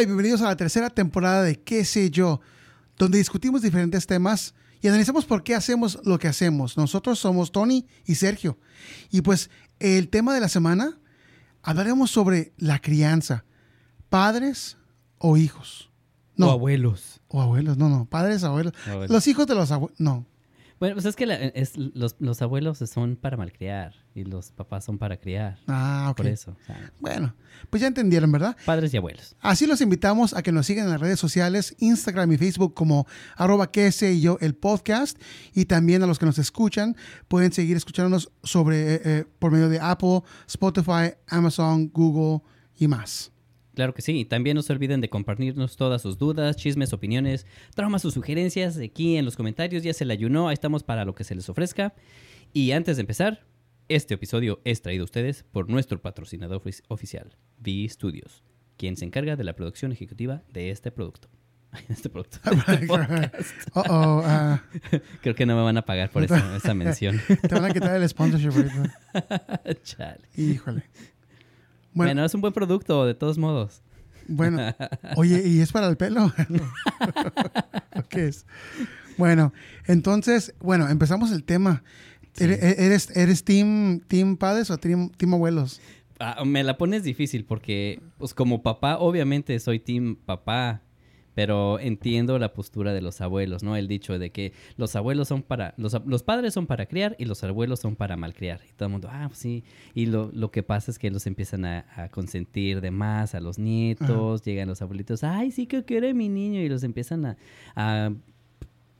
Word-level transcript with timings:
Hola 0.00 0.04
y 0.04 0.06
bienvenidos 0.06 0.40
a 0.40 0.46
la 0.46 0.56
tercera 0.56 0.88
temporada 0.88 1.42
de 1.42 1.60
¿Qué 1.60 1.84
sé 1.84 2.10
yo? 2.10 2.40
Donde 2.96 3.18
discutimos 3.18 3.60
diferentes 3.60 4.06
temas 4.06 4.54
y 4.80 4.88
analizamos 4.88 5.26
por 5.26 5.42
qué 5.42 5.54
hacemos 5.54 6.00
lo 6.06 6.18
que 6.18 6.26
hacemos. 6.26 6.78
Nosotros 6.78 7.18
somos 7.18 7.52
Tony 7.52 7.86
y 8.06 8.14
Sergio. 8.14 8.56
Y 9.10 9.20
pues 9.20 9.50
el 9.78 10.08
tema 10.08 10.32
de 10.32 10.40
la 10.40 10.48
semana 10.48 10.98
hablaremos 11.60 12.10
sobre 12.10 12.54
la 12.56 12.78
crianza. 12.78 13.44
Padres 14.08 14.78
o 15.18 15.36
hijos. 15.36 15.90
No. 16.34 16.46
O 16.46 16.50
abuelos. 16.52 17.20
O 17.28 17.42
abuelos, 17.42 17.76
no, 17.76 17.90
no. 17.90 18.06
Padres, 18.06 18.42
abuelos. 18.42 18.72
Abuelos. 18.86 19.10
Los 19.10 19.26
hijos 19.26 19.46
de 19.48 19.54
los 19.54 19.70
abuelos. 19.70 20.00
No. 20.00 20.24
Bueno, 20.80 20.94
pues 20.94 21.04
es 21.04 21.14
que 21.14 21.26
la- 21.26 21.34
es- 21.36 21.76
los, 21.76 22.16
los 22.18 22.40
abuelos 22.42 22.78
son 22.78 23.14
para 23.16 23.36
malcriar 23.36 23.92
y 24.14 24.24
los 24.24 24.50
papás 24.50 24.82
son 24.84 24.96
para 24.98 25.18
criar. 25.18 25.58
Ah, 25.68 26.08
ok. 26.10 26.16
Por 26.16 26.26
eso. 26.26 26.56
o 26.60 26.64
sea, 26.66 26.90
Bueno, 26.98 27.34
pues 27.68 27.82
ya 27.82 27.86
entendieron, 27.86 28.32
¿verdad? 28.32 28.56
padres 28.64 28.92
y 28.94 28.96
abuelos. 28.96 29.36
Así 29.40 29.66
los 29.66 29.82
invitamos 29.82 30.32
a 30.34 30.42
que 30.42 30.52
nos 30.52 30.64
sigan 30.66 30.86
en 30.86 30.92
las 30.92 31.00
redes 31.00 31.20
sociales, 31.20 31.76
Instagram 31.80 32.32
y 32.32 32.38
Facebook 32.38 32.72
como 32.74 33.06
arroba 33.36 33.70
que 33.70 33.92
sé 33.92 34.18
yo 34.20 34.38
el 34.40 34.54
podcast 34.54 35.20
y 35.54 35.66
también 35.66 36.02
a 36.02 36.06
los 36.06 36.18
que 36.18 36.24
nos 36.26 36.38
escuchan 36.38 36.96
pueden 37.28 37.52
seguir 37.52 37.76
escuchándonos 37.76 38.32
sobre 38.42 38.94
eh, 38.94 39.00
eh, 39.04 39.24
por 39.38 39.52
medio 39.52 39.68
de 39.68 39.78
Apple, 39.80 40.22
Spotify, 40.46 41.12
Amazon, 41.28 41.88
Google 41.92 42.40
y 42.78 42.88
más. 42.88 43.30
Claro 43.80 43.94
que 43.94 44.02
sí. 44.02 44.12
Y 44.18 44.24
también 44.26 44.56
no 44.56 44.62
se 44.62 44.74
olviden 44.74 45.00
de 45.00 45.08
compartirnos 45.08 45.78
todas 45.78 46.02
sus 46.02 46.18
dudas, 46.18 46.54
chismes, 46.56 46.92
opiniones, 46.92 47.46
traumas 47.74 48.04
o 48.04 48.10
sugerencias 48.10 48.76
aquí 48.76 49.16
en 49.16 49.24
los 49.24 49.36
comentarios. 49.36 49.82
Ya 49.82 49.94
se 49.94 50.04
le 50.04 50.12
ayunó. 50.12 50.48
Ahí 50.48 50.52
estamos 50.52 50.82
para 50.82 51.06
lo 51.06 51.14
que 51.14 51.24
se 51.24 51.34
les 51.34 51.48
ofrezca. 51.48 51.94
Y 52.52 52.72
antes 52.72 52.98
de 52.98 53.00
empezar, 53.00 53.46
este 53.88 54.12
episodio 54.12 54.60
es 54.66 54.82
traído 54.82 55.04
a 55.04 55.06
ustedes 55.06 55.44
por 55.50 55.70
nuestro 55.70 55.98
patrocinador 56.02 56.60
ofi- 56.62 56.82
oficial, 56.88 57.38
V 57.64 57.88
Studios, 57.88 58.44
quien 58.76 58.98
se 58.98 59.06
encarga 59.06 59.34
de 59.36 59.44
la 59.44 59.54
producción 59.56 59.92
ejecutiva 59.92 60.42
de 60.52 60.68
este 60.70 60.90
producto. 60.92 61.30
Este 61.88 62.10
producto. 62.10 62.38
este 62.44 63.70
ah, 63.76 64.62
Creo 65.22 65.34
que 65.34 65.46
no 65.46 65.56
me 65.56 65.62
van 65.62 65.78
a 65.78 65.82
pagar 65.86 66.10
por 66.10 66.22
esa, 66.22 66.54
esa 66.54 66.74
mención. 66.74 67.18
te 67.48 67.54
van 67.54 67.64
a 67.64 67.70
quitar 67.72 67.96
el 67.96 68.06
sponsorship 68.06 68.50
ahorita. 68.50 69.72
Chale. 69.84 70.28
Híjole. 70.36 70.82
Bueno, 71.92 72.08
Bueno, 72.10 72.24
es 72.24 72.34
un 72.34 72.40
buen 72.40 72.52
producto, 72.52 73.04
de 73.06 73.14
todos 73.14 73.38
modos. 73.38 73.82
bueno. 74.28 74.58
Oye, 75.16 75.42
¿y 75.46 75.60
es 75.60 75.72
para 75.72 75.88
el 75.88 75.96
pelo? 75.96 76.26
¿O 77.96 78.02
¿Qué 78.08 78.26
es? 78.28 78.46
Bueno, 79.18 79.52
entonces, 79.86 80.54
bueno, 80.60 80.88
empezamos 80.88 81.32
el 81.32 81.44
tema. 81.44 81.82
Sí. 82.32 82.44
¿Eres, 82.44 82.62
eres, 82.62 83.16
eres 83.16 83.44
team, 83.44 84.00
team 84.06 84.36
padres 84.36 84.70
o 84.70 84.78
team, 84.78 85.10
team 85.10 85.34
abuelos? 85.34 85.80
Ah, 86.20 86.44
me 86.44 86.62
la 86.62 86.76
pones 86.78 87.02
difícil 87.02 87.44
porque, 87.44 88.00
pues 88.18 88.34
como 88.34 88.62
papá, 88.62 88.98
obviamente 88.98 89.58
soy 89.58 89.80
team 89.80 90.16
papá, 90.16 90.82
pero 91.34 91.78
entiendo 91.78 92.38
la 92.38 92.52
postura 92.52 92.92
de 92.92 93.00
los 93.02 93.20
abuelos, 93.20 93.62
¿no? 93.62 93.76
El 93.76 93.86
dicho 93.88 94.18
de 94.18 94.30
que 94.30 94.52
los 94.76 94.96
abuelos 94.96 95.28
son 95.28 95.42
para, 95.42 95.74
los, 95.76 95.96
los 96.06 96.22
padres 96.22 96.52
son 96.54 96.66
para 96.66 96.86
criar 96.86 97.14
y 97.18 97.24
los 97.24 97.42
abuelos 97.44 97.80
son 97.80 97.96
para 97.96 98.16
malcriar. 98.16 98.60
Y 98.68 98.72
todo 98.72 98.86
el 98.86 98.92
mundo, 98.92 99.08
ah, 99.10 99.26
pues 99.28 99.38
sí. 99.38 99.64
Y 99.94 100.06
lo, 100.06 100.30
lo 100.34 100.50
que 100.50 100.62
pasa 100.62 100.90
es 100.90 100.98
que 100.98 101.10
los 101.10 101.26
empiezan 101.26 101.64
a, 101.64 101.86
a 101.96 102.08
consentir 102.08 102.80
de 102.80 102.90
más 102.90 103.34
a 103.34 103.40
los 103.40 103.58
nietos, 103.58 104.42
llegan 104.42 104.68
los 104.68 104.82
abuelitos, 104.82 105.22
ay, 105.24 105.50
sí 105.52 105.66
que 105.66 105.84
quiere 105.84 106.14
mi 106.14 106.28
niño, 106.28 106.60
y 106.60 106.68
los 106.68 106.82
empiezan 106.82 107.24
a, 107.26 107.36
a, 107.76 108.12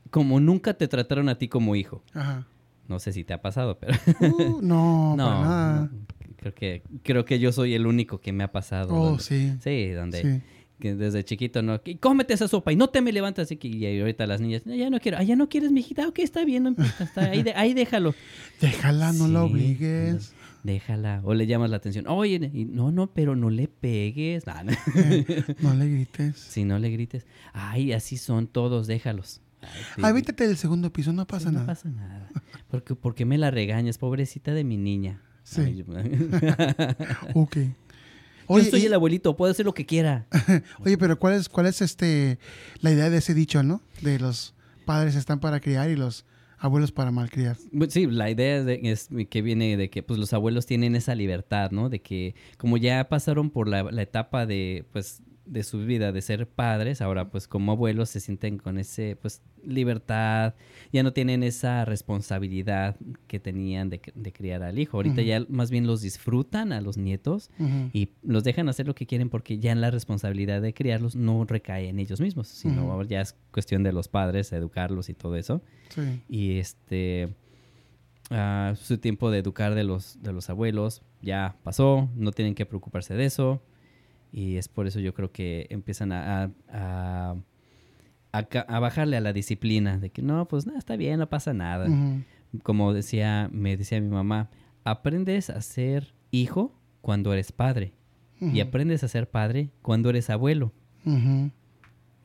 como 0.09 0.39
nunca 0.39 0.73
te 0.73 0.87
trataron 0.87 1.29
a 1.29 1.35
ti 1.37 1.47
como 1.47 1.75
hijo. 1.75 2.01
Ajá. 2.13 2.45
No 2.87 2.99
sé 2.99 3.13
si 3.13 3.23
te 3.23 3.33
ha 3.33 3.41
pasado, 3.41 3.77
pero... 3.79 3.93
Uh, 4.19 4.59
no, 4.61 5.15
No, 5.15 5.25
para 5.25 5.41
nada. 5.41 5.81
no, 5.83 5.89
creo 6.37 6.53
que 6.53 6.81
creo 7.03 7.23
que 7.25 7.39
yo 7.39 7.51
soy 7.51 7.73
el 7.73 7.85
único 7.87 8.19
que 8.19 8.33
me 8.33 8.43
ha 8.43 8.51
pasado. 8.51 8.93
Oh, 8.93 9.05
donde- 9.05 9.23
sí. 9.23 9.53
Sí, 9.61 9.89
donde 9.91 10.21
Sí. 10.21 10.41
Que 10.81 10.95
desde 10.95 11.23
chiquito 11.23 11.61
no, 11.61 11.79
y 11.85 11.95
cómete 11.95 12.33
esa 12.33 12.49
sopa 12.49 12.73
y 12.73 12.75
no 12.75 12.89
te 12.89 12.99
me 13.01 13.13
levantas 13.13 13.45
así 13.45 13.55
que 13.55 13.69
y 13.69 13.99
ahorita 14.01 14.27
las 14.27 14.41
niñas, 14.41 14.65
"No, 14.65 14.75
ya 14.75 14.89
no 14.89 14.99
quiero, 14.99 15.17
ah, 15.17 15.23
ya 15.23 15.37
no 15.37 15.47
quieres, 15.47 15.71
mijita, 15.71 16.05
ok, 16.09 16.19
está 16.19 16.43
bien, 16.43 16.63
no 16.63 16.75
está 16.99 17.21
ahí, 17.31 17.43
de- 17.43 17.53
ahí 17.53 17.73
déjalo. 17.73 18.13
Déjala, 18.59 19.13
no 19.13 19.29
la 19.29 19.39
Sí, 19.39 19.45
obligues. 19.45 20.33
Déjala, 20.63 21.21
o 21.23 21.33
le 21.33 21.47
llamas 21.47 21.69
la 21.71 21.77
atención, 21.77 22.05
oye, 22.07 22.51
y 22.53 22.65
no, 22.65 22.91
no, 22.91 23.07
pero 23.13 23.35
no 23.35 23.49
le 23.49 23.67
pegues, 23.67 24.45
Nah, 24.45 24.63
no. 24.63 24.71
Eh, 24.95 25.55
no 25.61 25.73
le 25.73 25.89
grites. 25.89 26.37
si 26.37 26.65
no 26.65 26.77
le 26.77 26.89
grites, 26.91 27.25
ay, 27.53 27.93
así 27.93 28.17
son 28.17 28.45
todos, 28.47 28.85
déjalos. 28.87 29.41
Ay, 29.61 29.69
sí, 29.95 30.01
Ah, 30.03 30.11
del 30.45 30.57
segundo 30.57 30.91
piso, 30.91 31.13
no 31.13 31.23
sí, 31.23 31.27
pasa 31.29 31.45
no 31.51 31.59
nada. 31.59 31.65
pasa 31.67 31.89
nada. 31.89 32.29
Porque, 32.69 32.95
porque 32.95 33.25
me 33.25 33.37
la 33.37 33.49
regañas, 33.51 33.97
pobrecita 33.97 34.53
de 34.53 34.63
mi 34.63 34.77
niña. 34.77 35.21
Sí. 35.43 35.61
Ay, 35.61 35.77
yo- 35.77 35.85
Ok. 37.33 37.57
Yo 38.49 38.55
Oye, 38.55 38.69
soy 38.69 38.81
y- 38.81 38.85
el 38.85 38.93
abuelito, 38.93 39.35
puedo 39.37 39.51
hacer 39.51 39.65
lo 39.65 39.73
que 39.73 39.85
quiera. 39.85 40.25
oye, 40.85 40.97
pero 40.97 41.17
¿cuál 41.19 41.33
es, 41.35 41.49
cuál 41.49 41.65
es 41.67 41.81
este 41.81 42.39
la 42.81 42.91
idea 42.91 43.09
de 43.09 43.17
ese 43.17 43.33
dicho, 43.33 43.63
no? 43.63 43.81
De 44.01 44.19
los 44.19 44.53
padres 44.85 45.15
están 45.15 45.39
para 45.39 45.59
criar 45.59 45.89
y 45.89 45.95
los 45.95 46.25
abuelos 46.57 46.91
para 46.91 47.11
malcriar. 47.11 47.57
Bu- 47.71 47.89
Sí, 47.89 48.05
la 48.07 48.29
idea 48.29 48.57
es, 48.57 48.65
de- 48.65 48.79
es 48.83 49.09
que 49.29 49.41
viene 49.41 49.77
de 49.77 49.89
que 49.89 50.03
pues 50.03 50.19
los 50.19 50.33
abuelos 50.33 50.65
tienen 50.65 50.95
esa 50.95 51.15
libertad, 51.15 51.71
¿no? 51.71 51.89
De 51.89 51.99
que 52.01 52.35
como 52.57 52.77
ya 52.77 53.07
pasaron 53.09 53.49
por 53.49 53.67
la, 53.67 53.83
la 53.83 54.01
etapa 54.01 54.45
de 54.45 54.85
pues 54.91 55.21
de 55.45 55.63
su 55.63 55.79
vida 55.85 56.11
de 56.11 56.21
ser 56.21 56.47
padres, 56.47 57.01
ahora 57.01 57.29
pues 57.29 57.47
como 57.47 57.71
abuelos 57.71 58.09
se 58.09 58.19
sienten 58.19 58.57
con 58.57 58.77
ese 58.77 59.17
pues 59.21 59.41
libertad, 59.63 60.53
ya 60.93 61.03
no 61.03 61.13
tienen 61.13 61.43
esa 61.43 61.83
responsabilidad 61.85 62.95
que 63.27 63.39
tenían 63.39 63.89
de, 63.89 64.01
de 64.15 64.31
criar 64.33 64.63
al 64.63 64.79
hijo. 64.79 64.97
Ahorita 64.97 65.21
ya 65.21 65.43
más 65.49 65.71
bien 65.71 65.87
los 65.87 66.01
disfrutan 66.01 66.71
a 66.73 66.81
los 66.81 66.97
nietos 66.97 67.49
y 67.93 68.09
los 68.23 68.43
dejan 68.43 68.69
hacer 68.69 68.87
lo 68.87 68.95
que 68.95 69.05
quieren 69.05 69.29
porque 69.29 69.57
ya 69.59 69.73
la 69.75 69.91
responsabilidad 69.91 70.61
de 70.61 70.73
criarlos 70.73 71.15
no 71.15 71.43
recae 71.45 71.89
en 71.89 71.99
ellos 71.99 72.21
mismos, 72.21 72.47
sino 72.47 72.85
Ujú. 72.95 73.03
ya 73.03 73.21
es 73.21 73.35
cuestión 73.51 73.83
de 73.83 73.93
los 73.93 74.07
padres, 74.07 74.51
educarlos 74.53 75.09
y 75.09 75.13
todo 75.13 75.35
eso 75.35 75.61
Sí. 75.89 76.21
y 76.29 76.57
este 76.59 77.33
ah, 78.29 78.73
su 78.81 78.97
tiempo 78.97 79.29
de 79.31 79.39
educar 79.39 79.75
de 79.75 79.83
los 79.83 80.21
de 80.21 80.31
los 80.33 80.49
abuelos 80.49 81.01
ya 81.21 81.55
pasó 81.63 82.09
no 82.15 82.31
tienen 82.31 82.55
que 82.55 82.65
preocuparse 82.65 83.13
de 83.13 83.25
eso 83.25 83.61
y 84.31 84.55
es 84.57 84.67
por 84.67 84.87
eso 84.87 84.99
yo 84.99 85.13
creo 85.13 85.31
que 85.31 85.67
empiezan 85.69 86.11
a, 86.11 86.51
a, 86.69 87.35
a- 88.31 88.79
bajarle 88.79 89.17
a 89.17 89.21
la 89.21 89.33
disciplina 89.33 89.97
de 89.97 90.09
que 90.09 90.21
no 90.21 90.47
pues 90.47 90.65
nada 90.65 90.79
está 90.79 90.95
bien 90.95 91.19
no 91.19 91.27
pasa 91.29 91.53
nada 91.53 91.87
como 92.63 92.93
decía 92.93 93.49
me 93.51 93.75
decía 93.77 93.99
mi 94.01 94.07
mamá 94.09 94.49
aprendes 94.83 95.49
a 95.49 95.61
ser 95.61 96.13
hijo 96.31 96.73
cuando 97.01 97.33
eres 97.33 97.51
padre 97.51 97.93
y 98.55 98.59
aprendes 98.61 99.03
a 99.03 99.07
ser 99.07 99.29
padre 99.29 99.69
cuando 99.81 100.09
eres 100.09 100.29
abuelo 100.29 100.71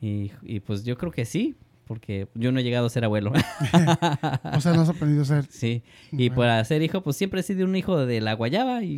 y, 0.01 0.31
y 0.43 0.59
pues 0.61 0.83
yo 0.83 0.97
creo 0.97 1.11
que 1.11 1.25
sí 1.25 1.55
porque 1.87 2.27
yo 2.35 2.51
no 2.51 2.59
he 2.59 2.63
llegado 2.63 2.85
a 2.87 2.89
ser 2.89 3.03
abuelo 3.05 3.31
O 4.53 4.61
sea, 4.61 4.73
no 4.73 4.81
has 4.81 4.89
aprendido 4.89 5.23
a 5.23 5.25
ser. 5.25 5.45
Sí, 5.49 5.83
y 6.11 6.29
Bueno. 6.29 6.35
para 6.35 6.65
ser 6.65 6.81
hijo, 6.83 7.01
pues 7.01 7.15
siempre 7.17 7.39
he 7.39 7.43
sido 7.43 7.65
un 7.65 7.75
hijo 7.75 8.05
de 8.05 8.21
la 8.21 8.33
guayaba. 8.33 8.83
Y... 8.83 8.97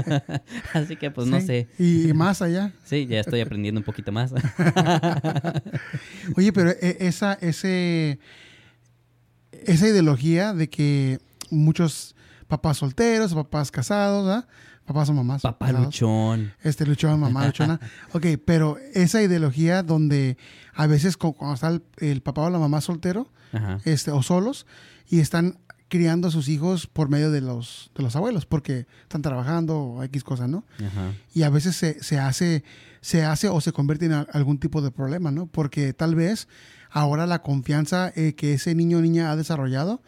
Así 0.74 0.96
que, 0.96 1.10
pues 1.10 1.26
no 1.28 1.40
sé. 1.40 1.68
Y, 1.78 2.10
y 2.10 2.12
más 2.12 2.42
allá. 2.42 2.72
Sí, 2.84 3.06
ya 3.06 3.20
estoy 3.20 3.40
aprendiendo 3.40 3.80
un 3.80 3.84
poquito 3.84 4.12
más. 4.12 4.32
Oye, 6.36 6.52
pero 6.52 6.70
e- 6.70 6.96
esa, 7.00 7.34
ese, 7.34 8.18
esa 9.52 9.88
ideología 9.88 10.52
de 10.52 10.68
que 10.68 11.18
muchos 11.50 12.14
papás 12.46 12.78
solteros, 12.78 13.34
papás 13.34 13.70
casados, 13.70 14.28
¿ah? 14.28 14.48
Papás 14.88 15.08
o 15.10 15.12
mamás. 15.14 15.42
Papá 15.42 15.70
luchón. 15.72 16.52
Este 16.62 16.84
luchón, 16.86 17.20
mamá 17.20 17.46
luchona. 17.46 17.78
ok, 18.12 18.26
pero 18.44 18.76
esa 18.94 19.22
ideología 19.22 19.82
donde 19.82 20.36
a 20.74 20.86
veces 20.86 21.16
cu- 21.16 21.34
cuando 21.34 21.54
está 21.54 21.68
el, 21.68 21.82
el 21.98 22.22
papá 22.22 22.42
o 22.42 22.50
la 22.50 22.58
mamá 22.58 22.80
soltero 22.80 23.28
Ajá. 23.52 23.78
este, 23.84 24.10
o 24.10 24.22
solos 24.22 24.66
y 25.08 25.20
están 25.20 25.58
criando 25.88 26.28
a 26.28 26.30
sus 26.30 26.48
hijos 26.48 26.86
por 26.86 27.08
medio 27.08 27.30
de 27.30 27.40
los, 27.40 27.90
de 27.96 28.02
los 28.02 28.14
abuelos 28.16 28.44
porque 28.44 28.86
están 29.02 29.22
trabajando 29.22 29.78
o 29.78 30.02
X 30.04 30.22
cosa, 30.24 30.46
¿no? 30.48 30.64
Ajá. 30.78 31.12
y 31.34 31.44
a 31.44 31.50
veces 31.50 31.76
se, 31.76 32.02
se 32.02 32.18
hace 32.18 32.62
se 33.00 33.24
hace 33.24 33.48
o 33.48 33.60
se 33.60 33.72
convierte 33.72 34.06
en 34.06 34.12
a- 34.12 34.26
algún 34.32 34.58
tipo 34.58 34.82
de 34.82 34.90
problema, 34.90 35.30
¿no? 35.30 35.46
Porque 35.46 35.92
tal 35.94 36.14
vez 36.14 36.48
ahora 36.90 37.26
la 37.26 37.42
confianza 37.42 38.12
eh, 38.16 38.34
que 38.34 38.54
ese 38.54 38.74
niño 38.74 38.98
o 38.98 39.00
niña 39.00 39.30
ha 39.30 39.36
desarrollado 39.36 40.02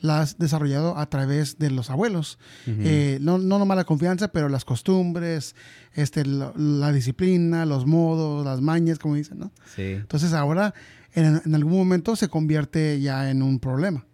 la 0.00 0.20
has 0.20 0.38
desarrollado 0.38 0.96
a 0.96 1.08
través 1.08 1.58
de 1.58 1.70
los 1.70 1.90
abuelos. 1.90 2.38
Eh, 2.66 3.18
no, 3.20 3.38
no 3.38 3.58
nomás 3.58 3.76
la 3.76 3.84
confianza, 3.84 4.28
pero 4.28 4.48
las 4.48 4.64
costumbres, 4.64 5.54
este, 5.94 6.24
la 6.24 6.92
disciplina, 6.92 7.66
los 7.66 7.86
modos, 7.86 8.44
las 8.44 8.60
mañas, 8.60 8.98
como 8.98 9.14
dicen, 9.14 9.38
¿no? 9.38 9.52
Sí. 9.74 9.82
Entonces 9.82 10.32
ahora 10.32 10.74
en, 11.14 11.40
en 11.44 11.54
algún 11.54 11.78
momento 11.78 12.14
se 12.16 12.28
convierte 12.28 13.00
ya 13.00 13.30
en 13.30 13.42
un 13.42 13.58
problema. 13.58 14.06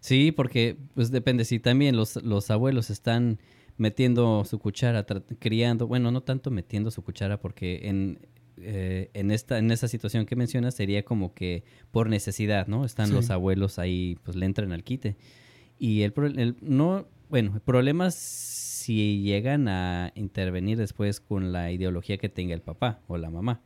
Sí, 0.00 0.32
porque 0.32 0.78
pues 0.94 1.10
depende. 1.10 1.44
Si 1.44 1.58
también 1.58 1.96
los, 1.96 2.16
los 2.22 2.50
abuelos 2.50 2.90
están 2.90 3.38
metiendo 3.76 4.44
su 4.44 4.58
cuchara, 4.58 5.06
criando, 5.38 5.86
bueno, 5.86 6.10
no 6.10 6.22
tanto 6.22 6.50
metiendo 6.50 6.90
su 6.90 7.02
cuchara, 7.02 7.40
porque 7.40 7.80
en, 7.84 8.18
eh, 8.62 9.10
en, 9.14 9.30
esta, 9.30 9.58
en 9.58 9.70
esa 9.70 9.88
situación 9.88 10.26
que 10.26 10.36
mencionas 10.36 10.74
sería 10.74 11.04
como 11.04 11.34
que 11.34 11.64
por 11.90 12.08
necesidad, 12.08 12.66
¿no? 12.66 12.84
Están 12.84 13.08
Sí. 13.08 13.12
los 13.14 13.30
abuelos 13.30 13.78
ahí, 13.78 14.16
pues 14.24 14.36
le 14.36 14.46
entran 14.46 14.72
al 14.72 14.84
quite. 14.84 15.16
Y 15.78 16.02
el, 16.02 16.12
el- 16.36 16.56
no, 16.60 17.06
bueno, 17.30 17.52
el 17.54 17.60
problema 17.60 18.10
si 18.10 19.20
llegan 19.22 19.68
a 19.68 20.12
intervenir 20.14 20.78
después 20.78 21.20
con 21.20 21.52
la 21.52 21.70
ideología 21.70 22.16
que 22.16 22.28
tenga 22.30 22.54
el 22.54 22.62
papá 22.62 23.00
o 23.06 23.18
la 23.18 23.28
mamá. 23.30 23.60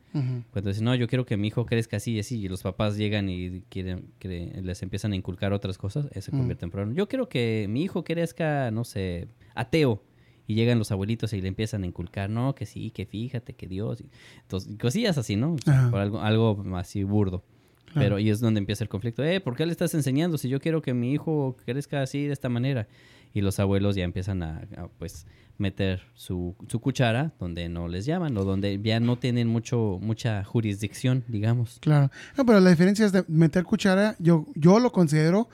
Cuando 0.51 0.69
dicen, 0.69 0.83
no, 0.83 0.95
yo 0.95 1.07
quiero 1.07 1.25
que 1.25 1.37
mi 1.37 1.47
hijo 1.47 1.65
crezca 1.65 1.95
así 1.97 2.11
y 2.13 2.19
así, 2.19 2.39
y 2.41 2.49
los 2.49 2.61
papás 2.61 2.97
llegan 2.97 3.29
y 3.29 3.61
quieren, 3.69 4.07
que 4.19 4.27
les 4.61 4.83
empiezan 4.83 5.13
a 5.13 5.15
inculcar 5.15 5.53
otras 5.53 5.77
cosas, 5.77 6.07
eso 6.11 6.31
se 6.31 6.31
convierte 6.31 6.65
en 6.65 6.71
problema. 6.71 6.93
Yo 6.93 7.07
quiero 7.07 7.29
que 7.29 7.67
mi 7.69 7.83
hijo 7.83 8.03
crezca, 8.03 8.69
no 8.71 8.83
sé, 8.83 9.27
ateo. 9.55 10.03
Y 10.47 10.55
llegan 10.55 10.77
los 10.77 10.91
abuelitos 10.91 11.31
y 11.33 11.41
le 11.41 11.47
empiezan 11.47 11.83
a 11.83 11.87
inculcar, 11.87 12.29
no, 12.29 12.53
que 12.55 12.65
sí, 12.65 12.91
que 12.91 13.05
fíjate, 13.05 13.53
que 13.53 13.67
Dios. 13.67 14.01
y- 14.01 14.09
Entonces, 14.41 14.75
cosillas 14.79 15.17
así, 15.17 15.35
¿no? 15.35 15.53
O 15.53 15.57
sea, 15.57 15.79
Ajá. 15.79 15.91
por 15.91 15.99
algo, 16.01 16.21
algo 16.21 16.63
así 16.77 17.03
burdo. 17.03 17.43
Claro. 17.85 17.99
Pero 18.07 18.19
y 18.19 18.29
es 18.29 18.39
donde 18.39 18.59
empieza 18.59 18.83
el 18.83 18.89
conflicto. 18.89 19.23
Eh, 19.23 19.39
¿por 19.39 19.55
qué 19.55 19.65
le 19.65 19.71
estás 19.71 19.93
enseñando 19.93 20.37
si 20.37 20.49
yo 20.49 20.59
quiero 20.59 20.81
que 20.81 20.93
mi 20.93 21.11
hijo 21.13 21.55
crezca 21.65 22.01
así, 22.01 22.25
de 22.25 22.33
esta 22.33 22.49
manera? 22.49 22.87
Y 23.35 23.41
los 23.41 23.59
abuelos 23.59 23.95
ya 23.95 24.03
empiezan 24.03 24.43
a, 24.43 24.67
a, 24.77 24.87
pues, 24.99 25.25
meter 25.57 26.01
su, 26.15 26.55
su 26.67 26.79
cuchara 26.79 27.31
donde 27.39 27.69
no 27.69 27.87
les 27.87 28.05
llaman 28.05 28.35
o 28.37 28.43
donde 28.43 28.79
ya 28.83 28.99
no 28.99 29.17
tienen 29.17 29.47
mucho 29.47 29.99
mucha 30.01 30.43
jurisdicción, 30.43 31.23
digamos. 31.27 31.77
Claro. 31.79 32.09
No, 32.37 32.45
pero 32.45 32.59
la 32.59 32.71
diferencia 32.71 33.05
es 33.05 33.11
de 33.11 33.23
meter 33.27 33.63
cuchara, 33.63 34.15
yo, 34.19 34.47
yo 34.55 34.79
lo 34.79 34.91
considero 34.91 35.47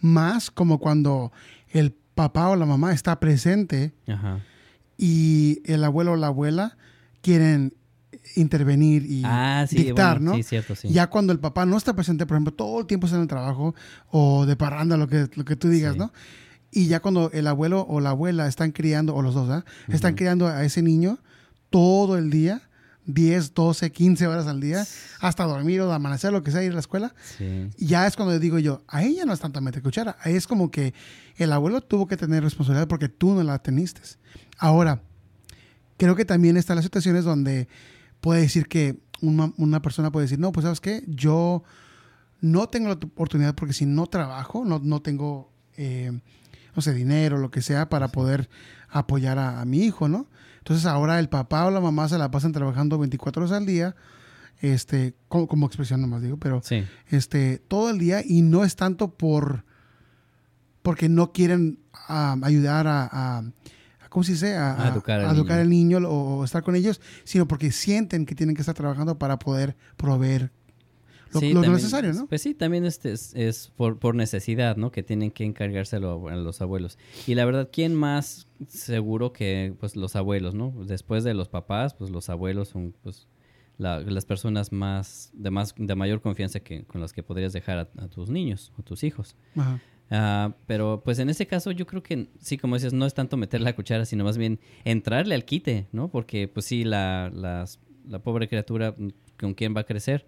más 0.00 0.50
como 0.50 0.78
cuando 0.78 1.32
el 1.70 1.94
papá 2.14 2.48
o 2.48 2.56
la 2.56 2.66
mamá 2.66 2.92
está 2.92 3.18
presente 3.20 3.92
Ajá. 4.06 4.40
y 4.96 5.60
el 5.64 5.82
abuelo 5.84 6.12
o 6.12 6.16
la 6.16 6.28
abuela 6.28 6.76
quieren 7.22 7.74
intervenir 8.36 9.04
y 9.04 9.22
Ah, 9.24 9.66
sí, 9.68 9.76
dictar, 9.76 10.18
bueno, 10.18 10.32
¿no? 10.32 10.36
sí, 10.36 10.42
cierto, 10.42 10.74
sí. 10.74 10.88
Ya 10.88 11.08
cuando 11.08 11.32
el 11.32 11.38
papá 11.40 11.66
no 11.66 11.76
está 11.76 11.94
presente, 11.94 12.26
por 12.26 12.36
ejemplo, 12.36 12.52
todo 12.54 12.80
el 12.80 12.86
tiempo 12.86 13.06
está 13.06 13.16
en 13.16 13.22
el 13.22 13.28
trabajo 13.28 13.74
o 14.10 14.46
de 14.46 14.56
parranda, 14.56 14.96
lo 14.96 15.08
que, 15.08 15.28
lo 15.34 15.44
que 15.44 15.56
tú 15.56 15.68
digas, 15.68 15.94
Sí. 15.94 15.98
¿no? 15.98 16.12
Y 16.70 16.86
ya 16.88 17.00
cuando 17.00 17.30
el 17.32 17.46
abuelo 17.46 17.86
o 17.88 18.00
la 18.00 18.10
abuela 18.10 18.48
están 18.48 18.72
criando, 18.72 19.14
o 19.14 19.22
los 19.22 19.34
dos. 19.34 19.62
Están 19.88 20.14
criando 20.14 20.48
a 20.48 20.64
ese 20.64 20.82
niño 20.82 21.18
todo 21.70 22.18
el 22.18 22.30
día, 22.30 22.62
10, 23.06 23.54
12, 23.54 23.92
15 23.92 24.26
horas 24.26 24.46
al 24.46 24.60
día, 24.60 24.86
hasta 25.20 25.44
dormir 25.44 25.80
o 25.80 25.88
de 25.88 25.94
amanecer, 25.94 26.32
lo 26.32 26.42
que 26.42 26.50
sea, 26.50 26.62
ir 26.62 26.70
a 26.70 26.74
la 26.74 26.80
escuela. 26.80 27.14
Sí. 27.38 27.68
Y 27.76 27.86
ya 27.86 28.06
es 28.06 28.16
cuando 28.16 28.38
digo 28.38 28.58
yo, 28.58 28.82
a 28.88 29.02
ella 29.02 29.24
no 29.24 29.32
es 29.32 29.40
tanto 29.40 29.60
meter 29.60 29.82
cuchara, 29.82 30.16
ahí 30.22 30.34
es 30.34 30.46
como 30.46 30.70
que 30.70 30.94
el 31.36 31.52
abuelo 31.52 31.80
tuvo 31.80 32.06
que 32.06 32.16
tener 32.16 32.42
responsabilidad 32.42 32.88
porque 32.88 33.08
tú 33.08 33.34
no 33.34 33.42
la 33.42 33.58
teniste. 33.58 34.00
Ahora, 34.58 35.02
creo 35.96 36.16
que 36.16 36.24
también 36.24 36.56
están 36.56 36.76
las 36.76 36.84
situaciones 36.84 37.24
donde 37.24 37.68
puede 38.20 38.40
decir 38.40 38.68
que 38.68 38.98
una, 39.20 39.52
una 39.58 39.82
persona 39.82 40.10
puede 40.10 40.24
decir, 40.24 40.38
no, 40.38 40.52
pues 40.52 40.64
sabes 40.64 40.80
qué, 40.80 41.04
yo 41.06 41.62
no 42.40 42.68
tengo 42.68 42.88
la 42.88 42.94
oportunidad 42.94 43.54
porque 43.54 43.74
si 43.74 43.86
no 43.86 44.06
trabajo, 44.06 44.64
no, 44.64 44.80
no 44.82 45.02
tengo, 45.02 45.50
eh, 45.76 46.12
no 46.74 46.82
sé, 46.82 46.94
dinero, 46.94 47.38
lo 47.38 47.50
que 47.50 47.62
sea, 47.62 47.88
para 47.88 48.08
poder 48.08 48.48
apoyar 48.88 49.38
a, 49.38 49.60
a 49.60 49.64
mi 49.64 49.80
hijo, 49.80 50.08
¿no? 50.08 50.26
Entonces 50.64 50.86
ahora 50.86 51.18
el 51.20 51.28
papá 51.28 51.66
o 51.66 51.70
la 51.70 51.80
mamá 51.80 52.08
se 52.08 52.16
la 52.16 52.30
pasan 52.30 52.52
trabajando 52.52 52.98
24 52.98 53.42
horas 53.42 53.52
al 53.52 53.66
día, 53.66 53.94
este, 54.60 55.14
como, 55.28 55.46
como 55.46 55.66
expresión 55.66 56.00
nomás 56.00 56.22
digo, 56.22 56.38
pero 56.38 56.62
Sí. 56.64 56.84
este, 57.08 57.58
todo 57.58 57.90
el 57.90 57.98
día 57.98 58.22
y 58.24 58.40
no 58.40 58.64
es 58.64 58.74
tanto 58.76 59.12
por 59.14 59.64
porque 60.82 61.08
no 61.08 61.32
quieren 61.32 61.80
ah, 62.08 62.36
ayudar 62.42 62.86
a, 62.86 63.02
a- 63.04 63.38
a- 63.38 64.08
¿cómo 64.10 64.22
se 64.24 64.32
dice? 64.32 64.54
A, 64.56 64.82
A 64.84 64.88
educar 64.88 65.20
al 65.20 65.34
educar 65.36 65.56
niño. 65.58 65.60
al 65.62 65.70
niño 65.70 65.98
o, 66.08 66.38
o 66.40 66.44
estar 66.44 66.62
con 66.62 66.76
ellos, 66.76 67.00
sino 67.24 67.46
porque 67.48 67.70
sienten 67.72 68.26
que 68.26 68.34
tienen 68.34 68.54
que 68.54 68.62
estar 68.62 68.74
trabajando 68.74 69.18
para 69.18 69.38
poder 69.38 69.76
proveer 69.96 70.50
lo, 71.34 71.40
Sí, 71.40 71.48
lo 71.48 71.54
también, 71.60 71.72
necesario, 71.74 72.12
¿no? 72.14 72.26
Pues 72.26 72.40
sí, 72.42 72.54
también 72.54 72.84
este 72.86 73.12
es, 73.12 73.34
es 73.34 73.70
por, 73.76 73.98
por 73.98 74.14
necesidad, 74.14 74.76
¿no? 74.76 74.90
Que 74.90 75.02
tienen 75.02 75.30
que 75.30 75.44
encargárselo 75.44 76.28
a 76.28 76.36
los 76.36 76.60
abuelos. 76.62 76.98
Y 77.26 77.34
la 77.34 77.44
verdad, 77.44 77.68
¿quién 77.72 77.94
más 77.94 78.46
seguro 78.68 79.32
que 79.32 79.74
pues 79.78 79.96
los 79.96 80.16
abuelos, 80.16 80.54
¿no? 80.54 80.72
Después 80.86 81.24
de 81.24 81.34
los 81.34 81.48
papás, 81.48 81.94
pues 81.94 82.10
los 82.10 82.30
abuelos 82.30 82.68
son 82.68 82.94
pues 83.02 83.26
la- 83.76 84.00
las 84.00 84.24
personas 84.24 84.72
más 84.72 85.30
de 85.34 85.50
más 85.50 85.74
de 85.76 85.94
mayor 85.94 86.20
confianza 86.22 86.60
que 86.60 86.84
con 86.84 87.00
las 87.00 87.12
que 87.12 87.22
podrías 87.22 87.52
dejar 87.52 87.78
a, 87.78 87.88
a 88.04 88.08
tus 88.08 88.30
niños 88.30 88.72
o 88.78 88.82
tus 88.82 89.02
hijos. 89.04 89.34
Ajá. 89.56 89.80
Ah, 90.10 90.54
pero 90.66 91.02
pues 91.04 91.18
en 91.18 91.30
ese 91.30 91.46
caso 91.46 91.70
yo 91.72 91.86
creo 91.86 92.02
que 92.02 92.28
sí, 92.38 92.58
como 92.58 92.76
dices, 92.76 92.92
no 92.92 93.06
es 93.06 93.14
tanto 93.14 93.36
meter 93.36 93.60
la 93.62 93.74
cuchara, 93.74 94.04
sino 94.04 94.22
más 94.22 94.36
bien 94.38 94.60
entrarle 94.84 95.34
al 95.34 95.44
quite, 95.44 95.88
¿no? 95.92 96.08
Porque 96.08 96.46
pues 96.46 96.66
sí, 96.66 96.84
la, 96.84 97.30
las- 97.34 97.80
la 98.06 98.18
pobre 98.20 98.48
criatura 98.48 98.94
con 99.40 99.54
quién 99.54 99.74
va 99.74 99.80
a 99.80 99.84
crecer. 99.84 100.26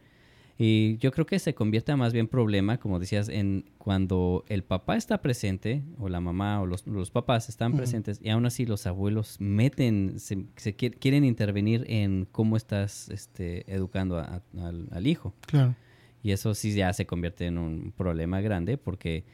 Y 0.59 0.97
yo 0.99 1.11
creo 1.13 1.27
que 1.27 1.39
se 1.39 1.55
convierte 1.55 1.95
más 1.97 2.15
bien 2.15 2.29
problema, 2.29 2.79
como 2.79 2.99
decías, 2.99 3.29
en 3.29 3.67
cuando 3.77 4.43
el 4.49 4.65
papá 4.65 4.97
está 4.97 5.21
presente, 5.21 5.83
o 5.99 6.09
la 6.09 6.21
mamá, 6.21 6.63
o 6.63 6.67
los, 6.67 6.87
los 6.87 7.11
papás 7.11 7.51
están 7.51 7.77
presentes, 7.77 8.19
y 8.23 8.31
aún 8.31 8.47
así 8.47 8.65
los 8.65 8.87
abuelos 8.87 9.37
meten, 9.39 10.19
se, 10.19 10.47
se 10.57 10.75
qui- 10.75 10.97
quieren 10.99 11.25
intervenir 11.25 11.85
en 11.89 12.27
cómo 12.33 12.57
estás 12.57 13.11
este, 13.11 13.71
educando 13.71 14.19
a- 14.19 14.43
a- 14.57 14.67
al, 14.69 14.89
al 14.93 15.07
hijo. 15.07 15.35
Claro. 15.47 15.75
Y 16.23 16.31
eso 16.33 16.55
sí 16.55 16.75
ya 16.75 16.91
se 16.95 17.05
convierte 17.07 17.45
en 17.47 17.59
un 17.59 17.93
problema 17.95 18.41
grande 18.41 18.79
porque 18.79 19.25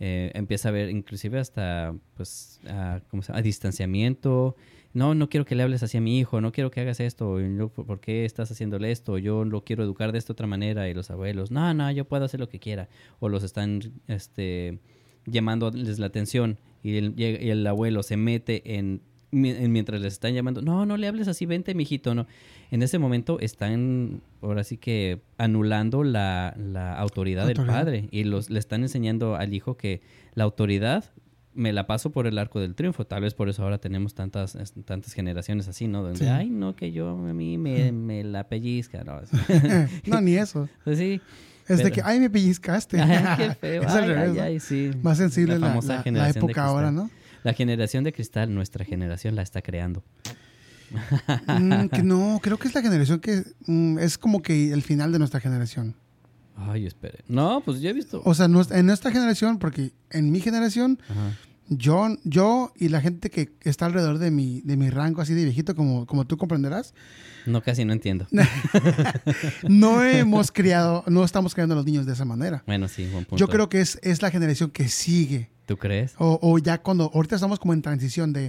eh, 0.00 0.30
empieza 0.34 0.68
a 0.68 0.70
haber 0.70 0.88
inclusive 0.88 1.38
hasta, 1.38 1.94
pues, 2.16 2.58
a, 2.66 3.02
¿cómo 3.10 3.22
se 3.22 3.28
llama? 3.28 3.40
a 3.40 3.42
distanciamiento. 3.42 4.56
No, 4.92 5.14
no 5.14 5.28
quiero 5.28 5.44
que 5.46 5.54
le 5.54 5.62
hables 5.62 5.82
así 5.84 5.98
a 5.98 6.00
mi 6.00 6.18
hijo, 6.18 6.40
no 6.40 6.50
quiero 6.50 6.70
que 6.72 6.80
hagas 6.80 6.98
esto, 6.98 7.38
¿por 7.86 8.00
qué 8.00 8.24
estás 8.24 8.50
haciéndole 8.50 8.90
esto? 8.90 9.18
Yo 9.18 9.44
lo 9.44 9.62
quiero 9.62 9.84
educar 9.84 10.10
de 10.10 10.18
esta 10.18 10.32
otra 10.32 10.48
manera 10.48 10.88
y 10.88 10.94
los 10.94 11.10
abuelos, 11.12 11.50
no, 11.52 11.72
no, 11.74 11.90
yo 11.92 12.04
puedo 12.06 12.24
hacer 12.24 12.40
lo 12.40 12.48
que 12.48 12.58
quiera. 12.58 12.88
O 13.20 13.28
los 13.28 13.44
están 13.44 13.80
este, 14.08 14.80
llamándoles 15.26 15.98
la 15.98 16.06
atención 16.06 16.58
y 16.82 16.96
el, 16.96 17.14
y 17.16 17.50
el 17.50 17.66
abuelo 17.66 18.02
se 18.02 18.16
mete 18.16 18.76
en, 18.78 19.00
mi- 19.30 19.50
en- 19.50 19.70
mientras 19.70 20.00
les 20.00 20.14
están 20.14 20.34
llamando, 20.34 20.60
no, 20.62 20.84
no 20.86 20.96
le 20.96 21.06
hables 21.06 21.28
así, 21.28 21.46
vente, 21.46 21.74
mijito, 21.74 22.14
no. 22.14 22.26
En 22.72 22.82
ese 22.82 22.98
momento 22.98 23.38
están, 23.40 24.22
ahora 24.42 24.64
sí 24.64 24.76
que, 24.76 25.20
anulando 25.38 26.02
la, 26.04 26.54
la 26.58 26.96
autoridad, 26.98 27.46
del 27.46 27.58
Autoridad. 27.58 27.78
padre 27.84 28.08
y 28.10 28.24
los, 28.24 28.50
le 28.50 28.58
están 28.58 28.82
enseñando 28.82 29.36
al 29.36 29.54
hijo 29.54 29.76
que 29.76 30.00
la 30.34 30.44
autoridad 30.44 31.04
me 31.54 31.72
la 31.72 31.86
paso 31.86 32.10
por 32.10 32.26
el 32.26 32.38
arco 32.38 32.60
del 32.60 32.74
triunfo. 32.74 33.06
Tal 33.06 33.22
vez 33.22 33.34
por 33.34 33.48
eso 33.48 33.62
ahora 33.62 33.78
tenemos 33.78 34.14
tantas, 34.14 34.56
tantas 34.84 35.12
generaciones 35.12 35.68
así, 35.68 35.88
¿no? 35.88 36.02
Donde, 36.02 36.18
Sí. 36.18 36.26
ay, 36.26 36.50
no, 36.50 36.76
que 36.76 36.92
yo 36.92 37.10
a 37.10 37.32
mí 37.32 37.58
me, 37.58 37.92
me 37.92 38.24
la 38.24 38.48
pellizca, 38.48 39.04
¿no? 39.04 39.20
no, 40.06 40.20
ni 40.20 40.36
eso. 40.36 40.68
Pues 40.84 40.98
sí. 40.98 41.20
Es 41.68 41.84
de 41.84 41.92
que, 41.92 42.02
ay, 42.04 42.18
me 42.18 42.28
pellizcaste. 42.28 43.00
Ay, 43.00 43.24
qué 43.36 43.54
feo. 43.54 43.82
Es 43.82 43.92
Ay, 43.92 44.08
revés, 44.08 44.28
ay, 44.30 44.36
¿no? 44.36 44.42
ay, 44.42 44.60
sí. 44.60 44.90
Más 45.02 45.18
sensible 45.18 45.56
la, 45.56 46.28
época 46.28 46.64
ahora. 46.64 46.90
¿no? 46.90 47.08
La 47.44 47.52
generación 47.52 48.02
de 48.02 48.12
cristal, 48.12 48.52
nuestra 48.52 48.84
generación 48.84 49.36
la 49.36 49.42
está 49.42 49.62
creando. 49.62 50.02
Mm, 51.46 51.86
que 51.86 52.02
no, 52.02 52.40
creo 52.42 52.58
que 52.58 52.66
es 52.66 52.74
la 52.74 52.82
generación 52.82 53.20
que 53.20 53.44
mm, 53.66 53.98
es 54.00 54.18
como 54.18 54.42
que 54.42 54.72
el 54.72 54.82
final 54.82 55.12
de 55.12 55.20
nuestra 55.20 55.38
generación. 55.38 55.94
Ay, 56.68 56.86
espere. 56.86 57.24
No, 57.28 57.62
pues 57.64 57.80
yo 57.80 57.90
he 57.90 57.92
visto. 57.92 58.22
O 58.24 58.34
sea, 58.34 58.46
en 58.46 58.86
nuestra 58.86 59.10
generación, 59.10 59.58
porque 59.58 59.92
en 60.10 60.30
mi 60.30 60.40
generación, 60.40 60.98
Ajá. 61.08 61.36
yo, 61.68 62.08
yo 62.24 62.72
y 62.76 62.88
la 62.88 63.00
gente 63.00 63.30
que 63.30 63.52
está 63.62 63.86
alrededor 63.86 64.18
de 64.18 64.30
mi, 64.30 64.60
de 64.62 64.76
mi 64.76 64.90
rango 64.90 65.22
así 65.22 65.34
de 65.34 65.44
viejito, 65.44 65.74
como, 65.74 66.06
como 66.06 66.26
tú 66.26 66.36
comprenderás, 66.36 66.94
No, 67.46 67.62
casi 67.62 67.84
no 67.84 67.92
entiendo. 67.92 68.26
no 69.68 70.04
hemos 70.04 70.52
criado, 70.52 71.04
no 71.06 71.24
estamos 71.24 71.54
criando 71.54 71.74
a 71.74 71.76
los 71.76 71.86
niños 71.86 72.06
de 72.06 72.12
esa 72.12 72.24
manera. 72.24 72.62
Bueno, 72.66 72.88
sí, 72.88 73.06
buen 73.10 73.24
punto. 73.24 73.36
Yo 73.36 73.48
creo 73.48 73.68
que 73.68 73.80
es, 73.80 73.98
es 74.02 74.20
la 74.22 74.30
generación 74.30 74.70
que 74.70 74.88
sigue. 74.88 75.50
¿Tú 75.66 75.76
crees? 75.76 76.14
O, 76.18 76.38
o 76.42 76.58
ya 76.58 76.82
cuando, 76.82 77.10
ahorita 77.14 77.36
estamos 77.36 77.58
como 77.60 77.72
en 77.72 77.80
transición 77.82 78.32
de, 78.32 78.40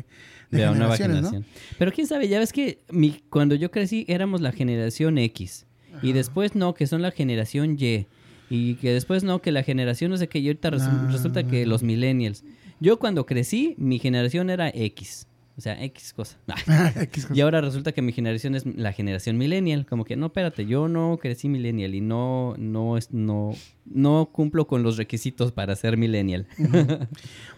de 0.49 0.57
De 0.57 0.65
la 0.65 0.71
nueva 0.73 0.97
generaciones, 0.97 1.41
¿no? 1.41 1.45
Pero 1.77 1.91
quién 1.91 2.07
sabe, 2.07 2.27
ya 2.27 2.39
ves 2.39 2.51
que 2.51 2.83
mi, 2.89 3.21
cuando 3.29 3.53
yo 3.55 3.69
crecí 3.69 4.05
éramos 4.07 4.41
la 4.41 4.51
generación 4.51 5.19
X. 5.19 5.67
Y 6.01 6.13
después 6.13 6.55
no, 6.55 6.73
que 6.73 6.87
son 6.87 7.01
la 7.01 7.11
generación 7.11 7.77
Y. 7.79 8.07
Y 8.49 8.75
que 8.75 8.91
después 8.91 9.23
no, 9.23 9.41
que 9.41 9.51
la 9.51 9.63
generación 9.63 10.11
no 10.11 10.17
sé 10.17 10.27
qué. 10.27 10.39
Y 10.39 10.47
ahorita 10.47 10.71
resu- 10.71 10.91
No. 11.03 11.11
resulta 11.11 11.43
que 11.45 11.65
los 11.65 11.83
millennials. 11.83 12.43
Yo 12.79 12.99
cuando 12.99 13.25
crecí, 13.25 13.75
mi 13.77 13.99
generación 13.99 14.49
era 14.49 14.69
X. 14.69 15.27
O 15.57 15.61
sea, 15.61 15.81
X 15.83 16.13
cosa. 16.13 16.37
X 17.01 17.25
cosa. 17.27 17.35
Y 17.37 17.41
ahora 17.41 17.61
resulta 17.61 17.91
que 17.91 18.01
mi 18.01 18.11
generación 18.11 18.55
es 18.55 18.65
la 18.65 18.91
generación 18.93 19.37
millennial. 19.37 19.85
Como 19.85 20.03
que 20.05 20.15
no, 20.15 20.27
espérate, 20.27 20.65
yo 20.65 20.87
no 20.87 21.17
crecí 21.21 21.47
millennial 21.49 21.93
y 21.95 22.01
no, 22.01 22.55
no, 22.57 22.97
es, 22.97 23.11
no, 23.11 23.51
no 23.85 24.29
cumplo 24.33 24.67
con 24.67 24.83
los 24.83 24.97
requisitos 24.97 25.51
para 25.51 25.75
ser 25.75 25.95
millennial. 25.97 26.47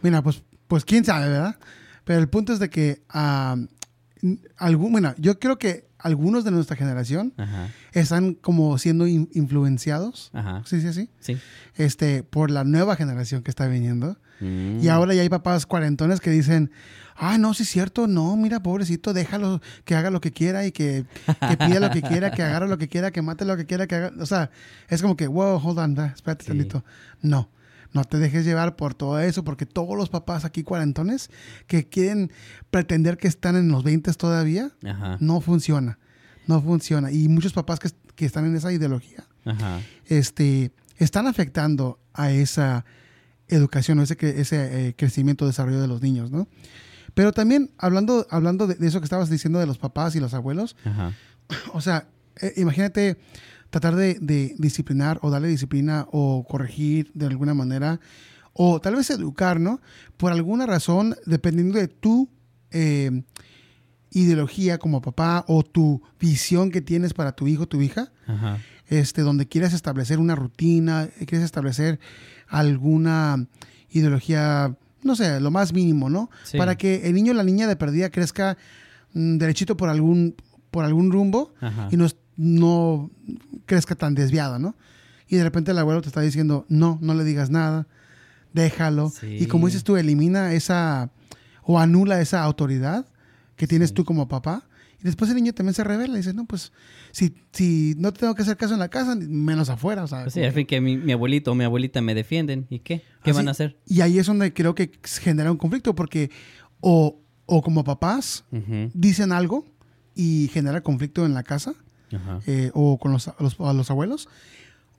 Mira, 0.02 0.22
pues, 0.22 0.44
pues 0.68 0.86
quién 0.86 1.06
sabe, 1.06 1.30
¿verdad? 1.30 1.58
Pero 2.04 2.20
el 2.20 2.28
punto 2.30 2.52
es 2.54 2.60
de 2.60 2.70
que 2.70 3.02
ah, 3.10 3.56
algún, 4.58 4.92
bueno, 4.92 5.14
yo 5.18 5.40
creo 5.40 5.58
que 5.58 5.86
algunos 6.04 6.44
de 6.44 6.52
nuestra 6.52 6.76
generación 6.76 7.34
Ajá, 7.38 7.70
están 7.94 8.34
como 8.36 8.78
siendo 8.78 9.08
in- 9.08 9.30
influenciados, 9.34 10.30
ajá, 10.34 10.62
sí, 10.66 10.80
sí, 10.82 10.94
sí, 10.94 11.10
sí. 11.20 11.38
este, 11.76 12.22
por 12.24 12.52
la 12.52 12.64
nueva 12.64 12.96
generación 12.96 13.42
que 13.42 13.50
está 13.50 13.68
viniendo. 13.68 14.18
Mm. 14.40 14.80
Y 14.82 14.88
ahora 14.90 15.14
ya 15.14 15.22
hay 15.22 15.30
papás 15.30 15.66
cuarentones 15.66 16.20
que 16.20 16.30
dicen, 16.30 16.72
ah, 17.16 17.38
no, 17.38 17.54
sí 17.54 17.64
es 17.64 17.70
cierto, 17.70 18.08
no, 18.08 18.36
mira, 18.36 18.62
pobrecito, 18.62 19.14
déjalo 19.14 19.62
que 19.86 19.96
haga 19.96 20.10
lo 20.10 20.20
que 20.22 20.32
quiera 20.32 20.66
y 20.66 20.72
que, 20.72 21.06
que 21.50 21.58
pida 21.58 21.80
lo 21.80 21.90
que 21.92 22.02
quiera, 22.10 22.32
que 22.32 22.44
agarre 22.44 22.68
lo 22.68 22.78
que 22.78 22.88
quiera, 22.90 23.12
que 23.12 23.22
mate 23.22 23.46
lo 23.46 23.56
que 23.58 23.66
quiera, 23.66 23.88
que 23.88 23.96
haga. 23.96 24.12
O 24.20 24.26
sea, 24.26 24.50
es 24.90 25.02
como 25.02 25.16
que, 25.16 25.28
wow, 25.28 25.58
hold 25.64 25.80
on, 25.80 25.96
da, 25.96 26.08
espérate 26.08 26.44
Sí. 26.44 26.50
tantito. 26.50 26.84
No, 27.22 27.50
No 27.94 28.04
te 28.04 28.18
dejes 28.20 28.44
llevar 28.46 28.76
por 28.76 28.94
todo 28.96 29.20
eso, 29.20 29.44
porque 29.44 29.66
todos 29.66 29.96
los 29.98 30.10
papás 30.10 30.46
aquí 30.46 30.64
cuarentones 30.64 31.30
que 31.68 31.88
quieren 31.88 32.32
pretender 32.72 33.18
que 33.18 33.28
están 33.28 33.56
en 33.56 33.70
los 33.70 33.84
20 33.84 34.12
todavía, 34.14 34.72
Ajá. 34.84 35.18
no 35.20 35.42
funciona. 35.42 36.00
No 36.48 36.62
funciona. 36.62 37.12
Y 37.12 37.28
muchos 37.30 37.54
papás 37.54 37.80
que, 37.80 37.90
que 38.16 38.26
están 38.26 38.46
en 38.46 38.56
esa 38.56 38.72
ideología, 38.74 39.26
Ajá. 39.46 39.80
este, 40.08 40.72
están 40.98 41.28
afectando 41.28 42.00
a 42.14 42.32
esa 42.32 42.84
educación 43.48 44.00
o 44.00 44.04
ese, 44.04 44.18
ese 44.22 44.88
eh, 44.90 44.96
crecimiento, 44.96 45.46
desarrollo 45.46 45.80
de 45.82 45.88
los 45.88 46.02
niños, 46.02 46.32
¿no? 46.32 46.48
Pero 47.14 47.32
también, 47.32 47.70
hablando, 47.78 48.26
hablando 48.32 48.66
de, 48.66 48.74
de 48.76 48.88
eso 48.88 49.00
que 49.00 49.06
estabas 49.06 49.30
diciendo 49.30 49.60
de 49.60 49.68
los 49.68 49.78
papás 49.78 50.16
y 50.16 50.20
los 50.20 50.34
abuelos, 50.34 50.76
Ajá. 50.84 51.14
o 51.74 51.80
sea, 51.82 52.08
eh, 52.42 52.54
imagínate 52.58 53.18
tratar 53.74 53.96
de, 53.96 54.20
de 54.22 54.54
disciplinar 54.60 55.18
o 55.24 55.32
darle 55.32 55.48
disciplina 55.48 56.06
o 56.12 56.46
corregir 56.48 57.10
de 57.16 57.26
alguna 57.26 57.56
manera 57.56 58.00
o 58.54 58.80
tal 58.80 58.96
vez 58.96 59.10
educar, 59.10 59.60
¿no? 59.60 59.82
Por 60.16 60.32
alguna 60.32 60.68
razón, 60.68 61.16
dependiendo 61.26 61.80
de 61.80 61.88
tu 61.88 62.30
eh, 62.70 63.24
ideología 64.12 64.78
como 64.78 65.02
papá 65.02 65.44
o 65.48 65.64
tu 65.64 66.04
visión 66.20 66.70
que 66.70 66.82
tienes 66.82 67.16
para 67.16 67.32
tu 67.32 67.48
hijo, 67.48 67.68
tu 67.68 67.82
hija, 67.82 68.12
Ajá. 68.28 68.60
este, 68.90 69.24
donde 69.24 69.48
quieras 69.48 69.74
establecer 69.74 70.20
una 70.20 70.36
rutina, 70.36 71.10
quieres 71.26 71.44
establecer 71.44 72.00
alguna 72.48 73.48
ideología, 73.90 74.78
no 75.02 75.16
sé, 75.16 75.40
lo 75.40 75.50
más 75.50 75.74
mínimo, 75.74 76.12
¿no? 76.12 76.30
Sí. 76.44 76.60
Para 76.60 76.76
que 76.78 77.08
el 77.08 77.16
niño 77.16 77.32
o 77.32 77.36
la 77.36 77.44
niña 77.44 77.66
de 77.66 77.76
perdida 77.76 78.12
crezca 78.12 78.56
mm, 79.14 79.38
derechito 79.38 79.76
por 79.76 79.90
algún, 79.90 80.36
por 80.70 80.86
algún 80.86 81.12
rumbo 81.12 81.56
Ajá. 81.60 81.88
y 81.92 81.98
no, 81.98 82.06
no 82.38 83.10
crezca 83.66 83.96
tan 83.96 84.16
desviado, 84.16 84.60
¿no? 84.60 84.76
Y 85.28 85.36
de 85.38 85.44
repente 85.44 85.72
el 85.72 85.78
abuelo 85.80 86.02
te 86.02 86.08
está 86.10 86.22
diciendo, 86.22 86.66
no, 86.70 86.98
no 87.02 87.14
le 87.14 87.24
digas 87.24 87.50
nada, 87.50 87.88
déjalo. 88.54 89.10
Sí. 89.10 89.38
Y 89.40 89.46
como 89.48 89.68
dices 89.68 89.84
tú, 89.84 89.96
elimina 89.98 90.54
esa 90.54 91.12
o 91.64 91.80
anula 91.80 92.22
esa 92.22 92.44
autoridad 92.44 93.06
que 93.56 93.68
tienes 93.68 93.94
tú 93.94 94.04
como 94.06 94.28
papá. 94.28 94.68
Y 95.00 95.04
después 95.06 95.30
el 95.32 95.36
niño 95.38 95.54
también 95.54 95.74
se 95.74 95.84
revela 95.84 96.14
y 96.14 96.18
dice, 96.18 96.34
no, 96.34 96.46
pues 96.46 96.72
si, 97.12 97.36
si 97.52 97.94
no 97.98 98.14
te 98.14 98.22
tengo 98.22 98.36
que 98.36 98.42
hacer 98.44 98.56
caso 98.58 98.74
en 98.74 98.80
la 98.80 98.90
casa, 98.90 99.16
menos 99.16 99.70
afuera. 99.70 100.04
O 100.04 100.08
sea, 100.08 100.24
Pues 100.24 100.34
sí, 100.34 100.40
al 100.42 100.48
que- 100.48 100.52
fin 100.54 100.66
que 100.68 100.82
mi, 100.82 100.98
mi 100.98 101.12
abuelito 101.12 101.52
o 101.52 101.56
mi 101.56 101.64
abuelita 101.64 102.02
me 102.02 102.16
defienden. 102.16 102.68
¿Y 102.70 102.80
qué? 102.80 103.02
¿Qué 103.24 103.32
Así- 103.32 103.38
van 103.38 103.48
a 103.48 103.52
hacer? 103.52 103.78
Y 103.88 104.02
ahí 104.02 104.18
es 104.20 104.28
donde 104.28 104.54
creo 104.54 104.76
que 104.76 104.92
genera 105.22 105.52
un 105.52 105.58
conflicto 105.58 105.94
porque 105.96 106.32
o, 106.80 107.20
o 107.46 107.62
como 107.62 107.84
papás 107.84 108.46
dicen 108.94 109.32
algo 109.32 109.66
y 110.16 110.50
genera 110.54 110.82
conflicto 110.82 111.26
en 111.26 111.34
la 111.34 111.44
casa. 111.44 111.74
Eh, 112.48 112.72
o 112.74 112.98
con 112.98 113.12
los, 113.12 113.30
los- 113.40 113.60
a 113.60 113.74
los 113.74 113.90
abuelos, 113.92 114.28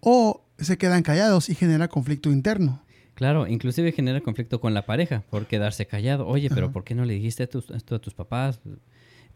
o 0.00 0.42
se 0.59 0.78
quedan 0.78 1.02
callados 1.02 1.49
y 1.49 1.54
genera 1.54 1.88
conflicto 1.88 2.30
interno. 2.30 2.80
Claro, 3.14 3.47
inclusive 3.47 3.92
genera 3.92 4.21
conflicto 4.21 4.61
con 4.61 4.75
la 4.75 4.87
pareja 4.87 5.23
por 5.30 5.47
quedarse 5.47 5.87
callado. 5.87 6.26
Oye, 6.26 6.49
pero 6.50 6.66
Ajá. 6.66 6.73
¿por 6.73 6.85
qué 6.85 6.94
no 6.94 7.04
le 7.04 7.14
dijiste 7.14 7.47
tus- 7.47 7.71
esto 7.71 7.94
a 7.94 7.99
tus 8.00 8.12
papás? 8.14 8.59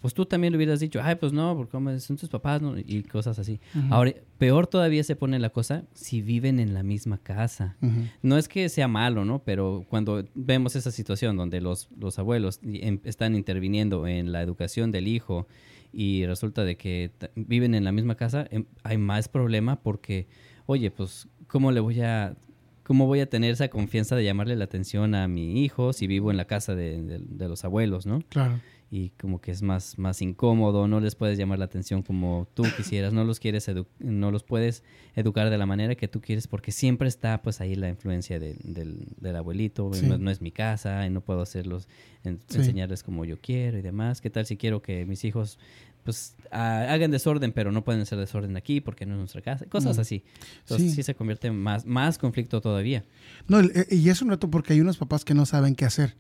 Pues 0.01 0.15
tú 0.15 0.27
también 0.27 0.53
le 0.53 0.57
hubieras 0.59 0.79
dicho, 0.79 1.01
ay, 1.03 1.17
pues 1.17 1.33
no, 1.33 1.57
porque 1.57 1.99
son 2.01 2.17
tus 2.17 2.29
papás, 2.29 2.63
¿no? 2.63 2.79
y 2.79 3.03
cosas 3.03 3.39
así. 3.41 3.59
Ahora, 3.91 4.13
peor 4.39 4.69
todavía 4.69 5.03
se 5.03 5.17
pone 5.17 5.39
la 5.41 5.51
cosa 5.51 5.83
si 5.93 6.23
viven 6.23 6.61
en 6.61 6.73
la 6.73 6.85
misma 6.85 7.19
casa. 7.19 7.77
No 8.23 8.37
es 8.39 8.47
que 8.49 8.69
sea 8.69 8.87
malo, 8.87 9.25
¿no? 9.25 9.41
Pero 9.41 9.85
cuando 9.89 10.25
vemos 10.37 10.77
esa 10.77 10.93
situación 10.93 11.37
donde 11.37 11.61
los, 11.61 11.89
los 11.99 12.17
abuelos 12.21 12.61
em- 12.63 13.01
están 13.03 13.35
interviniendo 13.35 14.07
en 14.07 14.31
la 14.31 14.41
educación 14.43 14.93
del 14.93 15.09
hijo 15.09 15.49
y 15.93 16.27
resulta 16.27 16.65
de 16.65 16.77
que 16.77 17.11
viven 17.35 17.75
en 17.75 17.85
la 17.85 17.93
misma 17.93 18.17
casa, 18.17 18.47
em, 18.51 18.65
hay 18.83 18.99
más 18.99 19.29
problema 19.29 19.77
porque, 19.77 20.27
oye, 20.67 20.91
pues, 20.91 21.29
¿cómo 21.47 21.73
le 21.73 21.81
voy 21.81 22.01
a... 22.01 22.37
¿Cómo 22.85 23.05
voy 23.05 23.21
a 23.21 23.29
tener 23.29 23.53
esa 23.53 23.69
confianza 23.69 24.17
de 24.17 24.25
llamarle 24.25 24.57
la 24.57 24.65
atención 24.65 25.15
a 25.15 25.29
mi 25.29 25.63
hijo 25.63 25.93
si 25.93 26.07
vivo 26.07 26.31
en 26.31 26.39
la 26.39 26.47
casa 26.47 26.75
de 26.75 27.21
los 27.47 27.63
abuelos, 27.63 28.07
¿no? 28.07 28.23
Claro. 28.31 28.61
Y 28.91 29.11
como 29.21 29.41
que 29.41 29.51
es 29.51 29.61
más, 29.61 29.99
más 29.99 30.23
incómodo, 30.23 30.89
no 30.89 30.99
les 31.01 31.15
puedes 31.15 31.37
llamar 31.37 31.59
la 31.59 31.67
atención 31.67 32.03
como 32.03 32.49
tú 32.55 32.63
quisieras, 32.77 33.13
no 33.13 33.23
los 33.25 33.39
quieres 33.39 33.69
edu- 33.69 33.87
no 33.99 34.31
los 34.31 34.45
puedes 34.45 34.83
educar 35.15 35.51
de 35.51 35.59
la 35.59 35.67
manera 35.67 35.95
que 35.95 36.09
tú 36.09 36.21
quieres 36.23 36.47
porque 36.49 36.73
siempre 36.73 37.07
está 37.09 37.43
pues 37.43 37.61
ahí 37.61 37.75
la 37.75 37.89
influencia 37.91 38.39
de- 38.41 38.57
del, 38.65 39.09
del 39.21 39.37
abuelito, 39.37 39.91
Sí. 39.93 40.07
no, 40.07 40.17
no 40.17 40.31
es 40.31 40.41
mi 40.41 40.51
casa 40.53 41.07
y 41.07 41.11
no 41.11 41.21
puedo 41.21 41.43
hacerlos, 41.43 41.87
en- 42.25 42.41
Sí. 42.49 42.59
enseñarles 42.59 43.03
como 43.03 43.25
yo 43.27 43.39
quiero 43.41 43.79
y 43.79 43.83
demás, 43.83 44.21
¿qué 44.23 44.31
tal 44.31 44.47
si 44.47 44.57
quiero 44.57 44.81
que 44.81 45.05
mis 45.05 45.23
hijos 45.25 45.59
pues 46.05 46.37
ha- 46.51 46.91
hagan 46.91 47.11
desorden 47.11 47.53
pero 47.53 47.71
no 47.71 47.85
pueden 47.85 48.01
hacer 48.01 48.19
desorden 48.19 48.57
aquí 48.57 48.81
porque 48.81 49.05
no 49.05 49.13
es 49.15 49.19
nuestra 49.19 49.43
casa, 49.43 49.67
cosas 49.67 49.99
Mm. 49.99 50.01
así, 50.01 50.25
entonces 50.61 50.91
Sí. 50.91 50.97
sí. 50.97 51.03
se 51.03 51.15
convierte 51.15 51.49
en 51.49 51.57
más, 51.61 51.85
más 51.85 52.17
conflicto 52.17 52.63
todavía. 52.63 53.05
No, 53.49 53.61
eh, 53.61 53.87
y 53.91 54.09
es 54.09 54.23
un 54.23 54.31
reto 54.31 54.51
porque 54.51 54.73
hay 54.73 54.81
unos 54.81 54.97
papás 54.97 55.27
que 55.27 55.35
no 55.35 55.45
saben 55.45 55.75
qué 55.75 55.85
hacer. 55.85 56.17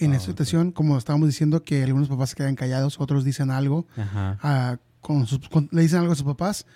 En 0.00 0.12
Ah, 0.12 0.16
esta 0.16 0.28
situación, 0.28 0.72
como 0.72 0.96
estábamos 0.98 1.28
diciendo, 1.28 1.62
que 1.64 1.82
algunos 1.82 2.08
papás 2.08 2.30
se 2.30 2.36
quedan 2.36 2.54
callados, 2.54 3.00
otros 3.00 3.24
dicen 3.24 3.50
algo, 3.50 3.86
Ajá. 3.96 4.38
a- 4.42 4.78
con 5.00 5.26
sus- 5.26 5.48
con- 5.48 5.68
le 5.72 5.82
dicen 5.82 6.00
algo 6.00 6.12
a 6.12 6.16
sus 6.16 6.24
papás, 6.24 6.66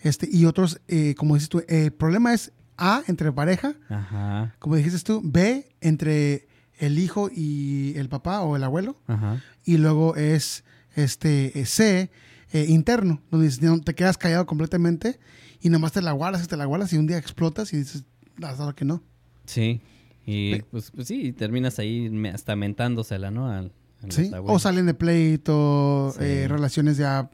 este, 0.00 0.28
y 0.30 0.44
otros, 0.44 0.80
eh, 0.88 1.14
como 1.16 1.34
dices 1.34 1.48
tú, 1.48 1.62
el 1.68 1.92
problema 1.92 2.32
es 2.34 2.52
A, 2.76 3.02
entre 3.08 3.32
pareja, 3.32 3.74
Ajá. 3.88 4.54
como 4.58 4.76
dijiste 4.76 4.98
tú, 5.00 5.20
B, 5.24 5.68
entre 5.80 6.46
el 6.78 6.98
hijo 6.98 7.30
y 7.34 7.94
el 7.96 8.08
papá 8.08 8.42
o 8.42 8.54
el 8.56 8.62
abuelo, 8.64 8.96
Ajá. 9.06 9.42
y 9.64 9.78
luego 9.78 10.14
es 10.16 10.62
este 10.94 11.58
eh, 11.58 11.64
C, 11.66 12.10
eh, 12.52 12.66
interno, 12.68 13.22
donde 13.30 13.46
dices, 13.46 13.62
no, 13.62 13.80
te 13.80 13.94
quedas 13.94 14.18
callado 14.18 14.44
completamente 14.46 15.18
y 15.62 15.70
nomás 15.70 15.92
te 15.92 16.02
la 16.02 16.12
guardas 16.12 16.44
y 16.44 16.46
te 16.46 16.56
la 16.56 16.64
guardas 16.66 16.92
y 16.92 16.98
un 16.98 17.06
día 17.06 17.16
explotas 17.18 17.72
y 17.72 17.78
dices, 17.78 18.04
hasta 18.42 18.66
lo 18.66 18.74
que 18.74 18.84
no. 18.84 19.02
Sí. 19.46 19.80
Y 20.26 20.60
pues, 20.62 20.90
pues 20.90 21.06
sí, 21.08 21.32
terminas 21.32 21.78
ahí 21.78 22.10
hasta 22.34 22.56
mentándosela, 22.56 23.30
¿no? 23.30 23.48
Al, 23.48 23.72
¿sí? 24.10 24.30
O 24.44 24.58
salen 24.58 24.86
de 24.86 24.94
pleito, 24.94 26.12
Sí. 26.18 26.24
eh, 26.24 26.48
relaciones 26.48 26.96
ya, 26.96 27.30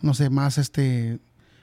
no 0.00 0.14
sé, 0.14 0.30
más 0.30 0.56
este 0.58 1.18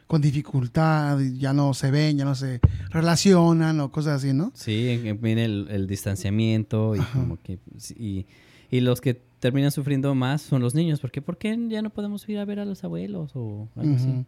con 0.08 0.22
dificultad, 0.22 1.18
ya 1.40 1.52
no 1.54 1.74
se 1.74 1.90
ven, 1.90 2.18
ya 2.20 2.26
no 2.26 2.36
se 2.36 2.60
relacionan 2.92 3.80
o 3.80 3.92
cosas 3.92 4.18
así, 4.24 4.34
¿no? 4.34 4.52
Sí, 4.54 4.90
en- 4.90 5.08
en- 5.08 5.22
viene 5.22 5.46
el, 5.46 5.68
el 5.72 5.88
distanciamiento 5.88 6.96
y 6.96 7.00
Ajá. 7.00 7.20
como 7.20 7.42
que... 7.42 7.58
pues, 7.58 7.90
Y, 7.98 8.28
y 8.70 8.82
los 8.82 9.02
que 9.02 9.20
terminan 9.40 9.72
sufriendo 9.72 10.14
más 10.14 10.42
son 10.44 10.62
los 10.62 10.76
niños. 10.76 11.00
porque 11.00 11.22
¿Por 11.22 11.38
qué 11.40 11.58
ya 11.70 11.82
no 11.82 11.90
podemos 11.90 12.28
ir 12.30 12.38
a 12.38 12.46
ver 12.46 12.60
a 12.60 12.66
los 12.66 12.84
abuelos 12.84 13.32
o 13.34 13.68
algo 13.76 13.96
así? 13.96 14.26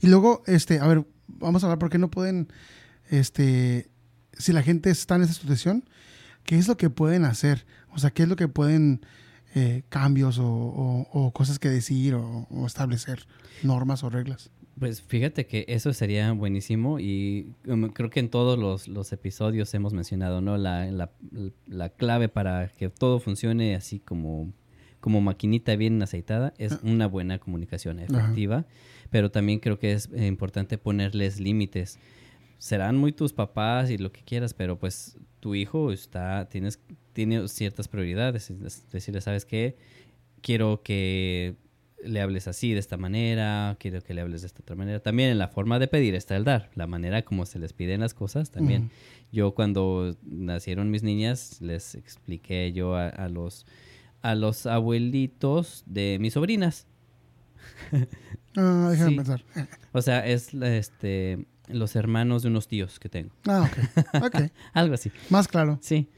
Y 0.00 0.08
luego, 0.08 0.42
este, 0.46 0.80
a 0.80 0.86
ver, 0.88 1.04
vamos 1.28 1.62
a 1.62 1.66
hablar 1.66 1.78
por 1.78 1.90
qué 1.90 1.98
no 1.98 2.10
pueden, 2.10 2.48
este, 3.08 3.88
si 4.40 4.52
la 4.52 4.62
gente 4.62 4.90
está 4.90 5.16
en 5.16 5.22
esa 5.22 5.34
situación, 5.34 5.84
¿qué 6.44 6.56
es 6.58 6.66
lo 6.68 6.76
que 6.76 6.90
pueden 6.90 7.24
hacer? 7.24 7.64
O 7.94 7.98
sea, 7.98 8.10
¿qué 8.10 8.22
es 8.24 8.28
lo 8.28 8.36
que 8.36 8.48
pueden, 8.48 9.00
eh, 9.54 9.82
cambios 9.88 10.38
o, 10.38 10.46
o- 10.48 11.08
o 11.12 11.32
cosas 11.32 11.58
que 11.58 11.68
decir 11.68 12.14
o, 12.14 12.46
o 12.50 12.66
establecer, 12.66 13.26
normas 13.62 14.02
o 14.04 14.10
reglas? 14.10 14.50
Pues 14.78 15.02
fíjate 15.02 15.46
que 15.46 15.66
eso 15.68 15.92
sería 15.92 16.32
buenísimo 16.32 16.98
y 17.00 17.52
um, 17.66 17.88
creo 17.90 18.08
que 18.08 18.20
en 18.20 18.30
todos 18.30 18.58
los, 18.58 18.88
los 18.88 19.12
episodios 19.12 19.74
hemos 19.74 19.92
mencionado, 19.92 20.40
¿no? 20.40 20.56
La, 20.56 20.86
la, 20.90 21.10
la 21.66 21.90
clave 21.90 22.28
para 22.30 22.68
que 22.68 22.88
todo 22.88 23.20
funcione 23.20 23.74
así 23.74 23.98
como, 23.98 24.52
como 25.00 25.20
maquinita 25.20 25.76
bien 25.76 26.00
aceitada 26.02 26.54
es 26.56 26.78
una 26.82 27.06
buena 27.08 27.38
comunicación 27.38 27.98
efectiva, 28.00 28.64
pero 29.10 29.30
también 29.30 29.58
creo 29.58 29.78
que 29.78 29.92
es 29.92 30.08
importante 30.16 30.78
ponerles 30.78 31.40
límites. 31.40 31.98
Serán 32.60 32.96
muy 32.98 33.12
tus 33.12 33.32
papás 33.32 33.90
y 33.90 33.96
lo 33.98 34.12
que 34.12 34.20
quieras, 34.22 34.52
pero 34.54 34.78
pues 34.78 35.16
tu 35.40 35.54
hijo 35.54 35.90
está, 35.92 36.46
tienes, 36.48 36.78
tiene 37.14 37.48
ciertas 37.48 37.88
prioridades. 37.88 38.50
Es 38.50 38.88
decirle, 38.92 39.20
¿sabes 39.22 39.44
qué? 39.46 39.76
Quiero 40.42 40.82
que 40.82 41.56
le 42.04 42.20
hables 42.20 42.48
así, 42.48 42.72
de 42.72 42.78
esta 42.78 42.96
manera, 42.98 43.76
quiero 43.80 44.02
que 44.02 44.12
le 44.14 44.20
hables 44.20 44.42
de 44.42 44.46
esta 44.48 44.60
otra 44.62 44.76
manera. 44.76 45.00
También 45.00 45.30
en 45.30 45.38
la 45.38 45.48
forma 45.48 45.78
de 45.78 45.88
pedir 45.88 46.14
está 46.14 46.36
el 46.36 46.44
dar, 46.44 46.70
la 46.74 46.86
manera 46.86 47.22
como 47.22 47.46
se 47.46 47.58
les 47.58 47.72
piden 47.72 48.00
las 48.00 48.12
cosas 48.14 48.50
también. 48.50 48.90
Yo 49.32 49.54
cuando 49.54 50.14
nacieron 50.22 50.90
mis 50.90 51.02
niñas 51.02 51.60
les 51.62 51.94
expliqué 51.94 52.72
yo 52.72 52.94
a, 52.94 53.08
a 53.08 53.28
los 53.30 53.66
a 54.22 54.34
los 54.34 54.66
abuelitos 54.66 55.82
de 55.86 56.18
mis 56.20 56.34
sobrinas. 56.34 56.86
Ah, 58.56 58.88
déjame 58.90 59.10
Sí. 59.10 59.16
pensar. 59.16 59.44
O 59.92 60.02
sea, 60.02 60.26
es 60.26 60.52
este 60.54 61.46
los 61.72 61.96
hermanos 61.96 62.42
de 62.42 62.48
unos 62.48 62.68
tíos 62.68 62.98
que 62.98 63.08
tengo. 63.08 63.30
Ah, 63.46 63.70
ok. 64.22 64.50
Algo 64.72 64.94
así. 64.94 65.10
Más 65.28 65.48
claro. 65.48 65.78
Sí. 65.80 66.08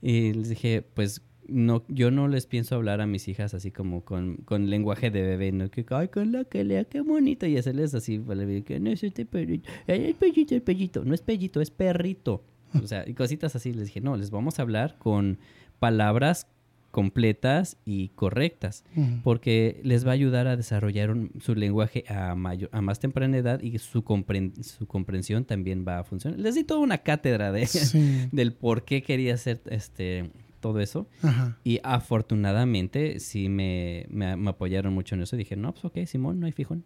Y 0.00 0.32
les 0.32 0.48
dije, 0.48 0.82
pues 0.82 1.22
no, 1.46 1.84
yo 1.88 2.10
no 2.10 2.28
les 2.28 2.46
pienso 2.46 2.74
hablar 2.74 3.00
a 3.00 3.06
mis 3.06 3.28
hijas 3.28 3.54
así 3.54 3.70
como 3.70 4.04
con, 4.04 4.36
con 4.38 4.70
lenguaje 4.70 5.10
de 5.10 5.22
bebé, 5.22 5.52
¿no? 5.52 5.70
Que, 5.70 5.84
ay, 5.90 6.08
con 6.08 6.32
la 6.32 6.44
que 6.44 6.64
lea, 6.64 6.84
qué 6.84 7.00
bonito. 7.00 7.46
Y 7.46 7.56
hacerles 7.56 7.94
así, 7.94 8.18
vale, 8.18 8.62
que 8.64 8.80
no 8.80 8.90
es 8.90 9.02
este 9.04 9.26
perrito, 9.26 9.70
el 9.86 10.14
pellito, 10.14 10.54
el 10.54 10.62
pellito. 10.62 11.04
No 11.04 11.14
es 11.14 11.22
pellito, 11.22 11.60
es 11.60 11.70
perrito. 11.70 12.44
O 12.82 12.86
sea, 12.86 13.06
y 13.06 13.14
cositas 13.14 13.54
así. 13.54 13.72
Les 13.72 13.86
dije, 13.86 14.00
no, 14.00 14.16
les 14.16 14.30
vamos 14.30 14.58
a 14.58 14.62
hablar 14.62 14.96
con 14.98 15.38
palabras 15.78 16.46
completas 16.92 17.78
y 17.84 18.10
correctas, 18.10 18.84
porque 19.24 19.80
les 19.82 20.06
va 20.06 20.10
a 20.10 20.14
ayudar 20.14 20.46
a 20.46 20.56
desarrollar 20.56 21.10
un- 21.10 21.32
su 21.40 21.56
lenguaje 21.56 22.04
a, 22.08 22.36
mayor, 22.36 22.68
a 22.72 22.80
más 22.80 23.00
temprana 23.00 23.36
edad 23.38 23.60
y 23.60 23.76
su, 23.78 24.04
compren- 24.04 24.62
su 24.62 24.86
comprensión 24.86 25.44
también 25.44 25.84
va 25.88 25.98
a 25.98 26.04
funcionar. 26.04 26.38
Les 26.38 26.54
di 26.54 26.62
toda 26.62 26.78
una 26.80 26.98
cátedra 26.98 27.50
de, 27.50 27.66
Sí. 27.66 28.28
del 28.32 28.52
por 28.52 28.84
qué 28.84 29.02
quería 29.02 29.34
hacer 29.34 29.60
este, 29.70 30.30
todo 30.60 30.78
eso. 30.80 31.08
Ajá. 31.22 31.58
Y 31.64 31.80
afortunadamente 31.82 33.18
sí 33.20 33.48
me, 33.48 34.06
me, 34.08 34.36
me 34.36 34.50
apoyaron 34.50 34.92
mucho 34.94 35.14
en 35.16 35.22
eso. 35.22 35.34
Dije, 35.36 35.56
no, 35.56 35.72
pues 35.72 35.84
ok, 35.86 35.98
Simón, 36.06 36.38
no 36.40 36.46
hay 36.46 36.52
fijón. 36.52 36.84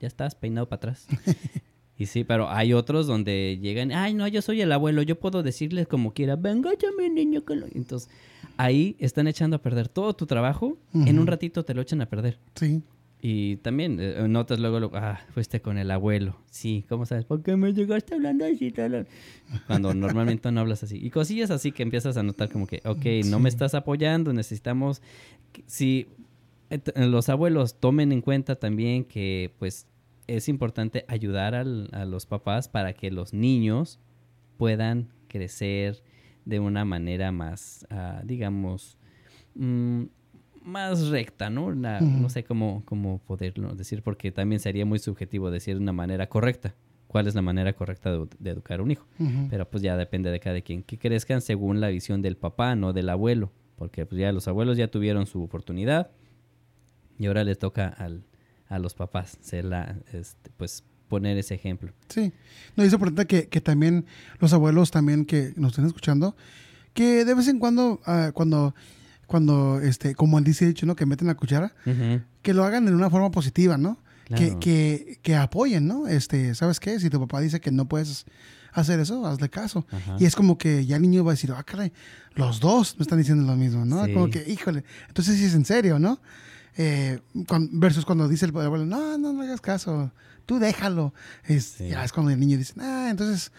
Ya 0.00 0.08
estás 0.08 0.34
peinado 0.34 0.68
para 0.68 0.78
atrás. 0.78 1.06
y 1.96 2.06
sí, 2.06 2.24
pero 2.24 2.50
hay 2.50 2.72
otros 2.72 3.06
donde 3.06 3.58
llegan, 3.60 3.92
ay, 3.92 4.14
no, 4.14 4.26
yo 4.26 4.42
soy 4.42 4.60
el 4.60 4.72
abuelo, 4.72 5.02
yo 5.02 5.18
puedo 5.18 5.42
decirles 5.42 5.86
como 5.86 6.12
quiera, 6.12 6.34
venga, 6.34 6.70
ya 6.72 6.88
mi 6.98 7.08
niño. 7.08 7.44
Que 7.44 7.54
lo-". 7.54 7.66
Entonces, 7.72 8.10
ahí 8.56 8.96
están 8.98 9.28
echando 9.28 9.56
a 9.56 9.62
perder 9.62 9.88
todo 9.88 10.14
tu 10.14 10.26
trabajo. 10.26 10.76
En 10.92 11.18
un 11.18 11.26
ratito 11.26 11.64
te 11.64 11.74
lo 11.74 11.82
echan 11.82 12.00
a 12.00 12.06
perder. 12.06 12.38
Sí. 12.54 12.82
Y 13.26 13.56
también 13.56 13.98
eh, 14.00 14.26
notas 14.28 14.58
luego, 14.58 14.80
luego, 14.80 14.96
ah, 14.96 15.20
fuiste 15.32 15.60
con 15.60 15.78
el 15.78 15.90
abuelo. 15.90 16.36
Sí, 16.50 16.84
¿cómo 16.88 17.06
sabes? 17.06 17.24
¿Por 17.24 17.42
qué 17.42 17.56
me 17.56 17.72
llegaste 17.72 18.14
hablando 18.14 18.44
así? 18.44 18.70
tal?" 18.70 19.06
Cuando 19.66 19.94
normalmente 19.94 20.50
no 20.50 20.60
hablas 20.60 20.82
así. 20.82 20.98
Y 21.00 21.10
cosillas 21.10 21.50
así 21.50 21.72
que 21.72 21.84
empiezas 21.84 22.16
a 22.16 22.22
notar 22.22 22.50
como 22.50 22.66
que, 22.66 22.82
ok, 22.84 23.26
no 23.26 23.38
me 23.38 23.48
estás 23.48 23.74
apoyando, 23.74 24.32
necesitamos... 24.32 25.00
Si 25.66 26.08
eh, 26.70 26.80
los 26.96 27.28
abuelos 27.28 27.78
tomen 27.78 28.10
en 28.10 28.20
cuenta 28.20 28.56
también 28.56 29.04
que 29.04 29.52
pues 29.58 29.86
es 30.26 30.48
importante 30.48 31.04
ayudar 31.08 31.54
al- 31.54 31.88
a 31.92 32.04
los 32.04 32.26
papás 32.26 32.68
para 32.68 32.92
que 32.94 33.10
los 33.10 33.32
niños 33.34 33.98
puedan 34.56 35.08
crecer 35.28 36.02
de 36.44 36.60
una 36.60 36.84
manera 36.84 37.32
más, 37.32 37.86
ah, 37.90 38.22
digamos, 38.24 38.96
mm, 39.54 40.04
más 40.62 41.08
recta, 41.08 41.50
¿no? 41.50 41.74
No 41.74 42.28
sé 42.30 42.44
cómo, 42.44 42.82
cómo 42.86 43.18
poderlo 43.18 43.74
decir, 43.74 44.02
porque 44.02 44.32
también 44.32 44.60
sería 44.60 44.86
muy 44.86 44.98
subjetivo 44.98 45.50
decir 45.50 45.76
una 45.76 45.92
manera 45.92 46.28
correcta. 46.28 46.74
¿Cuál 47.06 47.26
es 47.28 47.34
la 47.34 47.42
manera 47.42 47.74
correcta 47.74 48.10
de, 48.10 48.26
de 48.38 48.50
educar 48.50 48.80
a 48.80 48.82
un 48.82 48.90
hijo? 48.90 49.06
Pero 49.50 49.68
pues 49.70 49.82
ya 49.82 49.96
depende 49.96 50.30
de 50.30 50.40
cada 50.40 50.60
quien. 50.62 50.82
Que 50.82 50.98
crezcan 50.98 51.40
según 51.42 51.80
la 51.80 51.88
visión 51.88 52.22
del 52.22 52.36
papá, 52.36 52.74
no 52.76 52.92
del 52.92 53.08
abuelo. 53.10 53.52
Porque 53.76 54.06
pues 54.06 54.18
ya 54.20 54.32
los 54.32 54.48
abuelos 54.48 54.76
ya 54.76 54.88
tuvieron 54.88 55.26
su 55.26 55.42
oportunidad 55.42 56.10
y 57.18 57.26
ahora 57.26 57.44
les 57.44 57.58
toca 57.58 57.88
al, 57.88 58.22
a 58.68 58.78
los 58.78 58.94
papás 58.94 59.38
ser 59.40 59.64
la, 59.64 59.96
este, 60.12 60.50
pues 60.56 60.84
poner 61.08 61.36
ese 61.38 61.54
ejemplo. 61.54 61.92
Sí. 62.08 62.32
No, 62.76 62.82
es 62.82 62.92
importante 62.92 63.26
que, 63.26 63.48
que 63.48 63.60
también 63.60 64.06
los 64.40 64.52
abuelos 64.52 64.90
también 64.90 65.24
que 65.26 65.52
nos 65.56 65.72
estén 65.72 65.86
escuchando, 65.86 66.36
que 66.92 67.24
de 67.24 67.34
vez 67.34 67.48
en 67.48 67.58
cuando, 67.58 68.00
ah, 68.06 68.30
cuando, 68.34 68.74
cuando, 69.26 69.80
este, 69.80 70.14
como 70.14 70.38
él 70.38 70.44
dice 70.44 70.66
dicho, 70.66 70.86
¿no? 70.86 70.96
Que 70.96 71.06
meten 71.06 71.26
la 71.26 71.34
cuchara, 71.34 71.74
que 72.42 72.54
lo 72.54 72.64
hagan 72.64 72.86
de 72.86 72.94
una 72.94 73.10
forma 73.10 73.30
positiva, 73.30 73.76
¿no? 73.76 73.98
Que, 74.34 74.58
que, 74.58 75.18
que 75.22 75.36
apoyen, 75.36 75.86
¿no? 75.86 76.08
Este, 76.08 76.54
¿sabes 76.54 76.80
qué? 76.80 76.98
Si 76.98 77.10
tu 77.10 77.20
papá 77.20 77.40
dice 77.40 77.60
que 77.60 77.70
no 77.70 77.86
puedes 77.86 78.24
hacer 78.72 78.98
eso, 78.98 79.26
hazle 79.26 79.50
caso. 79.50 79.86
Ajá. 79.90 80.16
Y 80.18 80.24
es 80.24 80.34
como 80.34 80.56
que 80.56 80.86
ya 80.86 80.96
el 80.96 81.02
niño 81.02 81.24
va 81.24 81.32
a 81.32 81.34
decir, 81.34 81.52
ah, 81.54 81.62
caray, 81.62 81.92
los 82.34 82.58
dos 82.58 82.96
me 82.98 83.02
están 83.02 83.18
diciendo 83.18 83.44
lo 83.44 83.56
mismo, 83.56 83.84
¿no? 83.84 84.04
Sí. 84.06 84.14
Como 84.14 84.30
que, 84.30 84.44
híjole, 84.50 84.82
entonces 85.08 85.36
sí 85.36 85.44
es 85.44 85.54
en 85.54 85.64
serio, 85.64 85.98
¿no? 85.98 86.20
Eh, 86.76 87.20
cuan- 87.46 87.68
versus 87.72 88.04
cuando 88.04 88.28
dice 88.28 88.46
el 88.46 88.56
abuelo, 88.56 88.84
no, 88.86 89.16
no, 89.18 89.32
no 89.32 89.42
hagas 89.42 89.60
caso, 89.60 90.10
tú 90.46 90.58
déjalo. 90.58 91.14
Es, 91.46 91.64
Sí. 91.64 91.88
Ya 91.88 92.04
es 92.04 92.12
cuando 92.12 92.32
el 92.32 92.40
niño 92.40 92.58
dice, 92.58 92.74
ah, 92.80 93.08
entonces 93.10 93.52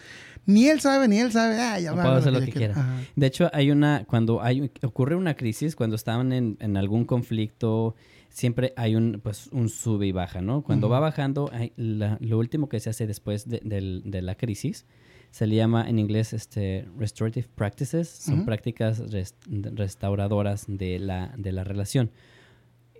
ni 0.44 0.68
él 0.68 0.80
sabe, 0.80 1.08
ni 1.08 1.18
él 1.18 1.32
sabe, 1.32 1.60
ah, 1.60 1.78
ya 1.80 1.90
No 1.92 2.02
puedo 2.02 2.14
hacer 2.16 2.32
lo 2.32 2.40
que 2.40 2.52
quiera". 2.52 2.74
De 3.16 3.26
hecho, 3.26 3.50
hay 3.52 3.70
una, 3.70 4.04
cuando 4.06 4.42
hay, 4.42 4.70
ocurre 4.82 5.16
una 5.16 5.34
crisis, 5.34 5.74
cuando 5.74 5.96
estaban 5.96 6.32
en, 6.32 6.56
en 6.60 6.76
algún 6.76 7.04
conflicto, 7.04 7.94
siempre 8.28 8.72
hay 8.76 8.94
un, 8.96 9.20
pues, 9.22 9.48
un 9.50 9.68
sube 9.70 10.06
y 10.06 10.12
baja, 10.12 10.42
¿no? 10.42 10.62
Cuando 10.62 10.88
va 10.90 11.00
bajando, 11.00 11.48
hay 11.52 11.72
la- 11.76 12.18
lo 12.20 12.38
último 12.38 12.68
que 12.68 12.78
se 12.80 12.90
hace 12.90 13.06
después 13.06 13.48
de, 13.48 13.60
de 14.04 14.22
la 14.22 14.34
crisis 14.34 14.84
se 15.32 15.46
le 15.46 15.56
llama 15.56 15.86
en 15.88 15.98
inglés 15.98 16.32
este, 16.32 16.86
restorative 16.98 17.46
practices, 17.54 18.08
son 18.08 18.44
prácticas 18.46 19.00
res- 19.10 19.34
restauradoras 19.50 20.64
de 20.68 20.98
la, 20.98 21.32
de 21.36 21.52
la 21.52 21.64
relación. 21.64 22.10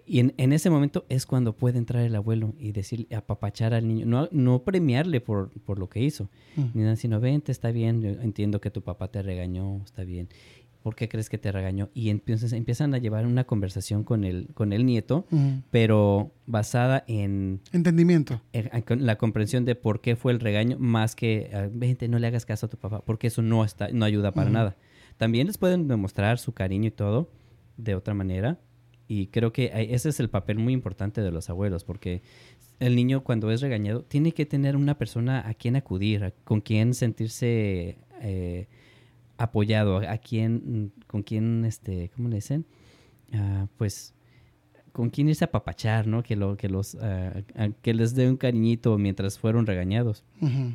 Y 0.07 0.21
en, 0.21 0.35
en 0.37 0.53
ese 0.53 0.71
momento 0.71 1.05
es 1.09 1.27
cuando 1.27 1.57
puede 1.57 1.79
entrar 1.79 2.05
el 2.05 2.15
abuelo 2.15 2.55
y 2.59 2.71
decir, 2.73 3.09
apapachar 3.15 3.75
al 3.75 3.89
niño, 3.89 4.07
no, 4.07 4.29
no 4.31 4.63
premiarle 4.63 5.21
por, 5.21 5.51
por 5.65 5.79
lo 5.81 5.89
que 5.89 6.01
hizo, 6.01 6.31
Ujú. 6.57 6.69
ni 6.75 6.83
nada, 6.83 6.95
sino 6.97 7.19
vente, 7.21 7.51
está 7.51 7.73
bien, 7.73 8.01
yo 8.03 8.11
entiendo 8.23 8.61
que 8.61 8.71
tu 8.71 8.83
papá 8.83 9.09
te 9.09 9.21
regañó, 9.23 9.83
está 9.85 10.05
bien. 10.05 10.29
¿Por 10.85 10.95
qué 10.95 11.09
crees 11.09 11.29
que 11.29 11.37
te 11.39 11.51
regañó? 11.51 11.89
Y 11.95 12.11
entonces 12.11 12.53
empiezan 12.53 12.95
a 12.95 12.99
llevar 12.99 13.27
una 13.27 13.43
conversación 13.43 14.05
con 14.05 14.23
el, 14.23 14.55
con 14.55 14.73
el 14.73 14.87
nieto, 14.87 15.27
Ujú. 15.33 15.63
pero 15.73 16.31
basada 16.47 17.03
en, 17.09 17.61
Entendimiento. 17.73 18.41
en- 18.53 19.05
la 19.05 19.19
comprensión 19.19 19.65
de 19.65 19.75
por 19.75 20.01
qué 20.01 20.15
fue 20.15 20.31
el 20.31 20.39
regaño, 20.39 20.77
más 20.79 21.17
que, 21.17 21.51
ah, 21.53 21.67
vente, 21.73 22.07
no 22.07 22.21
le 22.21 22.29
hagas 22.29 22.47
caso 22.47 22.67
a 22.67 22.69
tu 22.69 22.77
papá, 22.77 23.03
porque 23.05 23.27
eso 23.27 23.43
no, 23.43 23.65
está, 23.65 23.89
no 23.89 24.05
ayuda 24.05 24.31
para 24.31 24.47
Ujú. 24.47 24.55
nada. 24.55 24.77
También 25.17 25.49
les 25.49 25.59
pueden 25.59 25.89
demostrar 25.89 26.39
su 26.39 26.53
cariño 26.53 26.87
y 26.87 26.93
todo 26.93 27.29
de 27.77 27.97
otra 27.97 28.15
manera. 28.15 28.61
Y 29.09 29.29
creo 29.29 29.53
que 29.53 29.71
ese 29.91 30.09
es 30.09 30.19
el 30.21 30.29
papel 30.31 30.59
muy 30.59 30.73
importante 30.73 31.21
de 31.21 31.31
los 31.31 31.49
abuelos, 31.51 31.85
porque 31.85 32.23
el 32.81 32.97
niño 32.97 33.23
cuando 33.23 33.51
es 33.51 33.61
regañado 33.61 34.03
tiene 34.03 34.33
que 34.33 34.47
tener 34.47 34.77
una 34.77 34.99
persona 34.99 35.47
a 35.49 35.55
quien 35.55 35.77
acudir, 35.77 36.25
a- 36.25 36.31
con 36.45 36.61
quien 36.61 36.93
sentirse 36.95 37.99
eh, 38.21 38.67
apoyado, 39.39 39.99
a 39.99 40.19
quien, 40.19 40.63
mm, 40.97 41.01
con 41.07 41.23
quien, 41.23 41.65
este, 41.65 42.11
¿cómo 42.17 42.29
le 42.29 42.37
dicen? 42.37 42.65
Ah, 43.33 43.67
pues 43.77 44.13
con 44.93 45.11
quien 45.11 45.29
irse 45.29 45.45
a 45.45 45.51
papachar, 45.51 46.07
¿no? 46.07 46.23
Que, 46.23 46.37
lo, 46.37 46.57
que, 46.57 46.69
los, 46.71 46.95
ah, 47.01 47.35
que 47.83 47.93
les 47.95 48.15
dé 48.15 48.29
un 48.31 48.37
cariñito 48.39 48.97
mientras 48.97 49.39
fueron 49.39 49.67
regañados. 49.67 50.25
Ujú. 50.41 50.73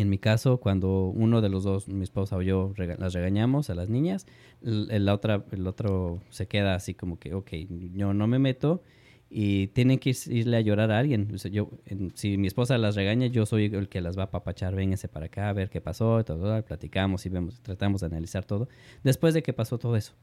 En 0.00 0.08
mi 0.08 0.18
caso, 0.18 0.58
cuando 0.58 1.08
uno 1.08 1.40
de 1.42 1.48
los 1.50 1.62
dos, 1.64 1.86
mi 1.88 2.02
esposa 2.04 2.36
o 2.36 2.42
yo, 2.42 2.72
rega- 2.74 2.96
las 2.98 3.12
regañamos 3.12 3.68
a 3.68 3.74
las 3.74 3.88
niñas, 3.90 4.26
el, 4.62 5.08
otra, 5.08 5.44
el 5.52 5.66
otro 5.66 6.20
se 6.30 6.46
queda 6.48 6.74
así 6.74 6.94
como 6.94 7.18
que, 7.18 7.34
ok, 7.34 7.50
yo 7.94 8.14
no 8.14 8.26
me 8.26 8.38
meto 8.38 8.82
y 9.28 9.68
tienen 9.68 9.98
que 9.98 10.10
ir- 10.10 10.32
irle 10.32 10.56
a 10.56 10.60
llorar 10.62 10.90
a 10.90 10.98
alguien. 10.98 11.28
O 11.34 11.38
sea, 11.38 11.50
yo, 11.50 11.68
en- 11.86 12.12
si 12.14 12.38
mi 12.38 12.46
esposa 12.46 12.78
las 12.78 12.96
regaña, 12.96 13.26
yo 13.26 13.44
soy 13.44 13.66
el 13.66 13.88
que 13.88 14.00
las 14.00 14.16
va 14.18 14.24
a 14.24 14.30
papachar, 14.30 14.74
vénganse 14.74 15.06
para 15.08 15.26
acá, 15.26 15.50
a 15.50 15.52
ver 15.52 15.68
qué 15.68 15.80
pasó, 15.82 16.24
todo, 16.24 16.38
todo, 16.38 16.62
platicamos 16.64 17.26
y 17.26 17.28
vemos, 17.28 17.60
tratamos 17.60 18.00
de 18.00 18.06
analizar 18.06 18.44
todo. 18.46 18.68
Después 19.04 19.34
de 19.34 19.42
que 19.42 19.52
pasó 19.52 19.78
todo 19.78 19.96
eso, 19.96 20.14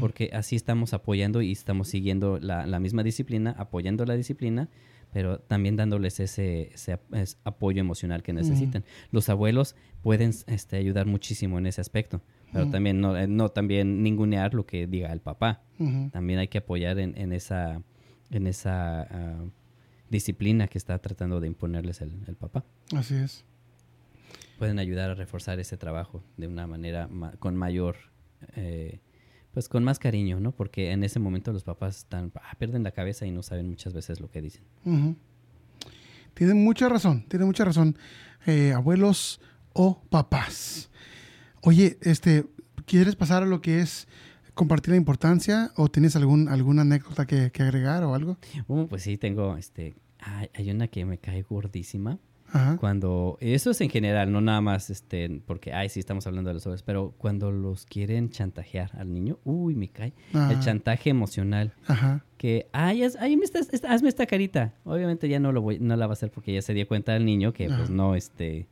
porque 0.00 0.28
así 0.34 0.54
estamos 0.54 0.92
apoyando 0.92 1.40
y 1.40 1.50
estamos 1.50 1.88
siguiendo 1.88 2.38
la, 2.38 2.66
la 2.66 2.78
misma 2.78 3.02
disciplina, 3.02 3.54
apoyando 3.56 4.04
la 4.04 4.14
disciplina, 4.16 4.68
pero 5.12 5.38
también 5.38 5.76
dándoles 5.76 6.20
ese, 6.20 6.72
ese 6.74 6.92
ap- 6.92 7.14
es- 7.14 7.38
apoyo 7.44 7.80
emocional 7.80 8.22
que 8.22 8.32
necesitan. 8.32 8.84
Los 9.10 9.28
abuelos 9.28 9.74
pueden 10.02 10.32
este, 10.46 10.76
ayudar 10.76 11.06
muchísimo 11.06 11.58
en 11.58 11.66
ese 11.66 11.80
aspecto, 11.80 12.20
pero 12.52 12.64
Ujú. 12.64 12.72
también 12.72 13.00
no, 13.00 13.16
eh, 13.16 13.26
no 13.26 13.48
también 13.48 14.02
ningunear 14.02 14.54
lo 14.54 14.66
que 14.66 14.86
diga 14.86 15.12
el 15.12 15.20
papá. 15.20 15.62
También 16.12 16.38
hay 16.38 16.48
que 16.48 16.58
apoyar 16.58 16.98
en, 16.98 17.16
en 17.16 17.32
esa, 17.32 17.82
en 18.30 18.46
esa 18.46 19.02
ah, 19.02 19.44
disciplina 20.10 20.66
que 20.68 20.78
está 20.78 20.98
tratando 20.98 21.40
de 21.40 21.46
imponerles 21.46 22.00
el, 22.00 22.12
el 22.26 22.36
papá. 22.36 22.64
Así 22.94 23.14
es. 23.14 23.44
Pueden 24.58 24.78
ayudar 24.78 25.10
a 25.10 25.14
reforzar 25.14 25.60
ese 25.60 25.76
trabajo 25.76 26.22
de 26.36 26.48
una 26.48 26.66
manera 26.66 27.06
ma- 27.08 27.32
con 27.38 27.54
mayor, 27.56 27.96
eh, 28.56 29.00
pues 29.58 29.68
con 29.68 29.82
más 29.82 29.98
cariño, 29.98 30.38
¿no? 30.38 30.52
Porque 30.52 30.92
en 30.92 31.02
ese 31.02 31.18
momento 31.18 31.52
los 31.52 31.64
papás 31.64 31.96
están, 31.96 32.30
ah, 32.36 32.54
pierden 32.60 32.84
la 32.84 32.92
cabeza 32.92 33.26
y 33.26 33.32
no 33.32 33.42
saben 33.42 33.68
muchas 33.68 33.92
veces 33.92 34.20
lo 34.20 34.30
que 34.30 34.40
dicen. 34.40 34.62
Ujú. 34.84 35.16
Tiene 36.34 36.54
mucha 36.54 36.88
razón, 36.88 37.24
tiene 37.26 37.44
mucha 37.44 37.64
razón. 37.64 37.98
Eh, 38.46 38.72
abuelos 38.72 39.40
o 39.72 40.00
papás. 40.10 40.90
Oye, 41.62 41.98
este, 42.02 42.44
¿quieres 42.86 43.16
pasar 43.16 43.42
a 43.42 43.46
lo 43.46 43.60
que 43.60 43.80
es 43.80 44.06
compartir 44.54 44.90
la 44.90 44.96
importancia 44.96 45.72
o 45.74 45.88
tienes 45.88 46.14
algún, 46.14 46.48
alguna 46.48 46.82
anécdota 46.82 47.26
que, 47.26 47.50
que 47.50 47.64
agregar 47.64 48.04
o 48.04 48.14
algo? 48.14 48.38
Uh, 48.68 48.86
pues 48.86 49.02
sí, 49.02 49.18
tengo, 49.18 49.56
este, 49.56 49.96
hay, 50.20 50.50
hay 50.54 50.70
una 50.70 50.86
que 50.86 51.04
me 51.04 51.18
cae 51.18 51.42
gordísima. 51.42 52.20
Ajá. 52.50 52.76
Cuando, 52.78 53.36
eso 53.40 53.70
es 53.70 53.80
en 53.80 53.90
general, 53.90 54.32
no 54.32 54.40
nada 54.40 54.60
más, 54.60 54.88
este, 54.90 55.42
porque, 55.46 55.72
ay, 55.72 55.88
sí, 55.88 56.00
estamos 56.00 56.26
hablando 56.26 56.48
de 56.48 56.54
los 56.54 56.66
hombres, 56.66 56.82
pero 56.82 57.14
cuando 57.18 57.52
los 57.52 57.84
quieren 57.84 58.30
chantajear 58.30 58.90
al 58.98 59.12
niño, 59.12 59.38
uy, 59.44 59.74
me 59.74 59.88
cae. 59.88 60.12
El 60.32 60.58
chantaje 60.60 61.10
emocional. 61.10 61.74
Ajá. 61.86 62.24
que 62.38 62.68
ay, 62.72 63.02
haz- 63.02 63.16
ay, 63.20 63.36
me 63.36 63.44
estás- 63.44 63.68
est- 63.72 63.84
hazme 63.84 64.08
esta 64.08 64.24
carita. 64.26 64.72
Obviamente 64.84 65.28
ya 65.28 65.40
no 65.40 65.50
lo 65.52 65.60
voy, 65.60 65.78
no 65.80 65.96
la 65.96 66.06
va 66.06 66.12
a 66.12 66.14
hacer 66.14 66.30
porque 66.30 66.52
ya 66.54 66.62
se 66.62 66.72
dio 66.72 66.86
cuenta 66.86 67.16
el 67.16 67.24
niño 67.24 67.52
que 67.52 67.66
pues 67.68 67.90
no, 67.90 68.14
este, 68.14 68.68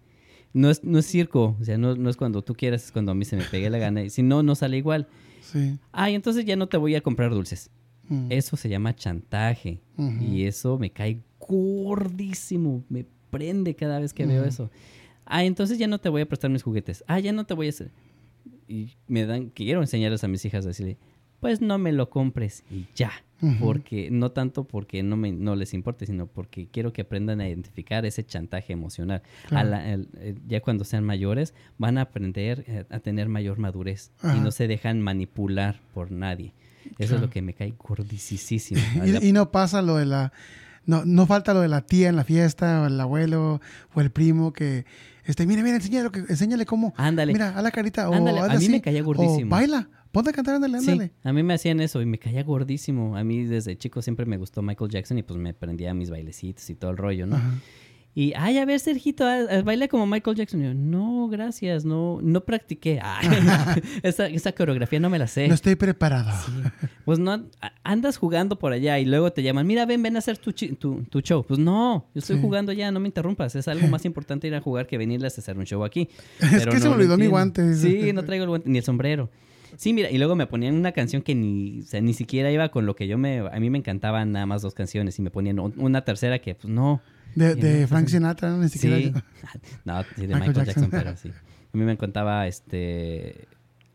no 0.52 0.70
es, 0.70 0.84
no 0.84 0.98
es 1.00 1.06
circo, 1.06 1.56
o 1.60 1.64
sea, 1.64 1.76
no, 1.76 1.96
no 1.96 2.08
es 2.08 2.16
cuando 2.16 2.42
tú 2.42 2.54
quieras, 2.54 2.84
es 2.84 2.92
cuando 2.92 3.10
a 3.10 3.14
mí 3.16 3.24
se 3.24 3.36
me 3.36 3.42
pegue 3.44 3.68
la 3.68 3.78
gana. 3.78 4.02
Y 4.04 4.10
si 4.10 4.22
no, 4.22 4.42
no 4.44 4.54
sale 4.54 4.76
igual. 4.76 5.08
Sí. 5.42 5.78
Ay, 5.92 6.14
entonces 6.14 6.44
ya 6.44 6.54
no 6.56 6.68
te 6.68 6.76
voy 6.76 6.94
a 6.94 7.00
comprar 7.00 7.30
dulces. 7.32 7.70
Mm. 8.08 8.28
Eso 8.30 8.56
se 8.56 8.68
llama 8.68 8.94
chantaje. 8.94 9.80
Y 9.98 10.44
eso 10.44 10.78
me 10.78 10.90
cae 10.90 11.20
gordísimo. 11.40 12.84
Me 12.88 13.04
prende 13.30 13.74
cada 13.74 13.98
vez 14.00 14.12
que 14.12 14.26
veo 14.26 14.44
eso. 14.44 14.70
Ah, 15.24 15.44
entonces 15.44 15.78
ya 15.78 15.86
no 15.88 15.98
te 15.98 16.08
voy 16.08 16.22
a 16.22 16.26
prestar 16.26 16.50
mis 16.50 16.62
juguetes. 16.62 17.02
Ah, 17.06 17.18
ya 17.18 17.32
no 17.32 17.44
te 17.44 17.54
voy 17.54 17.66
a 17.66 17.70
hacer. 17.70 17.90
Y 18.68 18.94
me 19.08 19.26
dan, 19.26 19.50
quiero 19.50 19.80
enseñarles 19.80 20.22
a 20.24 20.28
mis 20.28 20.44
hijas 20.44 20.64
a 20.64 20.68
decirle, 20.68 20.96
pues 21.40 21.60
no 21.60 21.78
me 21.78 21.92
lo 21.92 22.10
compres 22.10 22.64
y 22.70 22.86
ya. 22.94 23.12
Porque, 23.60 24.08
no 24.10 24.30
tanto 24.32 24.64
porque 24.64 25.02
no, 25.02 25.18
me, 25.18 25.30
no 25.30 25.56
les 25.56 25.74
importe, 25.74 26.06
sino 26.06 26.26
porque 26.26 26.68
quiero 26.68 26.94
que 26.94 27.02
aprendan 27.02 27.42
a 27.42 27.46
identificar 27.48 28.06
ese 28.06 28.24
chantaje 28.24 28.72
emocional. 28.72 29.20
A 29.44 29.48
Claro. 29.48 29.68
la- 29.70 29.92
el- 29.92 30.08
el- 30.22 30.38
ya 30.48 30.62
cuando 30.62 30.84
sean 30.84 31.04
mayores, 31.04 31.52
van 31.76 31.98
a 31.98 32.02
aprender 32.02 32.64
eh, 32.66 32.84
a 32.88 32.98
tener 33.00 33.28
mayor 33.28 33.58
madurez 33.58 34.10
Ajá. 34.22 34.38
y 34.38 34.40
no 34.40 34.50
se 34.52 34.66
dejan 34.68 35.02
manipular 35.02 35.80
por 35.92 36.10
nadie. 36.10 36.54
Eso 36.98 37.16
es 37.16 37.20
lo 37.20 37.28
que 37.28 37.42
me 37.42 37.52
cae 37.52 37.74
gordisísimo. 37.76 38.80
Y, 39.22 39.28
y 39.28 39.32
no 39.32 39.50
pasa 39.50 39.82
lo 39.82 39.96
de 39.96 40.06
la. 40.06 40.32
No, 40.86 41.04
no 41.04 41.26
falta 41.26 41.52
lo 41.52 41.60
de 41.60 41.68
la 41.68 41.82
tía 41.82 42.08
en 42.08 42.16
la 42.16 42.24
fiesta, 42.24 42.82
o 42.82 42.86
el 42.86 43.00
abuelo, 43.00 43.60
o 43.94 44.00
el 44.00 44.10
primo 44.10 44.52
que. 44.52 44.84
Este, 45.24 45.44
mira, 45.46 45.62
mira, 45.62 45.76
enséñale, 45.76 46.10
que, 46.10 46.20
enséñale 46.20 46.64
cómo. 46.66 46.94
Ándale. 46.96 47.32
Mira, 47.32 47.50
a 47.58 47.60
la 47.62 47.70
carita. 47.72 48.08
O 48.08 48.14
Ándale, 48.14 48.38
a 48.40 48.48
mí 48.58 48.68
me 48.68 48.80
caía 48.80 49.02
O 49.02 49.04
gordísimo. 49.06 49.50
baila, 49.50 49.88
ponte 50.12 50.30
a 50.30 50.32
cantar, 50.32 50.54
ándale, 50.54 50.78
Sí, 50.80 50.90
ándale. 50.92 51.12
a 51.24 51.32
mí 51.32 51.42
me 51.42 51.54
hacían 51.54 51.80
eso 51.80 52.00
y 52.00 52.06
me 52.06 52.18
caía 52.20 52.44
gordísimo. 52.44 53.16
A 53.16 53.24
mí 53.24 53.44
desde 53.44 53.76
chico 53.76 54.00
siempre 54.02 54.24
me 54.26 54.36
gustó 54.36 54.62
Michael 54.62 54.90
Jackson 54.90 55.18
y 55.18 55.22
pues 55.24 55.38
me 55.38 55.52
prendía 55.52 55.92
mis 55.94 56.10
bailecitos 56.10 56.70
y 56.70 56.76
todo 56.76 56.92
el 56.92 56.96
rollo, 56.96 57.26
¿no? 57.26 57.36
Ajá. 57.36 57.50
Y, 58.18 58.32
ay, 58.34 58.56
a 58.56 58.64
ver, 58.64 58.80
Sergito, 58.80 59.26
baila 59.62 59.88
como 59.88 60.06
Michael 60.06 60.38
Jackson. 60.38 60.62
Y 60.62 60.64
yo, 60.64 60.72
no, 60.74 61.28
gracias, 61.28 61.84
no, 61.84 62.18
no 62.22 62.40
practiqué. 62.46 62.98
Ay, 63.04 63.28
esa, 64.02 64.26
esa 64.28 64.52
coreografía 64.52 64.98
no 64.98 65.10
me 65.10 65.18
la 65.18 65.26
sé. 65.26 65.46
No 65.48 65.54
estoy 65.54 65.74
preparado. 65.76 66.30
Pues 67.04 67.18
no, 67.18 67.44
andas 67.84 68.16
jugando 68.16 68.58
por 68.58 68.72
allá 68.72 68.98
y 68.98 69.04
luego 69.04 69.32
te 69.34 69.42
llaman, 69.42 69.66
mira, 69.66 69.84
ven, 69.84 70.02
ven 70.02 70.16
a 70.16 70.20
hacer 70.20 70.38
tu, 70.38 70.54
tu, 70.54 71.02
tu 71.10 71.20
show. 71.20 71.44
Pues 71.46 71.60
no, 71.60 72.06
yo 72.14 72.20
estoy 72.20 72.36
Sí. 72.36 72.42
jugando 72.42 72.72
ya, 72.72 72.90
no 72.90 73.00
me 73.00 73.08
interrumpas. 73.08 73.54
Es 73.54 73.68
algo 73.68 73.86
más 73.88 74.06
importante 74.06 74.46
ir 74.48 74.54
a 74.54 74.62
jugar 74.62 74.86
que 74.86 74.96
venirles 74.96 75.36
a 75.36 75.42
hacer 75.42 75.58
un 75.58 75.66
show 75.66 75.84
aquí. 75.84 76.08
Es 76.40 76.48
Pero 76.52 76.72
que 76.72 76.80
se 76.80 76.88
me 76.88 76.94
olvidó 76.94 77.18
mi 77.18 77.26
guante. 77.26 77.74
Sí, 77.74 78.14
no 78.14 78.24
traigo 78.24 78.44
el 78.44 78.48
guante, 78.48 78.70
ni 78.70 78.78
el 78.78 78.84
sombrero. 78.84 79.28
Sí, 79.76 79.92
mira, 79.92 80.10
y 80.10 80.18
luego 80.18 80.36
me 80.36 80.46
ponían 80.46 80.74
una 80.74 80.92
canción 80.92 81.22
que 81.22 81.34
ni, 81.34 81.80
o 81.80 81.84
sea, 81.84 82.00
ni 82.00 82.14
siquiera 82.14 82.50
iba 82.50 82.68
con 82.70 82.86
lo 82.86 82.96
que 82.96 83.06
yo 83.06 83.18
me... 83.18 83.38
A 83.40 83.60
mí 83.60 83.70
me 83.70 83.78
encantaban 83.78 84.32
nada 84.32 84.46
más 84.46 84.62
dos 84.62 84.74
canciones 84.74 85.18
y 85.18 85.22
me 85.22 85.30
ponían 85.30 85.58
un- 85.60 85.74
una 85.76 86.04
tercera 86.04 86.38
que, 86.38 86.54
pues 86.54 86.72
no. 86.72 87.00
De, 87.34 87.54
no, 87.82 87.88
Frank 87.88 88.04
pues, 88.04 88.12
Sinatra, 88.12 88.50
¿no? 88.50 88.58
ni 88.62 88.68
siquiera. 88.68 88.96
Sí. 88.96 89.12
No, 89.84 90.02
sí, 90.02 90.22
de 90.22 90.28
Michael 90.28 90.40
Michael, 90.48 90.66
Jackson. 90.66 90.82
Jackson. 90.84 90.90
pero 90.90 91.16
sí. 91.16 91.28
A 91.28 91.76
mí 91.76 91.84
me 91.84 91.96
contaba 91.98 92.46
este 92.46 93.46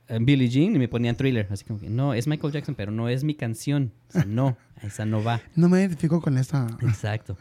eh, 0.07 0.19
Billie 0.21 0.47
Jean 0.49 0.75
y 0.75 0.79
me 0.79 0.87
ponían 0.87 1.15
thriller. 1.15 1.47
Así 1.49 1.65
como 1.65 1.79
que, 1.79 1.89
no, 1.89 2.13
es 2.13 2.27
Michael 2.27 2.53
Jackson, 2.53 2.75
pero 2.75 2.91
no 2.91 3.09
es 3.09 3.23
mi 3.23 3.33
canción. 3.33 3.91
O 4.09 4.11
sea, 4.11 4.25
no, 4.25 4.57
esa 4.83 5.05
no 5.05 5.23
va. 5.23 5.41
No 5.55 5.67
me 5.69 5.79
identifico 5.79 6.21
con 6.21 6.37
esta. 6.37 6.67
Exacto. 6.81 7.37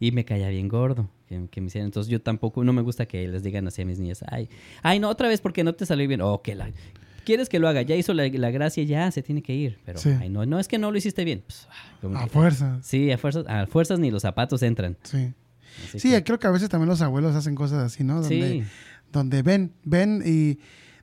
Y 0.00 0.10
me 0.12 0.24
caía 0.24 0.48
bien 0.48 0.68
gordo 0.68 1.10
que, 1.28 1.46
que 1.50 1.60
me 1.60 1.66
hicieran. 1.66 1.86
Entonces 1.86 2.10
yo 2.10 2.20
tampoco, 2.22 2.64
no 2.64 2.72
me 2.72 2.82
gusta 2.82 3.06
que 3.06 3.28
les 3.28 3.42
digan 3.42 3.66
así 3.68 3.82
a 3.82 3.84
mis 3.86 3.98
niñas, 3.98 4.24
ay, 4.28 4.48
ay, 4.82 4.98
no, 4.98 5.08
otra 5.08 5.28
vez 5.28 5.40
porque 5.40 5.62
no 5.64 5.74
te 5.74 5.84
salió 5.86 6.08
bien. 6.08 6.20
Oh, 6.22 6.40
que 6.42 6.54
la... 6.54 6.70
¿Quieres 7.24 7.48
que 7.48 7.58
lo 7.58 7.68
haga? 7.68 7.82
Ya 7.82 7.96
hizo 7.96 8.14
la, 8.14 8.28
la 8.28 8.50
gracia, 8.50 8.84
ya 8.84 9.10
se 9.10 9.22
tiene 9.22 9.42
que 9.42 9.54
ir. 9.54 9.78
Pero, 9.84 9.98
Sí. 9.98 10.10
ay, 10.20 10.28
no, 10.28 10.44
no, 10.46 10.58
es 10.58 10.68
que 10.68 10.78
no 10.78 10.90
lo 10.90 10.98
hiciste 10.98 11.24
bien. 11.24 11.42
Pues, 11.46 11.68
ah, 11.70 12.20
A 12.20 12.24
que- 12.24 12.30
fuerza. 12.30 12.78
Sí, 12.82 13.10
a 13.10 13.18
fuerzas, 13.18 13.44
a 13.48 13.66
fuerzas 13.66 13.98
ni 13.98 14.10
los 14.10 14.22
zapatos 14.22 14.62
entran. 14.62 14.96
Sí. 15.02 15.32
Así 15.88 15.98
Sí, 16.00 16.10
que- 16.10 16.22
creo 16.24 16.38
que 16.38 16.46
a 16.46 16.50
veces 16.50 16.68
también 16.68 16.88
los 16.88 17.00
abuelos 17.02 17.34
hacen 17.34 17.54
cosas 17.54 17.82
así, 17.84 18.04
¿no? 18.04 18.20
Donde, 18.20 18.50
sí. 18.50 18.64
donde 19.12 19.42
ven, 19.42 19.72
ven 19.84 20.22
y 20.24 20.58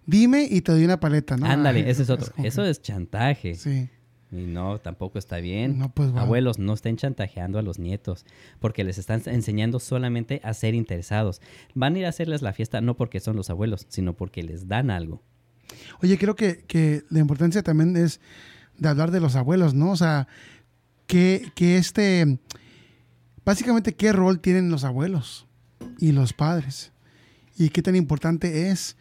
dime 0.05 0.47
y 0.49 0.61
te 0.61 0.71
doy 0.71 0.85
una 0.85 0.99
paleta, 0.99 1.35
¿no? 1.37 1.45
Ándale, 1.45 1.89
ese 1.89 2.03
es 2.03 2.09
otro. 2.09 2.31
como 2.33 2.47
Eso 2.47 2.63
es 2.65 2.81
chantaje. 2.81 3.55
Sí. 3.55 3.89
Y 4.33 4.45
no, 4.45 4.79
tampoco 4.79 5.19
está 5.19 5.37
bien. 5.39 5.77
No, 5.77 5.93
pues, 5.93 6.15
va. 6.15 6.21
Abuelos, 6.21 6.57
no 6.57 6.73
estén 6.73 6.95
chantajeando 6.95 7.59
a 7.59 7.61
los 7.61 7.79
nietos, 7.79 8.25
porque 8.61 8.85
les 8.85 8.97
están 8.97 9.21
enseñando 9.25 9.77
solamente 9.81 10.39
a 10.45 10.53
ser 10.53 10.73
interesados. 10.73 11.41
Van 11.75 11.95
a 11.95 11.99
ir 11.99 12.05
a 12.05 12.09
hacerles 12.09 12.41
la 12.41 12.53
fiesta 12.53 12.79
no 12.79 12.95
porque 12.95 13.19
son 13.19 13.35
los 13.35 13.49
abuelos, 13.49 13.85
sino 13.89 14.13
porque 14.13 14.41
les 14.43 14.69
dan 14.69 14.89
algo. 14.89 15.21
Oye, 16.01 16.17
creo 16.17 16.35
que, 16.35 16.63
que 16.67 17.03
la 17.09 17.19
importancia 17.19 17.63
también 17.63 17.95
es 17.97 18.19
de 18.77 18.89
hablar 18.89 19.11
de 19.11 19.19
los 19.19 19.35
abuelos, 19.35 19.73
¿no? 19.73 19.91
O 19.91 19.95
sea, 19.95 20.27
que, 21.07 21.51
que 21.55 21.77
este, 21.77 22.39
básicamente, 23.45 23.93
¿qué 23.93 24.11
rol 24.11 24.39
tienen 24.39 24.71
los 24.71 24.83
abuelos 24.83 25.47
y 25.99 26.11
los 26.11 26.33
padres? 26.33 26.91
Y 27.57 27.69
qué 27.69 27.81
tan 27.81 27.95
importante 27.95 28.69
es 28.69 28.97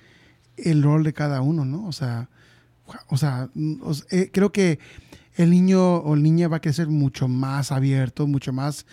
el 0.57 0.83
rol 0.83 1.03
de 1.03 1.15
cada 1.15 1.41
uno, 1.41 1.65
¿no? 1.65 1.87
O 1.87 1.93
sea, 1.93 2.29
o 3.09 3.17
sea, 3.17 3.49
eh, 4.11 4.31
creo 4.33 4.53
que 4.53 4.79
el 5.37 5.51
niño 5.51 5.97
o 5.97 6.17
niña 6.17 6.49
va 6.49 6.59
a 6.59 6.61
crecer 6.61 6.89
mucho 6.89 7.29
más 7.29 7.73
abierto, 7.73 8.27
mucho 8.27 8.53
más 8.53 8.85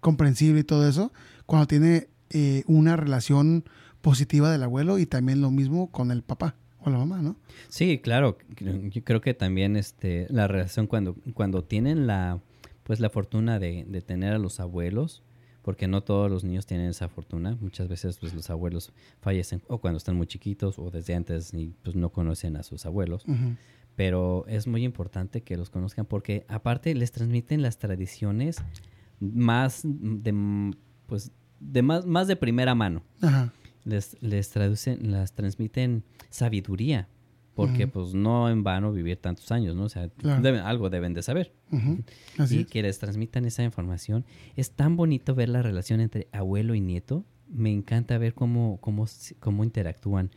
comprensible 0.00 0.60
y 0.60 0.64
todo 0.64 0.88
eso, 0.88 1.12
cuando 1.46 1.66
tiene 1.66 2.08
eh, 2.30 2.62
una 2.66 2.96
relación 2.96 3.64
positiva 4.02 4.52
del 4.52 4.62
abuelo 4.62 4.98
y 4.98 5.06
también 5.06 5.40
lo 5.40 5.50
mismo 5.50 5.90
con 5.90 6.10
el 6.10 6.22
papá 6.22 6.54
la 6.90 6.98
mamá, 6.98 7.22
¿no? 7.22 7.36
Sí, 7.68 7.98
claro. 7.98 8.38
Yo 8.58 9.04
creo 9.04 9.20
que 9.20 9.34
también 9.34 9.76
este, 9.76 10.26
la 10.30 10.48
relación 10.48 10.86
cuando, 10.86 11.16
cuando 11.34 11.64
tienen 11.64 12.06
la, 12.06 12.40
pues 12.82 13.00
la 13.00 13.10
fortuna 13.10 13.58
de, 13.58 13.84
de 13.88 14.00
tener 14.02 14.32
a 14.32 14.38
los 14.38 14.60
abuelos, 14.60 15.22
porque 15.62 15.86
no 15.86 16.02
todos 16.02 16.30
los 16.30 16.44
niños 16.44 16.64
tienen 16.64 16.88
esa 16.88 17.08
fortuna. 17.08 17.56
Muchas 17.60 17.88
veces 17.88 18.16
pues, 18.18 18.32
los 18.32 18.48
abuelos 18.48 18.92
fallecen 19.20 19.62
o 19.68 19.78
cuando 19.78 19.98
están 19.98 20.16
muy 20.16 20.26
chiquitos 20.26 20.78
o 20.78 20.90
desde 20.90 21.14
antes 21.14 21.52
y 21.52 21.74
pues 21.82 21.94
no 21.94 22.08
conocen 22.10 22.56
a 22.56 22.62
sus 22.62 22.86
abuelos. 22.86 23.24
Pero 23.94 24.46
es 24.48 24.66
muy 24.66 24.84
importante 24.84 25.42
que 25.42 25.56
los 25.56 25.68
conozcan 25.68 26.06
porque 26.06 26.46
aparte 26.48 26.94
les 26.94 27.12
transmiten 27.12 27.60
las 27.60 27.78
tradiciones 27.78 28.62
más 29.20 29.82
de 29.84 30.72
pues 31.06 31.32
de 31.60 31.82
más, 31.82 32.06
más 32.06 32.28
de 32.28 32.36
primera 32.36 32.74
mano. 32.74 33.02
Ajá. 33.20 33.52
Les, 33.88 34.16
les 34.20 34.50
traducen, 34.50 35.10
las 35.10 35.32
transmiten 35.32 36.04
sabiduría. 36.30 37.08
Porque 37.54 37.84
Ujú. 37.86 37.92
pues 37.92 38.14
no 38.14 38.48
en 38.48 38.62
vano 38.62 38.92
vivir 38.92 39.16
tantos 39.16 39.50
años, 39.50 39.74
¿no? 39.74 39.84
O 39.84 39.88
sea, 39.88 40.08
Claro. 40.10 40.40
deben- 40.42 40.62
algo 40.62 40.90
deben 40.90 41.12
de 41.14 41.22
saber. 41.22 41.52
Ujú. 41.72 42.04
Así 42.38 42.58
y 42.58 42.60
es. 42.60 42.66
que 42.68 42.82
les 42.82 42.98
transmitan 43.00 43.44
esa 43.46 43.64
información. 43.64 44.24
Es 44.54 44.70
tan 44.70 44.94
bonito 44.96 45.34
ver 45.34 45.48
la 45.48 45.60
relación 45.62 46.00
entre 46.00 46.28
abuelo 46.30 46.76
y 46.76 46.80
nieto. 46.80 47.24
Me 47.48 47.72
encanta 47.72 48.16
ver 48.18 48.34
cómo, 48.34 48.78
cómo, 48.80 49.06
cómo 49.40 49.64
interactúan 49.64 50.30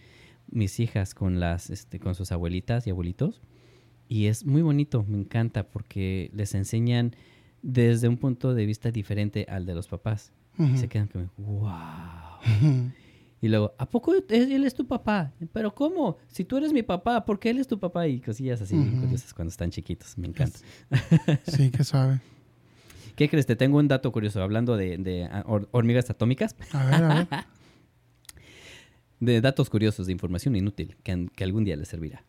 mis 0.50 0.80
hijas 0.80 1.14
con 1.14 1.40
las, 1.40 1.70
este, 1.70 2.00
con 2.00 2.16
sus 2.16 2.32
abuelitas 2.32 2.88
y 2.88 2.90
abuelitos. 2.90 3.42
Y 4.10 4.26
es 4.26 4.44
muy 4.46 4.62
bonito, 4.64 5.06
me 5.08 5.18
encanta, 5.20 5.70
porque 5.70 6.32
les 6.34 6.56
enseñan 6.56 7.16
desde 7.62 8.08
un 8.08 8.18
punto 8.18 8.56
de 8.56 8.66
vista 8.66 8.90
diferente 8.92 9.46
al 9.48 9.66
de 9.68 9.76
los 9.76 9.88
papás. 9.88 10.34
Y 10.58 10.64
Ujú. 10.64 10.78
se 10.78 10.88
quedan 10.90 11.08
como, 11.08 11.30
wow. 11.38 11.70
Y 13.42 13.48
luego, 13.48 13.74
¿a 13.80 13.90
poco 13.90 14.14
él 14.14 14.64
es 14.64 14.76
tu 14.76 14.86
papá? 14.88 15.34
¿Pero 15.52 15.74
cómo? 15.74 16.18
Si 16.28 16.46
tú 16.46 16.58
eres 16.58 16.72
mi 16.74 16.84
papá, 16.84 17.26
¿por 17.26 17.40
qué 17.40 17.50
él 17.50 17.58
es 17.58 17.68
tu 17.68 17.80
papá? 17.80 18.08
Y 18.08 18.20
cosillas 18.22 18.62
así 18.62 18.76
curiosas 19.00 19.34
cuando 19.34 19.50
están 19.50 19.72
chiquitos. 19.72 20.16
Me 20.18 20.28
encanta. 20.28 20.60
Sí, 21.48 21.72
qué 21.72 21.84
suave. 21.84 22.22
¿Qué 23.16 23.28
crees? 23.30 23.46
Te 23.48 23.56
tengo 23.56 23.78
un 23.80 23.88
dato 23.88 24.12
curioso 24.12 24.42
hablando 24.44 24.78
de, 24.78 24.98
de, 24.98 25.26
ah, 25.26 25.44
hor- 25.48 25.68
hormigas 25.72 26.10
atómicas, 26.10 26.56
A 26.72 26.86
ver, 26.86 27.04
a 27.04 27.14
ver. 27.16 27.28
de 29.20 29.42
datos 29.42 29.70
curiosos, 29.70 30.08
de 30.08 30.14
información 30.14 30.56
inútil 30.56 30.96
que, 31.04 31.28
que 31.36 31.44
algún 31.44 31.64
día 31.64 31.76
les 31.76 31.88
servirá. 31.88 32.24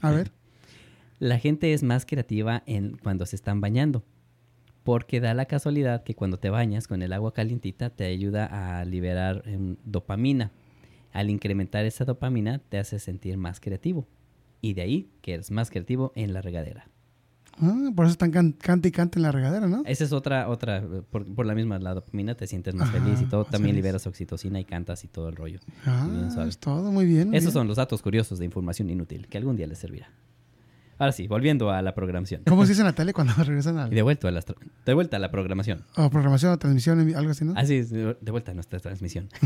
A 0.00 0.10
ver. 0.10 0.30
La 1.20 1.38
gente 1.38 1.72
es 1.72 1.82
más 1.84 2.04
creativa 2.06 2.62
en 2.66 2.96
cuando 2.98 3.24
se 3.24 3.36
están 3.36 3.60
bañando, 3.60 4.04
porque 4.84 5.20
da 5.20 5.34
la 5.34 5.46
casualidad 5.46 6.04
que 6.04 6.14
cuando 6.14 6.38
te 6.38 6.50
bañas 6.50 6.86
con 6.86 7.02
el 7.02 7.12
agua 7.12 7.32
calientita 7.32 7.90
te 7.90 8.04
ayuda 8.04 8.80
a 8.80 8.84
liberar 8.84 9.42
em, 9.46 9.76
dopamina. 9.84 10.52
Al 11.12 11.30
incrementar 11.30 11.84
esa 11.86 12.04
dopamina 12.04 12.60
te 12.68 12.78
hace 12.78 12.98
sentir 12.98 13.36
más 13.36 13.60
creativo. 13.60 14.06
Y 14.60 14.74
de 14.74 14.82
ahí 14.82 15.10
que 15.22 15.34
eres 15.34 15.50
más 15.50 15.70
creativo 15.70 16.12
en 16.14 16.32
la 16.32 16.42
regadera. 16.42 16.88
Ah, 17.60 17.90
por 17.94 18.06
eso 18.06 18.12
están 18.12 18.32
can 18.32 18.52
cante 18.52 18.88
y 18.88 18.90
cante 18.90 19.18
en 19.20 19.22
la 19.22 19.30
regadera, 19.30 19.68
¿no? 19.68 19.82
Esa 19.86 20.02
es 20.04 20.12
otra, 20.12 20.48
otra, 20.48 20.78
eh, 20.78 21.02
por, 21.08 21.24
por 21.34 21.46
la 21.46 21.54
misma, 21.54 21.78
la 21.78 21.94
dopamina 21.94 22.34
te 22.34 22.46
sientes 22.48 22.74
más 22.74 22.88
Ajá, 22.88 22.98
feliz 23.00 23.20
y 23.22 23.26
todo. 23.26 23.44
También 23.44 23.76
liberas 23.76 24.06
oxitocina 24.08 24.58
y 24.58 24.64
cantas 24.64 25.04
y 25.04 25.08
todo 25.08 25.28
el 25.28 25.36
rollo. 25.36 25.60
Ah, 25.86 26.28
es 26.48 26.58
todo 26.58 26.90
muy 26.90 27.06
bien. 27.06 27.28
muy 27.28 27.36
Esos 27.36 27.52
bien. 27.52 27.60
son 27.60 27.68
los 27.68 27.76
datos 27.76 28.02
curiosos 28.02 28.38
de 28.38 28.44
información 28.44 28.90
inútil 28.90 29.28
que 29.28 29.38
algún 29.38 29.56
día 29.56 29.66
les 29.68 29.78
servirá. 29.78 30.10
Ahora 30.98 31.12
sí, 31.12 31.26
volviendo 31.26 31.70
a 31.70 31.82
la 31.82 31.94
programación. 31.94 32.42
¿Cómo 32.46 32.64
se 32.64 32.70
dice 32.72 32.82
en 32.82 32.86
la 32.86 32.92
tele 32.92 33.12
cuando 33.12 33.32
regresan 33.44 33.78
a 33.78 33.88
Y 33.88 33.94
de 33.94 34.02
vuelta 34.02 34.28
a, 34.28 34.32
tra- 34.32 34.56
de 34.86 34.94
vuelta 34.94 35.16
a 35.16 35.20
la 35.20 35.30
programación. 35.30 35.84
o 35.96 36.08
programación 36.10 36.52
o 36.52 36.58
transmisión, 36.58 37.14
algo 37.14 37.30
así, 37.30 37.44
no? 37.44 37.54
Así 37.56 37.74
es, 37.76 37.90
de 37.90 38.14
vuelta 38.30 38.52
a 38.52 38.54
nuestra 38.54 38.78
transmisión. 38.80 39.28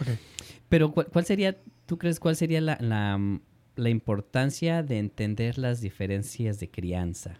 Ok. 0.00 0.08
Pero, 0.68 0.90
¿cuál, 0.92 1.06
cuál 1.06 1.24
sería, 1.24 1.56
tú 1.86 1.98
crees, 1.98 2.18
cuál 2.18 2.34
sería 2.36 2.60
la, 2.60 2.76
la, 2.80 3.18
la 3.76 3.88
importancia 3.90 4.82
de 4.82 4.98
entender 4.98 5.56
las 5.58 5.80
diferencias 5.80 6.58
de 6.58 6.68
crianza? 6.70 7.34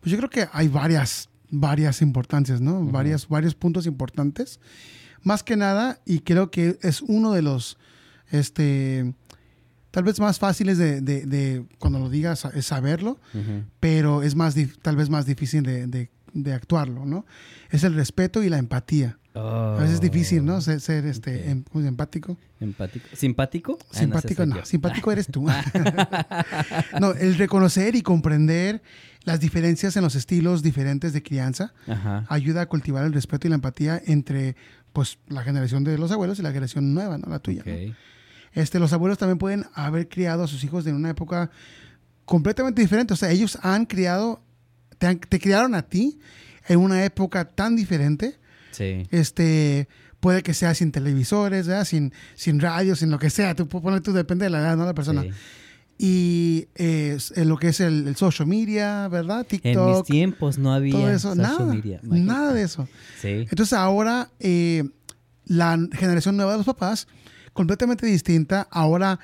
Pues 0.00 0.10
yo 0.10 0.18
creo 0.18 0.30
que 0.30 0.48
hay 0.52 0.66
varias, 0.68 1.28
varias 1.50 2.02
importancias, 2.02 2.60
¿no? 2.60 2.84
Varias, 2.84 3.28
varios 3.28 3.54
puntos 3.54 3.86
importantes. 3.86 4.58
Más 5.22 5.44
que 5.44 5.56
nada, 5.56 6.00
y 6.04 6.20
creo 6.20 6.50
que 6.50 6.76
es 6.82 7.02
uno 7.02 7.30
de 7.32 7.42
los, 7.42 7.78
este, 8.32 9.14
tal 9.92 10.02
vez 10.02 10.18
más 10.18 10.40
fáciles 10.40 10.76
de, 10.78 11.00
de- 11.00 11.24
de 11.26 11.64
cuando 11.78 12.00
lo 12.00 12.10
digas, 12.10 12.44
es 12.54 12.66
saberlo, 12.66 13.20
pero 13.78 14.24
es 14.24 14.34
más, 14.34 14.56
tal 14.82 14.96
vez 14.96 15.08
más 15.08 15.24
difícil 15.26 15.62
de, 15.62 15.86
de- 15.86 16.52
actuarlo, 16.54 17.04
¿no? 17.06 17.24
Es 17.70 17.84
el 17.84 17.94
respeto 17.94 18.42
y 18.42 18.48
la 18.48 18.58
empatía. 18.58 19.18
A 19.34 19.76
veces 19.78 19.94
es 19.96 20.00
difícil, 20.00 20.44
¿no? 20.44 20.60
Ser, 20.60 20.80
ser, 20.80 21.06
este, 21.06 21.50
em- 21.50 21.64
empático. 21.74 22.36
Empático. 22.60 23.06
¿Simpático? 23.14 23.78
Ah, 23.80 23.84
no, 23.92 23.98
Simpático 24.00 24.46
no, 24.46 24.64
simpático 24.64 25.12
eres 25.12 25.26
tú. 25.28 25.46
no, 27.00 27.12
el 27.12 27.36
reconocer 27.36 27.94
y 27.96 28.02
comprender 28.02 28.82
las 29.24 29.40
diferencias 29.40 29.96
en 29.96 30.02
los 30.02 30.14
estilos 30.14 30.62
diferentes 30.62 31.12
de 31.12 31.22
crianza 31.22 31.72
Ajá. 31.86 32.24
ayuda 32.28 32.62
a 32.62 32.66
cultivar 32.66 33.04
el 33.04 33.12
respeto 33.12 33.46
y 33.46 33.50
la 33.50 33.56
empatía 33.56 34.00
entre 34.06 34.56
pues 34.92 35.18
la 35.28 35.42
generación 35.42 35.84
de 35.84 35.96
los 35.98 36.10
abuelos 36.12 36.38
y 36.38 36.42
la 36.42 36.48
generación 36.50 36.92
nueva, 36.94 37.18
¿no? 37.18 37.28
La 37.28 37.38
tuya. 37.38 37.62
¿no? 37.64 37.94
Este, 38.54 38.78
los 38.78 38.92
abuelos 38.92 39.18
también 39.18 39.38
pueden 39.38 39.64
haber 39.74 40.08
criado 40.08 40.44
a 40.44 40.46
sus 40.48 40.62
hijos 40.64 40.86
en 40.86 40.94
una 40.94 41.10
época 41.10 41.50
completamente 42.24 42.80
diferente. 42.82 43.14
O 43.14 43.16
sea, 43.16 43.30
ellos 43.30 43.58
han 43.62 43.86
criado, 43.86 44.40
te, 44.98 45.06
han- 45.06 45.18
te 45.20 45.38
criaron 45.40 45.74
a 45.74 45.82
ti 45.82 46.18
en 46.68 46.78
una 46.78 47.04
época 47.04 47.44
tan 47.46 47.76
diferente. 47.76 48.38
Sí. 48.70 49.06
Este, 49.10 49.88
puede 50.20 50.42
que 50.42 50.54
sea 50.54 50.74
sin 50.74 50.92
televisores, 50.92 51.66
¿verdad? 51.66 51.84
Sin, 51.84 52.12
sin 52.34 52.60
radio, 52.60 52.94
sin 52.96 53.10
lo 53.10 53.18
que 53.18 53.30
sea. 53.30 53.54
Tú 53.54 53.68
puedes 53.68 53.82
poner, 53.82 54.00
tú 54.00 54.12
depende 54.12 54.44
de 54.44 54.50
la 54.50 54.60
edad, 54.60 54.76
¿no? 54.76 54.84
La 54.86 54.94
persona. 54.94 55.22
sí. 55.22 55.30
Y 55.98 56.66
eh, 56.74 57.16
lo 57.36 57.56
que 57.58 57.68
es 57.68 57.78
el, 57.80 58.08
el 58.08 58.16
social 58.16 58.48
media, 58.48 59.06
¿verdad? 59.08 59.40
En 59.40 59.46
mis 59.52 59.62
TikTok, 59.62 60.06
tiempos 60.06 60.58
no 60.58 60.72
había 60.72 60.92
todo 60.94 61.08
eso. 61.08 61.28
social 61.34 61.36
Nada, 61.58 61.74
media. 61.74 62.00
Imagínate. 62.02 62.32
nada 62.40 62.52
de 62.52 62.62
eso. 62.62 62.88
Sí. 63.20 63.28
Entonces 63.48 63.72
ahora 63.74 64.28
eh, 64.40 64.82
la 65.44 65.78
generación 65.92 66.36
nueva 66.36 66.52
de 66.52 66.56
los 66.58 66.66
papás, 66.66 67.06
completamente 67.52 68.06
distinta, 68.06 68.66
ahora 68.70 69.18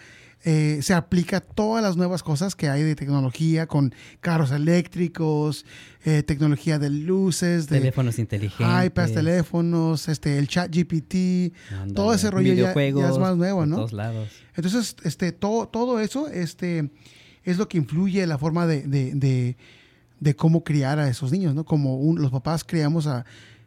eh, 0.44 0.78
se 0.82 0.94
aplica 0.94 1.40
todas 1.40 1.82
las 1.82 1.96
nuevas 1.96 2.22
cosas 2.22 2.54
que 2.54 2.68
hay 2.68 2.82
de 2.84 2.94
tecnología 2.94 3.66
con 3.66 3.92
carros 4.20 4.52
eléctricos, 4.52 5.64
eh, 6.04 6.22
tecnología 6.22 6.78
de 6.78 6.90
luces, 6.90 7.68
de 7.68 7.78
Teléfonos 7.78 8.18
inteligentes. 8.18 8.86
iPads, 8.86 9.12
teléfonos, 9.14 10.08
este, 10.08 10.38
el 10.38 10.46
chat 10.48 10.70
GPT, 10.74 11.52
todo 11.94 12.14
ese 12.14 12.30
rollo 12.30 12.52
ya- 12.66 12.72
ya, 13.00 13.08
es 13.08 13.18
más 13.18 13.36
nuevo, 13.36 13.66
¿no? 13.66 13.76
todos 13.76 13.92
lados. 13.92 14.28
Entonces, 14.54 14.96
este, 15.02 15.32
todo, 15.32 15.66
todo 15.68 15.98
eso 16.00 16.28
este, 16.28 16.90
es 17.44 17.58
lo 17.58 17.68
que 17.68 17.78
influye 17.78 18.22
en 18.22 18.28
la 18.28 18.38
forma 18.38 18.66
de, 18.66 18.82
de, 18.86 19.14
de- 19.14 19.56
de 20.20 20.34
cómo 20.36 20.64
criar 20.64 20.98
a 20.98 21.08
esos 21.08 21.30
niños, 21.32 21.54
¿no? 21.54 21.64
Como 21.64 21.96
un- 21.96 22.20
los 22.20 22.30
papás 22.32 22.64
criamos 22.64 23.06
a, 23.06 23.24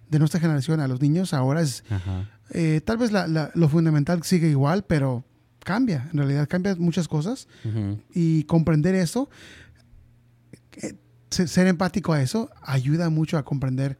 de 0.10 0.20
nuestra 0.20 0.40
generación 0.40 0.80
a 0.82 0.88
los 0.88 1.00
niños, 1.02 1.34
ahora 1.34 1.62
es, 1.62 1.84
Ajá. 1.90 2.30
Eh, 2.52 2.82
tal 2.84 2.98
vez 2.98 3.12
la- 3.12 3.28
la- 3.28 3.52
lo 3.56 3.68
fundamental 3.70 4.24
sigue 4.24 4.50
igual, 4.50 4.84
pero 4.86 5.24
cambia, 5.64 6.10
en 6.12 6.18
realidad 6.20 6.48
cambia 6.50 6.76
muchas 6.76 7.08
cosas. 7.08 7.48
Y 8.14 8.44
comprender 8.46 8.96
eso, 8.96 9.30
eh, 10.82 10.94
se- 11.30 11.48
ser 11.48 11.68
empático 11.68 12.14
a 12.14 12.22
eso, 12.22 12.50
ayuda 12.62 13.10
mucho 13.10 13.38
a 13.38 13.44
comprender, 13.46 13.98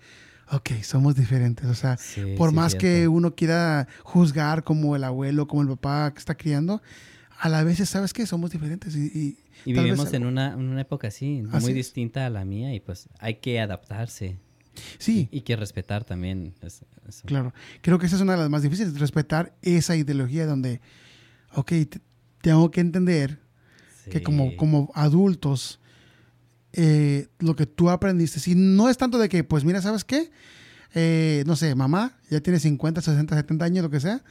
ok, 0.52 0.72
somos 0.84 1.16
diferentes, 1.16 1.66
o 1.66 1.76
sea, 1.76 1.98
Sí, 1.98 2.36
por 2.38 2.50
sí, 2.50 2.56
más 2.56 2.76
que 2.76 3.08
uno 3.08 3.36
quiera 3.36 3.88
juzgar 4.04 4.64
como 4.64 4.96
el 4.96 5.04
abuelo, 5.04 5.48
como 5.48 5.62
el 5.62 5.68
papá 5.70 6.12
que 6.14 6.20
está 6.20 6.36
criando, 6.36 6.82
a 7.40 7.50
la 7.50 7.64
vez 7.64 7.78
sabes 7.90 8.14
que 8.14 8.26
somos 8.26 8.52
diferentes 8.52 8.96
y, 8.96 9.06
y 9.06 9.38
Y 9.66 9.74
tal 9.74 9.84
vez 9.86 9.94
vivimos 9.94 10.14
en 10.14 10.26
una, 10.26 10.54
en 10.54 10.60
una 10.60 10.82
época 10.82 11.08
así, 11.08 11.42
muy 11.42 11.74
distinta 11.74 12.26
a 12.26 12.30
la 12.30 12.46
mía 12.46 12.74
y 12.74 12.80
pues 12.80 13.10
hay 13.20 13.36
que 13.36 13.60
adaptarse. 13.60 14.38
Sí, 14.98 15.28
Y, 15.32 15.38
y 15.40 15.42
que 15.42 15.56
respetar 15.56 16.04
también. 16.04 16.54
es- 16.62 16.82
eso. 17.08 17.24
claro. 17.26 17.54
Creo 17.82 18.00
que 18.00 18.06
esa 18.06 18.16
es 18.16 18.22
una 18.22 18.34
de 18.34 18.40
las 18.40 18.50
más 18.50 18.62
difíciles, 18.62 19.00
respetar 19.00 19.54
esa 19.62 19.96
ideología 19.96 20.46
donde, 20.46 20.82
ok, 21.56 21.68
te- 21.70 22.02
tengo 22.42 22.72
que 22.72 22.82
entender 22.82 23.40
que 24.10 24.24
como, 24.24 24.56
como 24.58 24.92
adultos, 24.96 25.80
eh, 26.74 27.28
lo 27.40 27.56
que 27.56 27.66
tú 27.66 27.90
aprendiste, 27.90 28.40
si 28.40 28.56
no 28.56 28.90
es 28.90 28.98
tanto 28.98 29.18
de 29.18 29.30
que, 29.30 29.44
pues 29.44 29.64
mira, 29.66 29.82
¿sabes 29.82 30.04
qué? 30.04 30.32
Eh, 30.94 31.44
no 31.46 31.56
sé, 31.56 31.76
mamá, 31.76 32.18
ya 32.30 32.40
tiene 32.42 32.60
50, 32.60 33.02
60, 33.02 33.36
70 33.36 33.66
años, 33.66 33.84
lo 33.84 33.90
que 33.90 34.00
sea. 34.00 34.24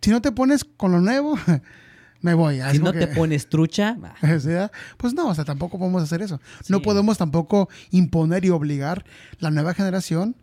Si 0.00 0.10
no 0.10 0.22
te 0.22 0.32
pones 0.32 0.64
con 0.64 0.92
lo 0.92 1.00
nuevo, 1.00 1.36
me 2.22 2.34
voy. 2.34 2.60
Si 2.72 2.78
no 2.78 2.92
te 2.92 3.06
pones 3.08 3.48
trucha, 3.48 3.96
ah, 4.22 4.70
pues 4.96 5.14
no, 5.14 5.28
o 5.28 5.34
sea, 5.34 5.44
tampoco 5.44 5.78
podemos 5.78 6.02
hacer 6.02 6.22
eso. 6.22 6.40
No 6.68 6.82
podemos 6.82 7.18
tampoco 7.18 7.68
imponer 7.90 8.44
y 8.44 8.50
obligar 8.50 9.04
la 9.38 9.50
nueva 9.50 9.74
generación 9.74 10.36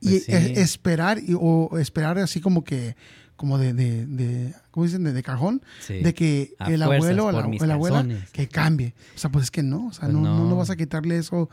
y 0.00 0.08
Pues 0.08 0.24
sí. 0.24 0.32
e- 0.32 0.60
esperar 0.60 1.18
y- 1.18 1.34
o 1.38 1.78
esperar 1.78 2.18
así 2.18 2.40
como 2.40 2.64
que 2.64 2.96
como 3.36 3.58
de, 3.58 3.72
de, 3.72 4.06
de 4.06 4.54
¿cómo 4.70 4.84
dicen? 4.86 5.02
De, 5.02 5.12
de 5.12 5.22
cajón, 5.24 5.62
sí. 5.80 5.94
de 6.00 6.14
que 6.14 6.54
A 6.60 6.70
el 6.70 6.80
abuelo 6.82 7.26
o 7.26 7.32
la, 7.32 7.74
abuela 7.74 8.06
que 8.32 8.46
cambie. 8.46 8.94
O 9.16 9.18
sea, 9.18 9.30
pues 9.30 9.44
es 9.46 9.50
que 9.50 9.64
no, 9.64 9.86
o 9.88 9.92
sea, 9.92 10.02
Pues 10.08 10.12
no, 10.12 10.48
no. 10.48 10.56
vas 10.56 10.70
a 10.70 10.76
quitarle 10.76 11.18
eso 11.18 11.48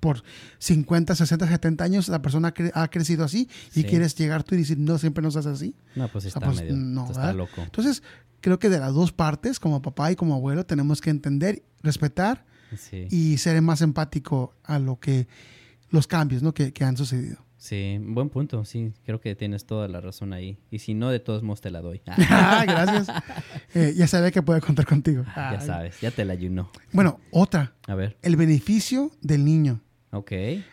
por 0.00 0.22
50, 0.58 1.14
60, 1.14 1.46
70 1.46 1.84
años. 1.84 2.08
La 2.08 2.20
persona 2.22 2.48
ha 2.48 2.54
cre- 2.54 2.72
ha 2.74 2.88
crecido 2.88 3.24
así 3.24 3.48
y 3.74 3.82
Sí. 3.82 3.84
quieres 3.84 4.14
llegar 4.16 4.42
tú 4.44 4.54
y 4.54 4.58
decir, 4.58 4.78
no, 4.78 4.98
siempre 4.98 5.22
nos 5.22 5.36
haces 5.36 5.52
así. 5.52 5.74
No, 5.94 6.08
pues 6.08 6.24
O 6.26 6.30
sea, 6.30 6.38
está 6.40 6.40
pues, 6.46 6.60
medio. 6.62 6.76
no, 6.76 7.10
está 7.10 7.32
loco. 7.32 7.60
Entonces, 7.62 8.02
creo 8.40 8.58
que 8.58 8.68
de 8.68 8.78
las 8.78 8.94
dos 8.94 9.12
partes, 9.12 9.58
como 9.60 9.82
papá 9.82 10.10
y 10.12 10.16
como 10.16 10.34
abuelo, 10.34 10.64
tenemos 10.66 11.00
que 11.00 11.10
entender, 11.10 11.62
respetar 11.82 12.44
Sí. 12.76 13.06
y 13.10 13.38
ser 13.38 13.60
más 13.62 13.82
empático 13.82 14.54
a 14.64 14.78
lo 14.78 15.00
que 15.00 15.26
los 15.90 16.06
cambios 16.06 16.42
¿no? 16.42 16.54
que, 16.54 16.72
que 16.72 16.84
han 16.84 16.96
sucedido. 16.96 17.38
Sí, 17.58 17.98
buen 18.00 18.30
punto, 18.30 18.64
sí, 18.64 18.94
creo 19.04 19.20
que 19.20 19.34
tienes 19.34 19.66
toda 19.66 19.86
la 19.86 20.00
razón 20.00 20.32
ahí. 20.32 20.56
Y 20.70 20.78
si 20.78 20.94
no, 20.94 21.10
de 21.10 21.20
todos 21.20 21.42
modos 21.42 21.60
te 21.60 21.70
la 21.70 21.80
doy. 21.82 22.00
Ah, 22.06 22.60
Ah, 22.60 22.64
Gracias. 22.64 23.08
Eh, 23.74 23.92
ya 23.96 24.06
sabía 24.06 24.30
que 24.30 24.40
puede 24.40 24.60
contar 24.62 24.86
contigo. 24.86 25.24
ya 25.36 25.60
sabes, 25.60 26.00
ya 26.00 26.10
te 26.10 26.24
la 26.24 26.32
ayuno. 26.32 26.70
Bueno, 26.92 27.20
otra, 27.32 27.74
A 27.86 27.94
ver, 27.94 28.16
el 28.22 28.36
beneficio 28.36 29.10
del 29.20 29.44
niño. 29.44 29.82
Ok. 30.12 30.32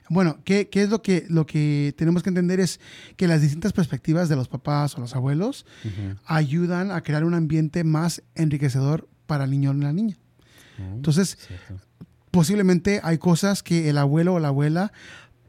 Bueno, 0.09 0.39
¿qué, 0.43 0.69
qué 0.69 0.83
es 0.83 0.89
lo 0.89 1.01
que, 1.01 1.25
lo 1.29 1.45
que 1.45 1.93
tenemos 1.97 2.23
que 2.23 2.29
entender? 2.29 2.59
Es 2.59 2.79
que 3.15 3.27
las 3.27 3.41
distintas 3.41 3.73
perspectivas 3.73 4.29
de 4.29 4.35
los 4.35 4.47
papás 4.47 4.95
o 4.97 5.01
los 5.01 5.15
abuelos 5.15 5.65
ayudan 6.25 6.91
a 6.91 7.01
crear 7.01 7.23
un 7.23 7.33
ambiente 7.33 7.83
más 7.83 8.23
enriquecedor 8.35 9.07
para 9.25 9.43
el 9.45 9.51
niño 9.51 9.71
o 9.71 9.73
la 9.73 9.93
niña. 9.93 10.17
Oh, 10.79 10.95
Entonces, 10.95 11.37
cierto. 11.47 11.75
posiblemente 12.31 12.99
hay 13.03 13.17
cosas 13.17 13.63
que 13.63 13.89
el 13.89 13.97
abuelo 13.97 14.35
o 14.35 14.39
la 14.39 14.49
abuela 14.49 14.91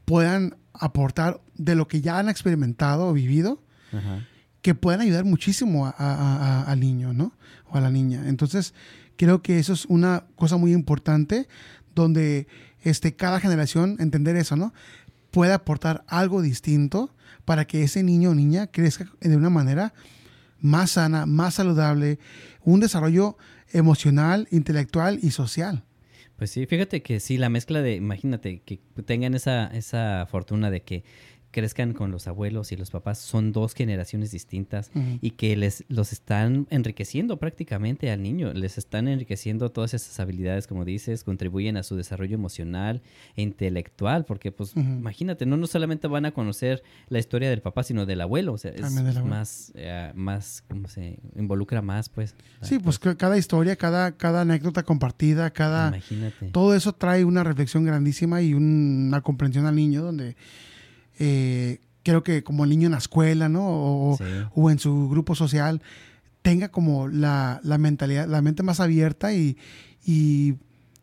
puedan 0.05 0.55
aportar 0.73 1.41
de 1.55 1.75
lo 1.75 1.87
que 1.87 2.01
ya 2.01 2.19
han 2.19 2.29
experimentado 2.29 3.07
o 3.07 3.13
vivido, 3.13 3.61
que 4.61 4.75
puedan 4.75 5.01
ayudar 5.01 5.25
muchísimo 5.25 5.85
a- 5.87 5.95
a- 5.97 6.15
a- 6.15 6.63
al 6.63 6.79
niño, 6.79 7.13
¿no? 7.13 7.33
O 7.69 7.77
a 7.77 7.81
la 7.81 7.89
niña. 7.91 8.27
Entonces, 8.27 8.73
creo 9.17 9.41
que 9.41 9.59
eso 9.59 9.73
es 9.73 9.85
una 9.85 10.25
cosa 10.35 10.57
muy 10.57 10.73
importante 10.73 11.47
donde 11.95 12.47
este, 12.83 13.15
cada 13.15 13.39
generación, 13.39 13.97
entender 13.99 14.35
eso, 14.35 14.55
¿no? 14.55 14.73
Puede 15.31 15.53
aportar 15.53 16.03
algo 16.07 16.41
distinto 16.41 17.13
para 17.45 17.65
que 17.65 17.83
ese 17.83 18.03
niño 18.03 18.31
o 18.31 18.35
niña 18.35 18.67
crezca 18.67 19.11
de 19.21 19.35
una 19.35 19.49
manera 19.49 19.93
más 20.59 20.91
sana, 20.91 21.25
más 21.25 21.55
saludable, 21.55 22.19
un 22.63 22.79
desarrollo 22.79 23.37
emocional, 23.71 24.47
intelectual 24.51 25.19
y 25.21 25.31
social. 25.31 25.83
Pues 26.37 26.51
sí, 26.51 26.65
fíjate 26.65 27.01
que 27.01 27.19
sí, 27.19 27.37
la 27.37 27.49
mezcla 27.49 27.81
de, 27.81 27.95
imagínate, 27.95 28.61
que 28.61 28.79
tengan 29.05 29.33
esa, 29.35 29.67
esa 29.67 30.25
fortuna 30.29 30.71
de 30.71 30.81
que 30.81 31.03
crezcan 31.51 31.93
con 31.93 32.11
los 32.11 32.27
abuelos 32.27 32.71
y 32.71 32.75
los 32.77 32.91
papás, 32.91 33.17
son 33.17 33.51
dos 33.51 33.73
generaciones 33.73 34.31
distintas 34.31 34.91
y 35.21 35.31
que 35.31 35.55
les 35.55 35.83
los 35.87 36.11
están 36.13 36.67
enriqueciendo 36.69 37.37
prácticamente 37.37 38.11
al 38.11 38.21
niño, 38.21 38.53
les 38.53 38.77
están 38.77 39.07
enriqueciendo 39.07 39.71
todas 39.71 39.93
esas 39.93 40.19
habilidades, 40.19 40.67
como 40.67 40.85
dices, 40.85 41.23
contribuyen 41.23 41.77
a 41.77 41.83
su 41.83 41.95
desarrollo 41.95 42.35
emocional 42.35 43.01
e 43.35 43.41
intelectual, 43.41 44.25
porque 44.25 44.51
pues 44.51 44.75
imagínate, 44.75 45.45
no, 45.45 45.57
no 45.57 45.67
solamente 45.67 46.07
van 46.07 46.25
a 46.25 46.31
conocer 46.31 46.83
la 47.09 47.19
historia 47.19 47.49
del 47.49 47.61
papá, 47.61 47.83
sino 47.83 48.05
del 48.05 48.21
abuelo, 48.21 48.53
o 48.53 48.57
sea, 48.57 48.71
es 48.71 48.83
abuelo. 48.83 49.25
más, 49.25 49.71
eh, 49.75 50.11
más, 50.15 50.63
¿cómo 50.69 50.87
se 50.87 51.19
involucra 51.35 51.81
más, 51.81 52.09
pues? 52.09 52.35
Sí, 52.61 52.79
pues 52.79 52.99
que 52.99 53.15
cada 53.17 53.37
historia, 53.37 53.75
cada, 53.75 54.11
cada 54.17 54.41
anécdota 54.41 54.83
compartida, 54.83 55.49
cada... 55.51 55.87
Imagínate. 55.89 56.47
Todo 56.51 56.75
eso 56.75 56.93
trae 56.93 57.25
una 57.25 57.43
reflexión 57.43 57.85
grandísima 57.85 58.41
y 58.41 58.53
un- 58.53 59.05
una 59.07 59.21
comprensión 59.21 59.65
al 59.65 59.75
niño 59.75 60.01
donde 60.03 60.35
eh, 61.19 61.79
creo 62.03 62.23
que 62.23 62.43
como 62.43 62.63
el 62.63 62.69
niño 62.71 62.87
en 62.87 62.93
la 62.93 62.97
escuela, 62.97 63.49
¿no? 63.49 63.61
O, 63.67 64.17
Sí. 64.17 64.23
o 64.55 64.71
en 64.71 64.79
su 64.79 65.09
grupo 65.09 65.35
social, 65.35 65.81
tenga 66.41 66.69
como 66.69 67.07
la, 67.07 67.59
la 67.63 67.77
mentalidad, 67.77 68.27
la 68.27 68.41
mente 68.41 68.63
más 68.63 68.79
abierta 68.79 69.33
y, 69.33 69.57
y, 70.05 70.55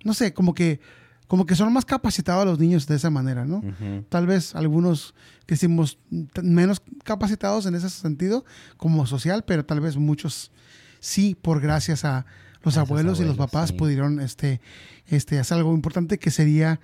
no 0.05 0.15
sé, 0.15 0.33
como 0.33 0.55
que, 0.55 0.81
como 1.29 1.45
que 1.45 1.55
son 1.55 1.73
más 1.73 1.85
capacitados 1.85 2.47
los 2.47 2.59
niños 2.59 2.87
de 2.87 2.97
esa 2.97 3.11
manera, 3.11 3.45
¿no? 3.45 3.63
Tal 4.09 4.27
vez 4.27 4.55
algunos 4.55 5.15
que 5.45 5.55
hicimos 5.55 5.99
menos 6.43 6.81
capacitados 7.05 7.67
en 7.67 7.75
ese 7.75 7.91
sentido 7.91 8.45
como 8.77 9.07
social, 9.07 9.45
pero 9.47 9.65
tal 9.65 9.81
vez 9.81 9.97
muchos 9.97 10.51
sí 11.01 11.37
por 11.41 11.61
gracias 11.61 12.05
a 12.05 12.25
los 12.63 12.77
abuelos, 12.79 13.21
y 13.21 13.25
los 13.25 13.37
papás 13.37 13.71
sí. 13.71 13.77
pudieron 13.77 14.19
este, 14.21 14.61
este, 15.07 15.39
hacer 15.39 15.59
algo 15.59 15.75
importante 15.75 16.19
que 16.19 16.31
sería 16.31 16.81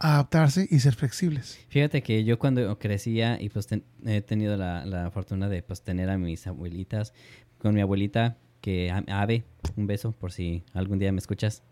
adaptarse 0.00 0.66
y 0.70 0.80
ser 0.80 0.94
flexibles. 0.94 1.58
Fíjate 1.68 2.02
que 2.02 2.24
yo 2.24 2.38
cuando 2.38 2.78
crecía 2.78 3.40
y 3.40 3.48
pues 3.50 3.66
ten- 3.66 3.84
he 4.04 4.20
tenido 4.22 4.56
la, 4.56 4.84
la 4.86 5.10
fortuna 5.10 5.48
de 5.48 5.62
pues 5.62 5.82
tener 5.82 6.10
a 6.10 6.18
mis 6.18 6.46
abuelitas, 6.46 7.12
con 7.58 7.74
mi 7.74 7.80
abuelita, 7.82 8.38
que 8.60 8.90
Ave, 9.08 9.44
un 9.76 9.86
beso 9.86 10.12
por 10.12 10.32
si 10.32 10.64
algún 10.74 10.98
día 10.98 11.12
me 11.12 11.18
escuchas. 11.18 11.62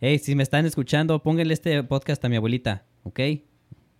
Hey, 0.00 0.18
si 0.18 0.34
me 0.34 0.42
están 0.42 0.66
escuchando, 0.66 1.22
pónganle 1.22 1.54
este 1.54 1.82
podcast 1.84 2.24
a 2.24 2.28
mi 2.28 2.36
abuelita, 2.36 2.84
¿ok? 3.04 3.20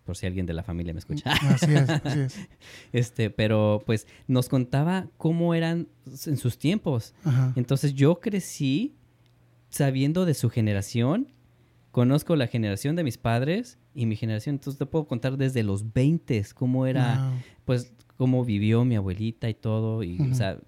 por 0.05 0.17
si 0.17 0.27
alguien 0.27 0.47
de 0.47 0.53
la 0.53 0.65
familia 0.65 0.93
me 0.93 0.99
escucha. 0.99 1.31
Así 1.31 1.73
es, 1.73 1.89
así 1.89 2.19
es. 2.19 2.37
Este, 2.93 3.31
pero 3.31 3.85
pues 3.87 4.09
nos 4.27 4.49
contaba 4.49 5.07
cómo 5.17 5.55
eran 5.55 5.87
en 6.27 6.37
sus 6.39 6.59
tiempos. 6.59 7.15
Ajá. 7.23 7.53
Entonces 7.55 7.95
yo 7.95 8.19
crecí 8.19 8.97
sabiendo 9.71 10.25
de 10.27 10.35
su 10.35 10.51
generación, 10.51 11.29
conozco 11.93 12.35
la 12.37 12.47
generación 12.49 12.97
de 12.97 13.05
mis 13.05 13.19
padres 13.19 13.79
y 13.95 14.07
mi 14.07 14.17
generación, 14.17 14.57
entonces 14.57 14.79
te 14.79 14.87
puedo 14.87 15.05
contar 15.07 15.37
desde 15.37 15.63
los 15.63 15.93
20 15.93 16.43
cómo 16.55 16.87
era, 16.87 17.29
Wow. 17.31 17.39
pues 17.65 17.93
cómo 18.17 18.45
vivió 18.45 18.85
mi 18.85 18.97
abuelita 18.97 19.49
y 19.49 19.55
todo, 19.55 20.03
y 20.03 20.19
o 20.21 20.35
sea, 20.35 20.59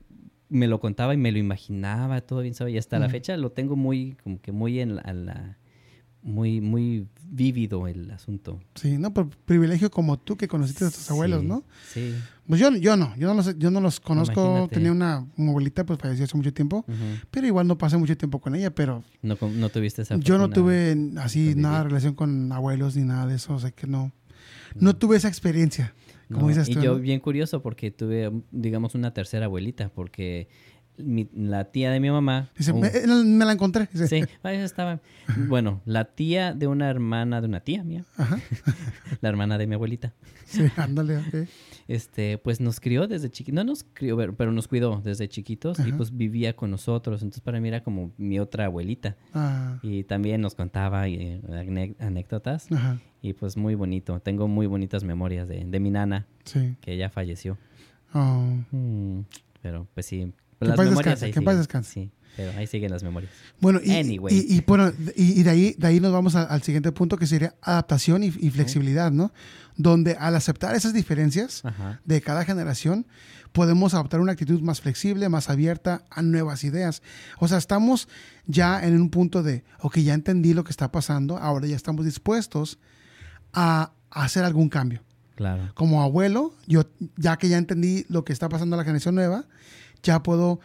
me 0.48 0.66
lo 0.68 0.78
contaba 0.80 1.14
y 1.14 1.16
me 1.16 1.32
lo 1.32 1.38
imaginaba, 1.38 2.20
todo 2.20 2.40
bien 2.42 2.54
sabe, 2.54 2.70
y 2.72 2.78
hasta 2.78 2.98
la 2.98 3.08
fecha 3.08 3.36
lo 3.36 3.50
tengo 3.52 3.74
muy, 3.74 4.16
como 4.22 4.40
que 4.40 4.52
muy 4.52 4.78
en 4.80 4.96
la, 4.96 5.02
en 5.06 5.26
la- 5.26 5.58
muy, 6.24 6.60
muy 6.60 7.06
vívido 7.30 7.86
el 7.86 8.10
asunto. 8.10 8.58
Sí, 8.74 8.96
no, 8.98 9.12
por 9.12 9.28
privilegio 9.28 9.90
como 9.90 10.18
tú 10.18 10.36
que 10.36 10.48
conociste 10.48 10.86
a 10.86 10.90
tus 10.90 11.10
abuelos, 11.10 11.44
¿no? 11.44 11.62
Sí. 11.92 12.14
Pues 12.48 12.60
yo, 12.60 12.74
yo 12.76 12.96
no, 12.96 13.14
yo 13.16 13.28
no 13.28 13.34
los, 13.34 13.58
yo 13.58 13.70
no 13.70 13.80
los 13.80 14.00
conozco. 14.00 14.40
Imagínate. 14.42 14.74
Tenía 14.74 14.92
una, 14.92 15.26
una 15.36 15.50
abuelita, 15.50 15.84
pues 15.84 15.98
falleció 15.98 16.24
hace 16.24 16.36
mucho 16.36 16.52
tiempo, 16.52 16.84
pero 17.30 17.46
igual 17.46 17.66
no 17.66 17.76
pasé 17.78 17.98
mucho 17.98 18.16
tiempo 18.16 18.40
con 18.40 18.54
ella, 18.54 18.74
pero 18.74 19.04
No, 19.22 19.36
no 19.40 19.68
tuviste 19.68 20.02
esa 20.02 20.16
yo 20.16 20.38
no 20.38 20.48
tuve 20.50 20.96
así 21.18 21.54
nada 21.56 21.78
de 21.78 21.84
relación 21.84 22.14
con 22.14 22.50
abuelos 22.52 22.96
ni 22.96 23.04
nada 23.04 23.26
de 23.26 23.36
eso, 23.36 23.54
o 23.54 23.60
sea 23.60 23.70
que 23.70 23.86
no, 23.86 24.10
no 24.74 24.96
tuve 24.96 25.16
esa 25.18 25.28
experiencia. 25.28 25.94
Como 26.28 26.42
No, 26.42 26.48
dices 26.48 26.70
y 26.70 26.74
tú, 26.74 26.80
yo 26.80 26.94
¿no? 26.94 27.00
bien 27.00 27.20
curioso 27.20 27.60
porque 27.62 27.90
tuve, 27.90 28.32
digamos, 28.50 28.94
una 28.94 29.12
tercera 29.12 29.44
abuelita, 29.44 29.90
porque 29.90 30.48
mi- 30.98 31.28
la 31.34 31.64
tía 31.66 31.90
de 31.90 32.00
mi 32.00 32.10
mamá... 32.10 32.50
Dice, 32.56 32.72
un- 32.72 32.80
me, 32.80 32.88
eh, 32.88 33.06
me 33.06 33.44
la 33.44 33.52
encontré. 33.52 33.88
Dice, 33.92 34.06
sí, 34.08 34.22
ahí 34.42 34.56
estaba. 34.58 35.00
Bueno, 35.48 35.80
la 35.84 36.04
tía 36.04 36.52
de 36.54 36.66
una 36.66 36.88
hermana 36.90 37.40
de 37.40 37.48
una 37.48 37.60
tía 37.60 37.82
mía, 37.84 38.04
Ajá. 38.16 38.38
la 39.20 39.28
hermana 39.28 39.58
de 39.58 39.66
mi 39.66 39.74
abuelita, 39.74 40.12
Sí, 40.46 40.62
ándale, 40.76 41.16
ok. 41.18 41.48
este, 41.88 42.38
pues 42.38 42.60
nos 42.60 42.78
crió 42.80 43.08
desde 43.08 43.30
chiquitos, 43.30 43.54
no 43.56 43.64
nos 43.64 43.84
crió, 43.92 44.16
pero- 44.36 44.52
nos 44.52 44.68
cuidó 44.68 45.00
desde 45.02 45.28
chiquitos 45.28 45.78
y 45.80 45.82
Ajá. 45.88 45.96
pues 45.96 46.16
vivía 46.16 46.54
con 46.54 46.70
nosotros, 46.70 47.22
entonces 47.22 47.40
para 47.40 47.60
mí 47.60 47.68
era 47.68 47.82
como 47.82 48.12
mi 48.18 48.38
otra 48.38 48.66
abuelita 48.66 49.16
Ah, 49.32 49.78
y 49.82 50.04
también 50.04 50.40
nos 50.42 50.54
contaba 50.54 51.08
eh, 51.08 51.40
ane- 51.48 51.96
anécdotas 51.98 52.70
ajá, 52.70 53.00
y 53.22 53.32
pues 53.32 53.56
muy 53.56 53.74
bonito, 53.74 54.20
tengo 54.20 54.46
muy 54.48 54.66
bonitas 54.66 55.02
memorias 55.04 55.48
de, 55.48 55.64
de 55.64 55.80
mi 55.80 55.90
nana 55.90 56.26
sí. 56.44 56.76
que 56.82 56.96
ya 56.96 57.08
falleció. 57.08 57.56
Oh. 58.12 58.44
Mm, 58.70 59.20
pero 59.62 59.88
pues 59.94 60.06
sí. 60.06 60.32
Que 60.64 60.68
las 60.68 60.76
paz 60.76 60.86
memorias 60.88 61.20
que 61.20 61.26
paz 61.32 61.34
siguen. 61.44 61.58
descanse. 61.58 61.90
Sí, 61.92 62.10
pero 62.36 62.52
ahí 62.58 62.66
siguen 62.66 62.90
las 62.90 63.02
memorias. 63.02 63.32
Bueno, 63.60 63.80
y, 63.82 63.92
Anyway. 63.96 64.34
y, 64.34 64.56
y, 64.56 64.60
bueno, 64.66 64.92
y, 65.16 65.40
y 65.40 65.42
de, 65.44 65.50
ahí, 65.50 65.74
de 65.78 65.86
ahí 65.86 66.00
nos 66.00 66.12
vamos 66.12 66.34
a- 66.34 66.42
al 66.44 66.62
siguiente 66.62 66.90
punto 66.92 67.16
que 67.16 67.26
sería 67.26 67.54
adaptación 67.62 68.22
y, 68.24 68.30
flexibilidad, 68.30 69.10
¿no? 69.12 69.32
Donde 69.76 70.12
al 70.18 70.34
aceptar 70.36 70.74
esas 70.74 70.92
diferencias 70.92 71.64
Ajá. 71.64 72.00
de 72.04 72.20
cada 72.20 72.44
generación, 72.44 73.06
podemos 73.52 73.94
adoptar 73.94 74.18
una 74.20 74.32
actitud 74.32 74.60
más 74.62 74.80
flexible, 74.80 75.28
más 75.28 75.48
abierta 75.48 76.02
a 76.10 76.22
nuevas 76.22 76.64
ideas. 76.64 77.02
O 77.38 77.46
sea, 77.46 77.58
estamos 77.58 78.08
ya 78.46 78.84
en 78.84 79.00
un 79.00 79.10
punto 79.10 79.44
de, 79.44 79.62
ok, 79.80 79.98
ya 79.98 80.14
entendí 80.14 80.54
lo 80.54 80.64
que 80.64 80.70
está 80.72 80.90
pasando, 80.90 81.38
ahora 81.38 81.66
ya 81.68 81.76
estamos 81.76 82.04
dispuestos 82.04 82.78
a, 83.52 83.92
a 84.10 84.24
hacer 84.24 84.44
algún 84.44 84.68
cambio. 84.68 85.02
Claro. 85.36 85.70
Como 85.74 86.02
abuelo, 86.02 86.54
yo 86.66 86.84
ya 87.16 87.36
que 87.36 87.48
ya 87.48 87.58
entendí 87.58 88.06
lo 88.08 88.24
que 88.24 88.32
está 88.32 88.48
pasando 88.48 88.74
a 88.74 88.78
la 88.78 88.84
generación 88.84 89.14
nueva, 89.16 89.44
ya 90.04 90.22
puedo 90.22 90.60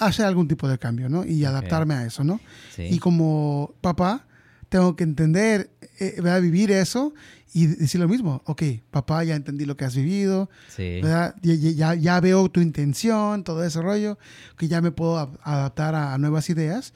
hacer 0.00 0.26
algún 0.26 0.48
tipo 0.48 0.68
de 0.68 0.78
cambio, 0.78 1.08
¿no? 1.08 1.24
Y 1.24 1.44
adaptarme 1.44 1.94
a 1.94 2.04
eso, 2.06 2.24
¿no? 2.24 2.40
Sí. 2.74 2.82
Y 2.90 2.98
como 2.98 3.74
papá, 3.80 4.26
tengo 4.68 4.96
que 4.96 5.04
entender, 5.04 5.70
eh, 6.00 6.14
¿verdad? 6.16 6.40
vivir 6.40 6.70
eso 6.72 7.12
y 7.52 7.66
decir 7.66 8.00
lo 8.00 8.08
mismo. 8.08 8.42
Ok, 8.46 8.62
papá, 8.90 9.22
ya 9.24 9.34
entendí 9.36 9.64
lo 9.66 9.76
que 9.76 9.84
has 9.84 9.94
vivido, 9.94 10.48
sí. 10.68 11.00
¿verdad? 11.02 11.34
Ya, 11.42 11.54
ya- 11.54 11.70
ya- 11.70 11.94
ya 11.94 12.20
veo 12.20 12.50
tu 12.50 12.60
intención, 12.60 13.44
todo 13.44 13.62
ese 13.64 13.82
rollo, 13.82 14.18
que 14.56 14.68
ya 14.68 14.80
me 14.80 14.90
puedo 14.90 15.18
a- 15.18 15.30
adaptar 15.42 15.94
a, 15.94 16.14
a 16.14 16.18
nuevas 16.18 16.48
ideas. 16.48 16.94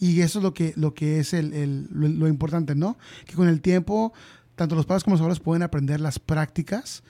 Y 0.00 0.20
eso 0.22 0.40
es 0.40 0.42
lo 0.42 0.52
que, 0.52 0.72
lo 0.76 0.94
que 0.94 1.20
es 1.20 1.32
el, 1.32 1.52
el- 1.52 1.86
lo, 1.92 2.08
lo 2.08 2.26
importante, 2.28 2.74
¿no? 2.74 2.98
Que 3.26 3.34
con 3.34 3.46
el 3.48 3.60
tiempo, 3.60 4.12
tanto 4.56 4.74
los 4.74 4.86
padres 4.86 5.04
como 5.04 5.14
los 5.14 5.20
abuelos 5.20 5.38
pueden 5.40 5.62
aprender 5.62 6.00
las 6.00 6.18
prácticas 6.18 7.04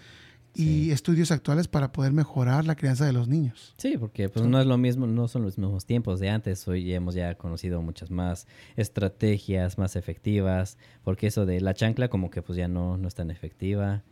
y 0.55 0.65
Sí. 0.85 0.91
estudios 0.93 1.31
actuales 1.31 1.67
para 1.69 1.93
poder 1.93 2.13
mejorar 2.13 2.67
la 2.67 2.75
crianza 2.77 3.07
de 3.07 3.13
los 3.13 3.27
niños. 3.29 3.75
Sí, 3.79 3.97
porque 3.99 4.29
pues 4.29 4.45
no 4.47 4.61
es 4.61 4.67
lo 4.67 4.77
mismo, 4.79 5.07
no 5.07 5.27
son 5.29 5.43
los 5.43 5.57
mismos 5.59 5.87
tiempos 5.87 6.21
de 6.21 6.29
antes. 6.31 6.67
Hoy 6.69 6.93
hemos 6.93 7.15
ya 7.15 7.35
conocido 7.37 7.81
muchas 7.83 8.11
más 8.11 8.47
estrategias 8.77 9.79
más 9.79 9.97
efectivas, 9.97 10.77
porque 11.05 11.27
eso 11.29 11.47
de 11.47 11.61
la 11.61 11.75
chancla 11.75 12.09
como 12.09 12.31
que 12.31 12.43
pues 12.43 12.57
ya 12.59 12.69
no, 12.69 12.97
no 12.99 13.09
es 13.09 13.15
tan 13.15 13.31
efectiva. 13.31 14.03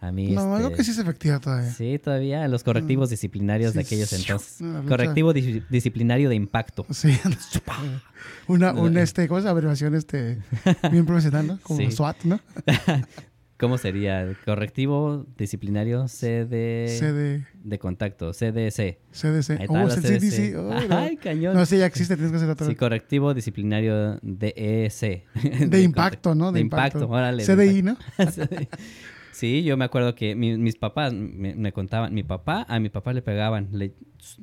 A 0.00 0.12
mí 0.12 0.32
No, 0.32 0.42
este, 0.56 0.64
creo 0.66 0.76
que 0.76 0.84
sí 0.84 0.90
es 0.90 0.98
efectiva 0.98 1.38
todavía. 1.38 1.70
Sí, 1.70 1.98
todavía 1.98 2.46
los 2.48 2.62
correctivos 2.62 3.08
disciplinarios 3.08 3.72
de 3.72 3.80
aquellos 3.80 4.12
entonces. 4.12 4.58
Correctivo 4.86 5.32
dis- 5.32 5.66
disciplinario 5.70 6.28
de 6.28 6.34
impacto. 6.34 6.84
Sí. 6.90 7.16
una, 8.48 8.72
una, 8.72 9.00
este, 9.02 9.26
¿cómo 9.28 9.38
es 9.38 9.44
la 9.44 9.52
abreviación? 9.52 9.94
Este, 9.94 10.42
bien 10.90 11.06
profesional, 11.06 11.46
¿no? 11.46 11.58
Como 11.62 11.78
Sí. 11.80 11.90
SWAT, 11.90 12.16
¿no? 12.24 12.40
¿Cómo 13.58 13.78
sería? 13.78 14.36
Correctivo 14.44 15.26
disciplinario 15.38 16.08
CD 16.08 16.88
CD, 16.98 17.46
de 17.62 17.78
contacto, 17.78 18.32
CDC. 18.32 18.98
CDC. 19.12 19.50
Ahí 19.50 19.66
está 19.66 19.84
Oh, 19.84 19.86
es 19.88 19.96
el 19.96 20.20
CDC. 20.20 20.56
Oh, 20.58 20.88
no. 20.88 20.96
Ay, 20.96 21.16
cañón. 21.16 21.54
No, 21.54 21.64
sí, 21.64 21.78
ya 21.78 21.86
existe, 21.86 22.16
tienes 22.16 22.32
que 22.32 22.36
hacer 22.38 22.50
otro. 22.50 22.66
Sí, 22.66 22.74
correctivo 22.74 23.32
disciplinario 23.32 24.18
DEC. 24.22 25.24
de 25.68 25.82
impacto, 25.82 26.34
¿no? 26.34 26.50
De, 26.50 26.58
impacto, 26.60 27.08
órale. 27.08 27.44
de 27.46 27.54
CDI, 27.56 27.78
impacto. 27.78 28.42
¿no? 28.42 28.66
sí, 29.32 29.62
yo 29.62 29.76
me 29.76 29.84
acuerdo 29.84 30.16
que 30.16 30.34
mi- 30.34 30.58
mis 30.58 30.74
papás 30.76 31.12
me, 31.12 31.54
me 31.54 31.72
contaban, 31.72 32.12
mi 32.12 32.24
papá, 32.24 32.66
a 32.68 32.80
mi 32.80 32.88
papá 32.88 33.12
le 33.12 33.22
pegaban, 33.22 33.68
le- 33.70 33.94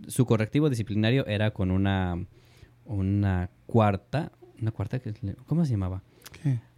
su- 0.07 0.25
correctivo 0.25 0.69
disciplinario 0.69 1.25
era 1.27 1.51
con 1.51 1.69
una, 1.71 2.15
una 2.85 3.49
cuarta, 3.65 4.31
una 4.61 4.71
cuarta, 4.71 4.99
que 4.99 5.13
¿cómo 5.47 5.65
se 5.65 5.71
llamaba? 5.71 6.01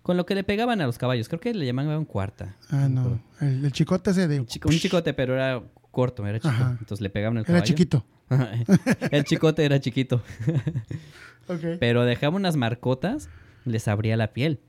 Con 0.01 0.17
lo 0.17 0.25
que 0.25 0.35
le 0.35 0.43
pegaban 0.43 0.81
a 0.81 0.85
los 0.85 0.97
caballos, 0.97 1.29
creo 1.29 1.39
que 1.39 1.53
le 1.53 1.65
llamaban 1.65 2.03
cuarta. 2.05 2.55
Ah, 2.69 2.89
no. 2.89 3.21
El, 3.39 3.63
el 3.65 3.71
chicote 3.71 4.11
ese 4.11 4.27
de... 4.27 4.41
Un, 4.41 4.45
chico- 4.47 4.67
un 4.67 4.75
chicote, 4.77 5.13
pero 5.13 5.33
era 5.35 5.63
corto, 5.91 6.25
era 6.27 6.39
chico. 6.39 6.49
Ajá. 6.49 6.71
Entonces 6.79 6.99
le 7.01 7.09
pegaban 7.09 7.37
al 7.37 7.45
caballo. 7.45 7.59
Era 7.63 7.65
chiquito. 7.65 8.05
El 9.11 9.23
chicote 9.25 9.63
era 9.65 9.79
chiquito. 9.79 10.21
Ok. 11.47 11.59
Pero 11.79 12.05
dejaba 12.05 12.35
unas 12.37 12.55
marcotas, 12.55 13.27
les 13.65 13.87
abría 13.89 14.15
la 14.15 14.31
piel. 14.31 14.59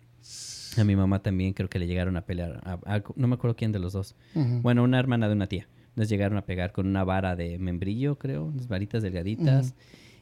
A 0.77 0.83
mi 0.83 0.97
mamá 0.97 1.21
también 1.23 1.53
creo 1.53 1.69
que 1.69 1.79
le 1.79 1.87
llegaron 1.87 2.17
a 2.17 2.23
pelear. 2.23 2.61
a- 2.65 2.79
a- 2.97 3.03
no 3.15 3.29
me 3.29 3.35
acuerdo 3.35 3.55
quién 3.55 3.71
de 3.71 3.79
los 3.79 3.93
dos. 3.93 4.17
Bueno, 4.35 4.83
una 4.83 4.99
hermana 4.99 5.29
de 5.29 5.35
una 5.35 5.47
tía. 5.47 5.69
Les 5.95 6.09
llegaron 6.09 6.37
a 6.37 6.43
pegar 6.45 6.73
con 6.73 6.89
una 6.89 7.05
vara 7.05 7.37
de 7.37 7.59
membrillo, 7.61 8.19
creo, 8.19 8.47
unas 8.47 8.67
varitas 8.67 9.03
delgaditas. 9.05 9.75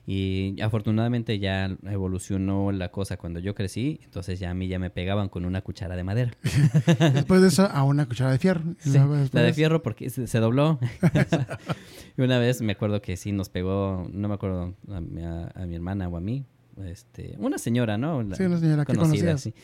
Y 0.05 0.61
afortunadamente 0.61 1.39
ya 1.39 1.77
evolucionó 1.89 2.73
la 2.73 2.91
cosa 2.91 3.17
cuando 3.17 3.39
yo 3.39 3.55
crecí. 3.55 4.01
Entonces 4.03 4.41
ya 4.41 4.51
a 4.51 4.55
mí 4.55 4.67
ya 4.67 4.79
me 4.81 4.91
pegaban 4.91 5.29
con 5.29 5.45
una 5.45 5.63
cuchara 5.63 5.95
de 5.95 6.03
madera. 6.03 6.33
Después 7.15 7.41
de 7.41 7.49
eso, 7.49 7.67
a 7.67 7.85
una 7.85 8.07
cuchara 8.07 8.33
de 8.33 8.39
fierro. 8.39 8.63
Sí, 8.81 8.91
la 9.33 9.43
de 9.43 9.53
fierro 9.53 9.83
porque 9.83 10.11
se, 10.11 10.39
dobló. 10.41 10.81
y 12.19 12.23
una 12.23 12.39
vez 12.39 12.63
me 12.63 12.73
acuerdo 12.73 13.01
que 13.01 13.17
sí 13.17 13.33
nos 13.33 13.49
pegó, 13.49 14.09
no 14.13 14.29
me 14.29 14.35
acuerdo 14.35 14.75
a, 14.91 15.01
mi- 15.01 15.23
a- 15.23 15.53
a 15.55 15.67
mi 15.67 15.75
hermana 15.77 16.09
o 16.09 16.17
a 16.17 16.21
mí, 16.21 16.45
este, 16.85 17.37
una 17.39 17.59
señora, 17.59 17.97
¿no? 17.97 18.23
La- 18.23 18.35
Sí, 18.37 18.43
una 18.45 18.59
señora 18.59 18.85
que 18.85 18.95
conocida, 18.95 19.27
conocías. 19.33 19.41
sí. 19.43 19.55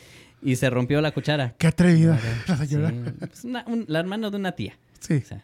Y 0.41 0.55
se 0.55 0.69
rompió 0.69 1.01
la 1.01 1.11
cuchara. 1.11 1.55
Qué 1.57 1.67
atrevida 1.67 2.17
la 2.47 2.57
Sí, 2.57 2.65
señora. 2.67 2.93
pues 3.19 3.43
una- 3.43 3.65
un- 3.67 3.83
la 3.89 3.99
hermana 3.99 4.29
de 4.29 4.37
una 4.37 4.53
tía. 4.53 4.77
Sí. 5.01 5.15
O 5.15 5.25
sea, 5.25 5.43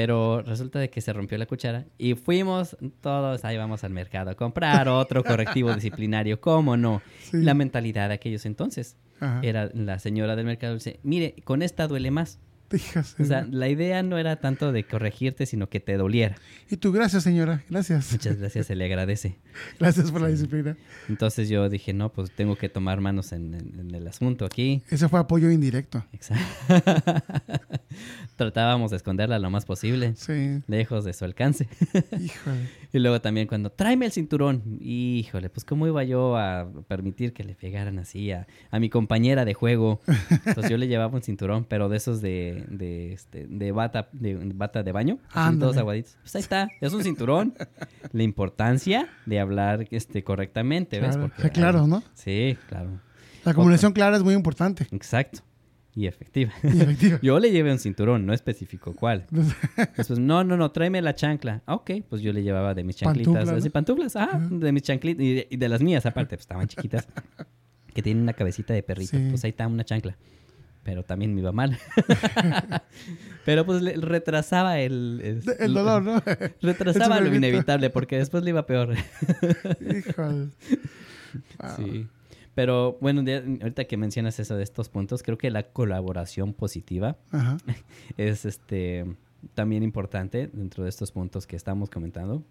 pero 0.00 0.40
resulta 0.40 0.78
de 0.78 0.88
que 0.88 1.02
se 1.02 1.12
rompió 1.12 1.36
la 1.36 1.44
cuchara 1.44 1.84
y 1.98 2.14
fuimos 2.14 2.74
todos, 3.02 3.44
ahí 3.44 3.58
vamos 3.58 3.84
al 3.84 3.90
mercado 3.90 4.30
a 4.30 4.34
comprar 4.34 4.88
otro 4.88 5.22
correctivo 5.22 5.74
disciplinario, 5.74 6.40
¿cómo 6.40 6.78
no? 6.78 7.02
Sí. 7.20 7.42
La 7.42 7.52
mentalidad 7.52 8.08
de 8.08 8.14
aquellos 8.14 8.46
entonces 8.46 8.96
Ajá. 9.20 9.40
era 9.42 9.70
la 9.74 9.98
señora 9.98 10.36
del 10.36 10.46
mercado 10.46 10.72
dice, 10.72 11.00
mire, 11.02 11.34
con 11.44 11.60
esta 11.60 11.86
duele 11.86 12.10
más. 12.10 12.38
Hijas, 12.72 13.16
O 13.18 13.24
sea, 13.24 13.46
la 13.50 13.68
idea 13.68 14.02
no 14.02 14.16
era 14.18 14.36
tanto 14.36 14.70
de 14.72 14.84
corregirte, 14.84 15.46
sino 15.46 15.68
que 15.68 15.80
te 15.80 15.96
doliera. 15.96 16.36
y 16.70 16.76
tú, 16.76 16.92
gracias, 16.92 17.22
señora. 17.24 17.62
Gracias. 17.68 18.12
Muchas 18.12 18.36
gracias, 18.38 18.66
se 18.66 18.74
le 18.76 18.84
agradece. 18.84 19.38
Gracias 19.80 20.12
por 20.12 20.20
la 20.20 20.28
disciplina. 20.28 20.76
Entonces 21.08 21.48
yo 21.48 21.68
dije, 21.68 21.92
no, 21.92 22.12
pues 22.12 22.30
tengo 22.30 22.56
que 22.56 22.68
tomar 22.68 23.00
manos 23.00 23.32
en, 23.32 23.54
en- 23.54 23.80
en 23.80 23.94
el 23.94 24.06
asunto 24.06 24.44
aquí. 24.44 24.82
Ese 24.90 25.08
fue 25.08 25.18
apoyo 25.18 25.50
indirecto. 25.50 26.04
Exacto. 26.12 26.44
Tratábamos 28.36 28.90
de 28.90 28.96
esconderla 28.96 29.38
lo 29.38 29.50
más 29.50 29.64
posible, 29.66 30.14
Sí. 30.16 30.62
lejos 30.66 31.04
de 31.04 31.12
su 31.12 31.24
alcance. 31.24 31.68
Híjole. 32.18 32.68
y 32.92 32.98
luego 32.98 33.20
también 33.20 33.46
cuando, 33.46 33.70
tráeme 33.70 34.06
el 34.06 34.12
cinturón. 34.12 34.78
Híjole, 34.80 35.50
pues 35.50 35.64
cómo 35.64 35.86
iba 35.86 36.02
yo 36.04 36.36
a 36.36 36.70
permitir 36.88 37.32
que 37.32 37.44
le 37.44 37.54
pegaran 37.54 37.98
así 37.98 38.30
a, 38.32 38.46
a 38.70 38.78
mi 38.80 38.88
compañera 38.88 39.44
de 39.44 39.54
juego. 39.54 40.00
Entonces 40.46 40.70
yo 40.70 40.78
le 40.78 40.86
llevaba 40.88 41.14
un 41.14 41.22
cinturón, 41.22 41.64
pero 41.68 41.88
de 41.88 41.96
esos 41.96 42.20
de, 42.22 42.59
de, 42.68 43.12
este, 43.12 43.46
de 43.46 43.72
bata, 43.72 44.08
de, 44.12 44.36
bata 44.54 44.82
de 44.82 44.92
baño. 44.92 45.18
así 45.32 45.58
todos 45.58 45.76
aguaditos. 45.76 46.16
Pues 46.22 46.36
ahí 46.36 46.40
está, 46.40 46.68
es 46.80 46.92
un 46.92 47.02
cinturón. 47.02 47.54
La 48.12 48.22
importancia 48.22 49.08
de 49.26 49.40
hablar 49.40 49.86
este, 49.90 50.24
correctamente, 50.24 51.00
¿ves? 51.00 51.16
Claro, 51.16 51.32
Porque, 51.34 51.50
claro, 51.50 51.86
¿no? 51.86 52.02
Sí, 52.14 52.56
claro. 52.68 53.00
La 53.44 53.54
comunicación 53.54 53.92
clara 53.92 54.16
es 54.16 54.22
muy 54.22 54.34
importante. 54.34 54.86
Exacto. 54.90 55.40
y 55.94 56.06
efectiva. 56.06 56.52
Y 56.62 56.80
efectiva. 56.80 57.18
yo 57.22 57.38
le 57.38 57.50
llevé 57.50 57.72
un 57.72 57.78
cinturón, 57.78 58.26
no 58.26 58.32
especificó 58.32 58.94
cuál. 58.94 59.26
Después, 59.96 60.18
no, 60.18 60.44
no, 60.44 60.56
no, 60.56 60.70
tráeme 60.70 61.00
la 61.02 61.14
chancla. 61.14 61.62
Ah, 61.66 61.74
ok, 61.74 61.90
pues 62.08 62.22
yo 62.22 62.32
le 62.32 62.42
llevaba 62.42 62.74
de 62.74 62.84
mis 62.84 62.96
chanclitas. 62.96 63.34
Pantuflas, 63.34 63.64
¿no? 63.64 63.70
pantuflas, 63.70 64.16
ah, 64.16 64.48
de 64.50 64.72
mis 64.72 64.82
chanclitas. 64.82 65.24
Y 65.24 65.34
de, 65.34 65.48
y 65.50 65.56
de 65.56 65.68
las 65.68 65.82
mías, 65.82 66.04
aparte, 66.06 66.36
pues 66.36 66.42
estaban 66.42 66.68
chiquitas. 66.68 67.08
que 67.92 68.02
tienen 68.02 68.22
una 68.22 68.32
cabecita 68.32 68.74
de 68.74 68.82
perrito. 68.82 69.16
Sí. 69.16 69.26
Pues 69.30 69.44
ahí 69.44 69.50
está 69.50 69.66
una 69.66 69.84
chancla. 69.84 70.16
Pero 70.82 71.02
también 71.04 71.34
me 71.34 71.40
iba 71.42 71.52
mal. 71.52 71.78
Pero 73.44 73.64
pues 73.66 73.82
le 73.82 73.94
retrasaba 73.96 74.78
el... 74.80 75.20
el- 75.22 75.42
El 75.58 75.74
dolor, 75.74 76.02
¿no? 76.02 76.22
Retrasaba 76.62 77.18
El 77.18 77.24
lo 77.28 77.34
inevitable 77.34 77.90
porque 77.90 78.16
después 78.18 78.42
le 78.44 78.50
iba 78.50 78.66
peor. 78.66 78.94
Híjole. 79.80 80.48
Wow. 81.58 81.76
Sí. 81.76 82.06
Pero 82.54 82.98
bueno, 83.00 83.22
de- 83.22 83.58
ahorita 83.62 83.84
que 83.84 83.96
mencionas 83.96 84.38
eso 84.40 84.56
de 84.56 84.62
estos 84.62 84.88
puntos, 84.88 85.22
creo 85.22 85.38
que 85.38 85.50
la 85.50 85.64
colaboración 85.64 86.52
positiva 86.52 87.16
Ajá. 87.30 87.58
es 88.16 88.44
este 88.44 89.04
también 89.54 89.82
importante 89.82 90.50
dentro 90.52 90.84
de 90.84 90.90
estos 90.90 91.12
puntos 91.12 91.46
que 91.46 91.56
estamos 91.56 91.88
comentando. 91.90 92.42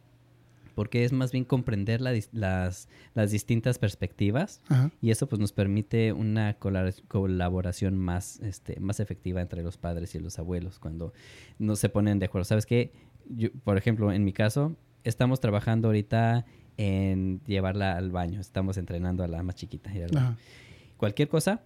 Porque 0.79 1.03
es 1.03 1.11
más 1.11 1.33
bien 1.33 1.43
comprender 1.43 1.99
la 1.99 2.13
las, 2.31 2.87
las 3.13 3.31
distintas 3.31 3.77
perspectivas 3.79 4.61
Ajá. 4.69 4.91
y 5.01 5.11
eso 5.11 5.27
pues 5.27 5.37
nos 5.41 5.51
permite 5.51 6.13
una 6.13 6.53
cola- 6.53 6.93
colaboración 7.09 7.97
más, 7.97 8.39
este, 8.39 8.79
más 8.79 9.01
efectiva 9.01 9.41
entre 9.41 9.61
los 9.61 9.75
padres 9.77 10.15
y 10.15 10.19
los 10.19 10.39
abuelos 10.39 10.79
cuando 10.79 11.11
no 11.57 11.75
se 11.75 11.89
ponen 11.89 12.17
de 12.19 12.27
acuerdo. 12.27 12.45
¿Sabes 12.45 12.65
qué? 12.65 12.93
Yo, 13.27 13.49
por 13.65 13.77
ejemplo, 13.77 14.13
en 14.13 14.23
mi 14.23 14.31
caso, 14.31 14.77
estamos 15.03 15.41
trabajando 15.41 15.89
ahorita 15.89 16.45
en 16.77 17.41
llevarla 17.45 17.97
al 17.97 18.09
baño. 18.11 18.39
Estamos 18.39 18.77
entrenando 18.77 19.21
a 19.25 19.27
la 19.27 19.43
más 19.43 19.55
chiquita. 19.55 19.93
ir 19.93 20.05
al 20.05 20.11
baño. 20.11 20.27
Ajá. 20.27 20.37
Cualquier 20.95 21.27
cosa, 21.27 21.61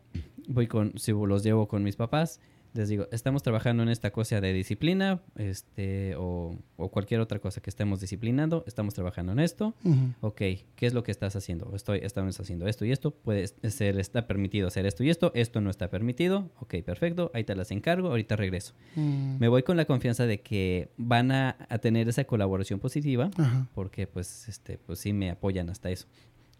voy 0.48 0.66
con, 0.66 0.98
si 0.98 1.12
los 1.12 1.44
llevo 1.44 1.68
con 1.68 1.84
mis 1.84 1.96
papás, 1.96 2.40
les 2.74 2.90
digo, 2.90 3.08
estamos 3.12 3.44
trabajando 3.44 3.84
en 3.84 3.90
esta 3.90 4.12
cosa 4.12 4.42
de 4.42 4.52
disciplina, 4.52 5.22
este, 5.36 6.16
o, 6.16 6.58
o 6.76 6.90
cualquier 6.90 7.20
otra 7.20 7.40
cosa 7.40 7.62
que 7.62 7.70
estemos 7.70 8.00
disciplinando, 8.00 8.64
estamos 8.68 8.94
trabajando 8.94 9.32
en 9.32 9.40
esto. 9.40 9.76
Ujú. 9.84 10.14
Ok, 10.22 10.38
¿qué 10.38 10.86
es 10.86 10.94
lo 10.94 11.04
que 11.04 11.12
estás 11.12 11.36
haciendo? 11.36 11.76
Estoy, 11.76 12.00
estamos 12.04 12.40
haciendo 12.40 12.68
esto 12.68 12.86
y 12.86 12.92
esto, 12.92 13.12
puede 13.12 13.48
ser, 13.48 14.00
está 14.00 14.26
permitido 14.28 14.68
hacer 14.68 14.86
esto 14.86 15.04
y 15.04 15.10
esto, 15.10 15.32
esto 15.36 15.62
no 15.62 15.70
está 15.70 15.90
permitido. 15.90 16.50
Ok, 16.60 16.76
perfecto, 16.84 17.32
ahí 17.34 17.44
te 17.44 17.56
las 17.56 17.72
encargo, 17.72 18.10
ahorita 18.10 18.36
regreso. 18.36 18.74
Mm. 18.96 19.38
Me 19.40 19.48
voy 19.48 19.64
con 19.64 19.78
la 19.78 19.86
confianza 19.86 20.26
de 20.26 20.42
que 20.42 20.90
van 20.98 21.32
a, 21.32 21.56
a 21.70 21.78
tener 21.78 22.10
esa 22.10 22.24
colaboración 22.24 22.80
positiva 22.80 23.30
Ajá. 23.38 23.68
porque 23.74 24.08
pues 24.08 24.48
este 24.48 24.78
pues 24.78 25.00
sí 25.00 25.14
me 25.14 25.30
apoyan 25.30 25.70
hasta 25.70 25.92
eso 25.92 26.08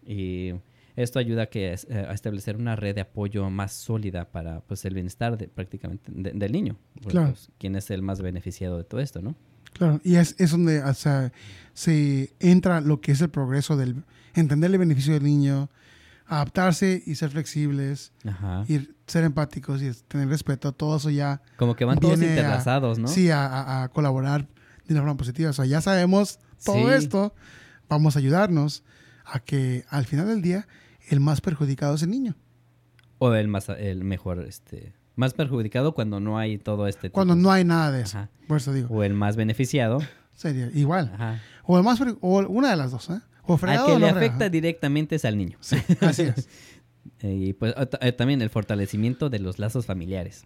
y 0.06 0.52
esto 0.96 1.18
ayuda 1.18 1.44
a 1.44 1.46
que 1.46 1.72
eh, 1.72 2.06
a 2.08 2.12
establecer 2.12 2.56
una 2.56 2.76
red 2.76 2.94
de 2.94 3.00
apoyo 3.02 3.48
más 3.50 3.72
sólida 3.72 4.30
para 4.30 4.60
pues 4.60 4.84
el 4.84 4.94
bienestar 4.94 5.36
de, 5.36 5.48
prácticamente 5.48 6.10
de- 6.14 6.32
del 6.32 6.52
niño 6.52 6.76
Claro. 7.06 7.28
pues, 7.30 7.50
quién 7.58 7.74
es 7.76 7.90
el 7.90 8.02
más 8.02 8.20
beneficiado 8.20 8.76
de 8.78 8.84
todo 8.84 9.00
esto 9.00 9.20
no 9.22 9.34
Claro, 9.72 10.00
y 10.04 10.14
es, 10.16 10.36
es 10.38 10.52
donde 10.52 10.82
o 10.84 10.94
sea, 10.94 11.32
se 11.72 12.32
entra 12.38 12.80
lo 12.80 13.00
que 13.00 13.10
es 13.10 13.20
el 13.20 13.28
progreso 13.30 13.76
del 13.76 14.04
entender 14.34 14.70
el 14.70 14.78
beneficio 14.78 15.14
del 15.14 15.24
niño, 15.24 15.68
adaptarse 16.26 17.02
y 17.04 17.14
ser 17.16 17.30
flexibles, 17.30 18.12
ajá 18.24 18.64
y 18.68 18.88
ser 19.06 19.24
empáticos 19.24 19.82
y 19.82 19.90
tener 20.08 20.28
respeto, 20.28 20.72
todo 20.72 20.96
eso 20.96 21.10
ya 21.10 21.42
como 21.56 21.74
que 21.76 21.84
van 21.84 21.98
todos 21.98 22.20
a- 22.20 22.24
interlazados 22.24 22.98
no 22.98 23.08
sí 23.08 23.30
a, 23.30 23.46
a- 23.46 23.82
a 23.84 23.88
colaborar 23.88 24.46
de 24.86 24.94
una 24.94 25.00
forma 25.02 25.16
positiva. 25.16 25.50
O 25.50 25.52
sea, 25.52 25.64
ya 25.66 25.80
sabemos 25.80 26.38
todo 26.64 26.88
Sí. 26.88 26.94
esto, 26.94 27.34
vamos 27.88 28.16
a 28.16 28.20
ayudarnos 28.20 28.84
a 29.24 29.40
que 29.40 29.84
al 29.88 30.04
final 30.06 30.26
del 30.28 30.40
día 30.42 30.66
el 31.08 31.20
más 31.20 31.40
perjudicado 31.40 31.94
es 31.94 32.02
el 32.02 32.10
niño. 32.10 32.34
o 33.18 33.32
el 33.34 33.48
más 33.48 33.68
el 33.68 34.04
mejor 34.04 34.40
este 34.40 34.92
más 35.16 35.32
perjudicado 35.34 35.94
cuando 35.94 36.18
no 36.18 36.38
hay 36.38 36.58
todo 36.58 36.88
este 36.88 37.02
tipo 37.02 37.14
Cuando 37.14 37.36
no 37.36 37.52
hay 37.52 37.64
nada 37.64 37.92
de 37.92 38.02
eso. 38.02 38.18
Ajá. 38.18 38.30
Por 38.48 38.56
eso 38.56 38.72
digo, 38.72 38.88
o 38.92 39.04
el 39.04 39.14
más 39.14 39.36
beneficiado 39.36 40.00
sería 40.34 40.68
igual. 40.74 41.12
ajá 41.14 41.40
O 41.64 41.78
el 41.78 41.84
más 41.84 42.00
o 42.20 42.38
una 42.48 42.70
de 42.70 42.76
las 42.76 42.90
dos, 42.90 43.08
¿eh? 43.10 43.20
O 43.46 43.58
que 43.58 43.66
o 43.66 43.98
le 43.98 44.08
afecta 44.08 44.48
directamente 44.48 45.16
es 45.16 45.24
al 45.24 45.36
niño 45.36 45.58
Sí, 45.60 45.76
así 46.00 46.22
es. 46.22 46.48
Y 47.22 47.52
pues 47.52 47.74
eh, 48.00 48.12
también 48.12 48.40
el 48.40 48.48
fortalecimiento 48.48 49.28
de 49.28 49.38
los 49.38 49.58
lazos 49.58 49.84
familiares 49.84 50.44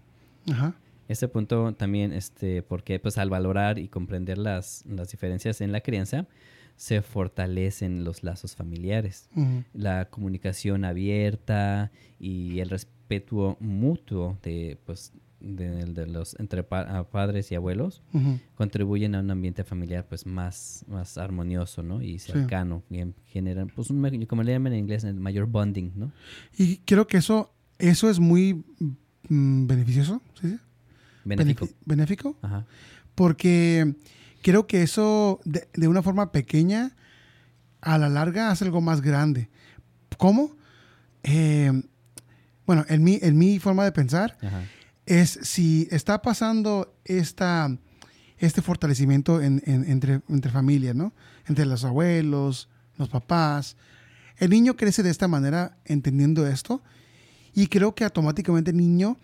Ajá. 0.51 0.75
Este 1.09 1.27
punto 1.27 1.73
también, 1.73 2.13
este, 2.13 2.63
porque 2.63 2.99
pues 2.99 3.17
al 3.17 3.31
valorar 3.31 3.79
y 3.79 3.89
comprender 3.89 4.37
las, 4.37 4.85
las 4.87 5.11
diferencias 5.11 5.63
en 5.63 5.73
la 5.73 5.81
crianza, 5.81 6.27
se 6.79 7.03
fortalecen 7.03 8.05
los 8.05 8.23
lazos 8.23 8.55
familiares. 8.57 9.29
La 9.75 10.07
comunicación 10.09 10.85
abierta 10.87 11.91
y 12.19 12.61
el 12.61 12.71
respeto 12.71 13.57
mutuo 13.61 14.39
de, 14.43 14.79
pues, 14.87 15.13
de, 15.41 15.85
de 15.87 16.07
los 16.07 16.35
entre 16.41 16.63
pa- 16.63 17.05
padres 17.11 17.51
y 17.53 17.55
abuelos 17.57 18.03
contribuyen 18.55 19.15
a 19.15 19.21
un 19.21 19.31
ambiente 19.31 19.63
familiar 19.65 20.05
pues 20.09 20.25
más, 20.27 20.85
más 20.89 21.17
armonioso, 21.19 21.83
¿no? 21.83 22.01
Y 22.01 22.19
cercano. 22.21 22.83
Y 22.91 22.99
en- 22.99 23.15
generan, 23.27 23.69
pues, 23.75 23.91
un, 23.91 24.25
como 24.27 24.43
le 24.45 24.53
llaman 24.53 24.73
en 24.73 24.79
inglés, 24.81 25.03
el 25.05 25.15
mayor 25.15 25.47
bonding, 25.47 25.91
¿no? 25.97 26.13
Y 26.57 26.79
creo 26.79 27.07
que 27.09 27.17
eso, 27.19 27.53
eso 27.79 28.09
es 28.09 28.19
muy 28.21 28.65
mm, 29.29 29.67
beneficioso, 29.67 30.23
¿sí? 30.41 30.49
sí? 30.51 30.59
Benéfico. 31.25 31.69
Benéfico, 31.85 32.37
Ajá. 32.43 32.65
porque 33.15 33.95
creo 34.49 34.67
que 34.67 34.81
eso 34.83 35.41
de, 35.45 35.69
de 35.75 35.89
una 35.89 36.03
forma 36.03 36.33
pequeña 36.33 36.97
a 37.83 37.99
la 37.99 38.09
larga 38.09 38.51
hace 38.51 38.65
algo 38.65 38.81
más 38.81 39.03
grande. 39.03 39.51
¿Cómo? 40.17 40.57
Eh, 41.23 41.71
bueno, 42.67 42.87
en 42.89 43.05
mi, 43.05 43.19
en 43.21 43.37
mi 43.37 43.59
forma 43.59 43.85
de 43.85 43.93
pensar 43.93 44.39
Ajá. 44.41 44.63
es 45.05 45.39
si 45.43 45.87
está 45.91 46.23
pasando 46.23 46.95
esta, 47.05 47.77
este 48.39 48.63
fortalecimiento 48.63 49.43
en- 49.43 49.63
en- 49.67 49.85
entre, 49.91 50.23
entre 50.31 50.51
familias, 50.51 50.95
¿no? 50.97 51.13
Entre 51.47 51.67
los 51.67 51.85
abuelos, 51.85 52.71
los 52.97 53.11
papás. 53.11 53.77
El 54.39 54.49
niño 54.51 54.77
crece 54.77 55.03
de 55.03 55.11
esta 55.11 55.29
manera 55.29 55.77
entendiendo 55.85 56.47
esto 56.47 56.83
y 57.55 57.67
creo 57.67 57.95
que 57.95 58.05
automáticamente 58.05 58.71
el 58.71 58.79
niño 58.79 59.19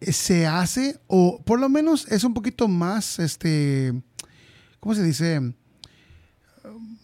eh, 0.00 0.12
se 0.12 0.46
hace, 0.46 1.00
o 1.08 1.42
por 1.42 1.58
lo 1.58 1.68
menos 1.68 2.06
es 2.12 2.22
un 2.22 2.32
poquito 2.34 2.68
más, 2.68 3.18
este, 3.18 3.92
¿cómo 4.86 4.94
se 4.94 5.02
dice? 5.02 5.40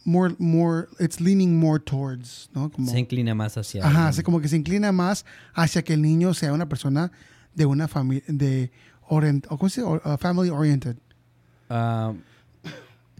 More, 0.04 0.36
more, 0.38 0.86
it's 1.00 1.20
leaning 1.20 1.58
more 1.58 1.80
towards, 1.80 2.48
¿no? 2.54 2.70
Como, 2.70 2.88
Se 2.92 2.98
inclina 3.00 3.34
más 3.34 3.56
hacia... 3.56 3.84
Ajá, 3.84 4.10
el- 4.16 4.22
como 4.22 4.40
que 4.40 4.46
se 4.46 4.56
inclina 4.56 4.92
más 4.92 5.24
hacia 5.52 5.82
que 5.82 5.94
el 5.94 6.02
niño 6.02 6.32
sea 6.32 6.52
una 6.52 6.68
persona 6.68 7.10
de 7.56 7.66
una 7.66 7.88
familia, 7.88 8.22
de 8.28 8.70
orient, 9.08 9.46
¿cómo 9.48 9.68
se 9.68 9.80
dice? 9.80 9.92
Uh, 9.92 10.16
family 10.16 10.48
oriented. 10.50 10.96
Ah, 11.68 12.12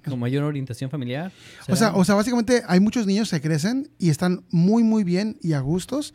con 0.09 0.19
mayor 0.21 0.45
orientación 0.45 0.91
familiar. 0.91 1.33
O 1.69 1.75
sea, 1.75 1.95
o 1.95 2.05
sea, 2.05 2.15
básicamente 2.15 2.63
hay 2.69 2.79
muchos 2.79 3.05
niños 3.05 3.31
que 3.31 3.41
crecen 3.41 3.91
y 3.99 4.11
están 4.11 4.45
muy, 4.51 4.85
muy 4.85 5.03
bien 5.03 5.39
y 5.43 5.55
a 5.55 5.61
gustos 5.61 6.15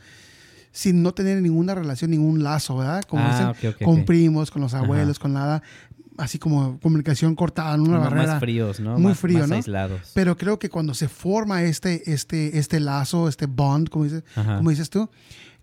sin 0.73 1.01
no 1.01 1.13
tener 1.13 1.41
ninguna 1.41 1.73
relación, 1.73 2.11
ningún 2.11 2.43
lazo, 2.43 2.77
¿verdad? 2.77 3.03
Como 3.03 3.23
Ah, 3.25 3.53
dicen, 3.61 3.73
con 3.83 4.05
primos, 4.05 4.51
con 4.51 4.61
los 4.61 4.73
Ajá. 4.73 4.83
abuelos, 4.83 5.17
con 5.19 5.33
nada, 5.33 5.63
así 6.17 6.39
como 6.39 6.79
comunicación 6.79 7.35
cortada 7.35 7.75
en 7.75 7.81
una 7.81 7.97
Como 7.97 8.09
barrera. 8.09 8.31
más 8.33 8.39
fríos, 8.39 8.79
¿no? 8.79 8.93
muy 8.93 9.09
Más- 9.11 9.19
frío, 9.19 9.39
más 9.39 9.49
¿no? 9.49 9.55
aislados. 9.55 10.11
Pero 10.13 10.35
creo 10.37 10.59
que 10.59 10.69
cuando 10.69 10.93
se 10.93 11.07
forma 11.07 11.63
este, 11.63 12.11
este, 12.11 12.57
este 12.57 12.79
lazo, 12.79 13.27
este 13.29 13.45
bond, 13.45 13.89
como 13.89 14.03
dices, 14.05 14.23
Ajá. 14.35 14.57
como 14.57 14.69
dices 14.69 14.89
tú, 14.89 15.09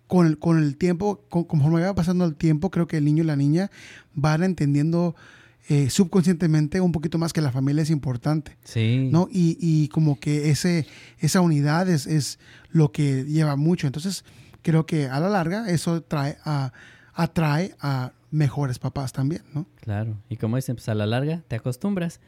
con 0.07 0.27
el, 0.27 0.37
con 0.39 0.57
el 0.61 0.77
tiempo, 0.77 1.23
con- 1.29 1.43
conforme 1.45 1.81
va 1.81 1.93
pasando 1.95 2.25
el 2.25 2.35
tiempo, 2.35 2.69
creo 2.71 2.87
que 2.87 2.97
el 2.97 3.05
niño 3.05 3.23
y 3.23 3.27
la 3.27 3.35
niña 3.35 3.69
van 4.13 4.43
entendiendo 4.43 5.15
eh, 5.67 5.89
subconscientemente 5.89 6.79
un 6.79 6.91
poquito 6.91 7.17
más 7.17 7.33
que 7.33 7.41
la 7.41 7.51
familia 7.51 7.81
es 7.81 7.89
importante, 7.89 8.55
Sí. 8.63 9.09
¿no? 9.11 9.27
Y, 9.31 9.57
y 9.59 9.87
como 9.87 10.19
que 10.19 10.51
ese, 10.51 10.85
esa 11.19 11.41
unidad 11.41 11.89
es, 11.89 12.05
es 12.05 12.37
lo 12.69 12.91
que 12.91 13.23
lleva 13.23 13.55
mucho. 13.55 13.87
Entonces, 13.87 14.23
creo 14.61 14.85
que 14.85 15.07
a 15.07 15.19
la 15.19 15.27
larga 15.27 15.67
eso 15.69 16.03
trae 16.03 16.37
a, 16.45 16.71
atrae 17.15 17.73
a 17.81 18.11
mejores 18.35 18.79
papás 18.79 19.13
también, 19.13 19.41
¿no? 19.53 19.65
Claro. 19.75 20.17
Y 20.29 20.37
como 20.37 20.55
dicen, 20.57 20.75
pues 20.75 20.89
a 20.89 20.95
la 20.95 21.05
larga 21.05 21.43
te 21.47 21.55
acostumbras. 21.55 22.19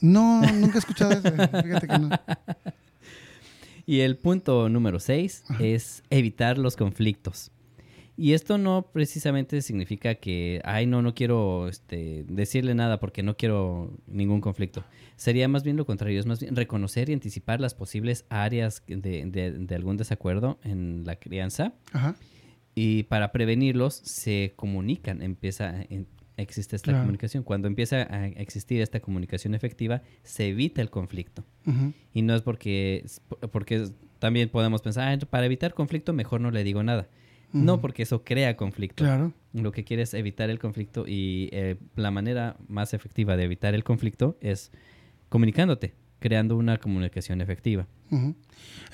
No, 0.00 0.40
nunca 0.52 0.76
he 0.76 0.78
escuchado 0.78 1.12
eso. 1.12 1.30
Fíjate 1.30 1.88
que 1.88 1.98
no. 1.98 2.08
Y 3.84 4.00
el 4.00 4.16
punto 4.16 4.68
número 4.68 5.00
seis 5.00 5.42
es 5.58 6.04
evitar 6.08 6.56
los 6.56 6.76
conflictos. 6.76 7.50
Y 8.16 8.34
esto 8.34 8.56
no 8.56 8.86
precisamente 8.92 9.60
significa 9.60 10.14
que, 10.14 10.60
ay, 10.64 10.86
no, 10.86 11.02
no 11.02 11.14
quiero 11.16 11.66
este, 11.68 12.24
decirle 12.28 12.74
nada 12.76 13.00
porque 13.00 13.24
no 13.24 13.36
quiero 13.36 13.98
ningún 14.06 14.40
conflicto. 14.40 14.84
Sería 15.16 15.48
más 15.48 15.64
bien 15.64 15.76
lo 15.76 15.84
contrario, 15.84 16.20
es 16.20 16.26
más 16.26 16.38
bien 16.38 16.54
reconocer 16.54 17.08
y 17.10 17.12
anticipar 17.12 17.60
las 17.60 17.74
posibles 17.74 18.24
áreas 18.28 18.84
de, 18.86 19.24
de- 19.26 19.50
de 19.52 19.74
algún 19.74 19.96
desacuerdo 19.96 20.60
en 20.62 21.02
la 21.04 21.16
crianza. 21.16 21.72
Ajá. 21.92 22.14
Y 22.74 23.02
para 23.04 23.32
prevenirlos 23.32 23.94
se 23.94 24.54
comunican, 24.56 25.20
empieza, 25.22 25.74
existe 26.36 26.74
esta 26.76 26.92
Claro. 26.92 27.00
comunicación. 27.04 27.42
Cuando 27.42 27.68
empieza 27.68 28.02
a 28.14 28.26
existir 28.28 28.80
esta 28.80 29.00
comunicación 29.00 29.54
efectiva, 29.54 30.02
se 30.22 30.48
evita 30.48 30.80
el 30.80 30.88
conflicto. 30.90 31.44
Y 32.14 32.22
no 32.22 32.34
es 32.34 32.42
porque, 32.42 33.04
porque 33.50 33.90
también 34.18 34.48
podemos 34.48 34.80
pensar, 34.82 35.08
"Ah, 35.12 35.26
para 35.26 35.46
evitar 35.46 35.74
conflicto 35.74 36.12
mejor 36.12 36.40
no 36.40 36.50
le 36.50 36.64
digo 36.64 36.82
nada. 36.82 37.08
No 37.52 37.82
porque 37.82 38.04
eso 38.04 38.24
crea 38.24 38.56
conflicto. 38.56 39.04
Claro. 39.04 39.34
Lo 39.52 39.72
que 39.72 39.84
quiere 39.84 40.04
es 40.04 40.14
evitar 40.14 40.48
el 40.48 40.58
conflicto 40.58 41.04
y 41.06 41.50
eh, 41.52 41.76
la 41.96 42.10
manera 42.10 42.56
más 42.66 42.94
efectiva 42.94 43.36
de 43.36 43.44
evitar 43.44 43.74
el 43.74 43.84
conflicto 43.84 44.38
es 44.40 44.72
comunicándote, 45.28 45.92
creando 46.18 46.56
una 46.56 46.78
comunicación 46.78 47.42
efectiva. 47.42 47.86
Ujú. 48.10 48.34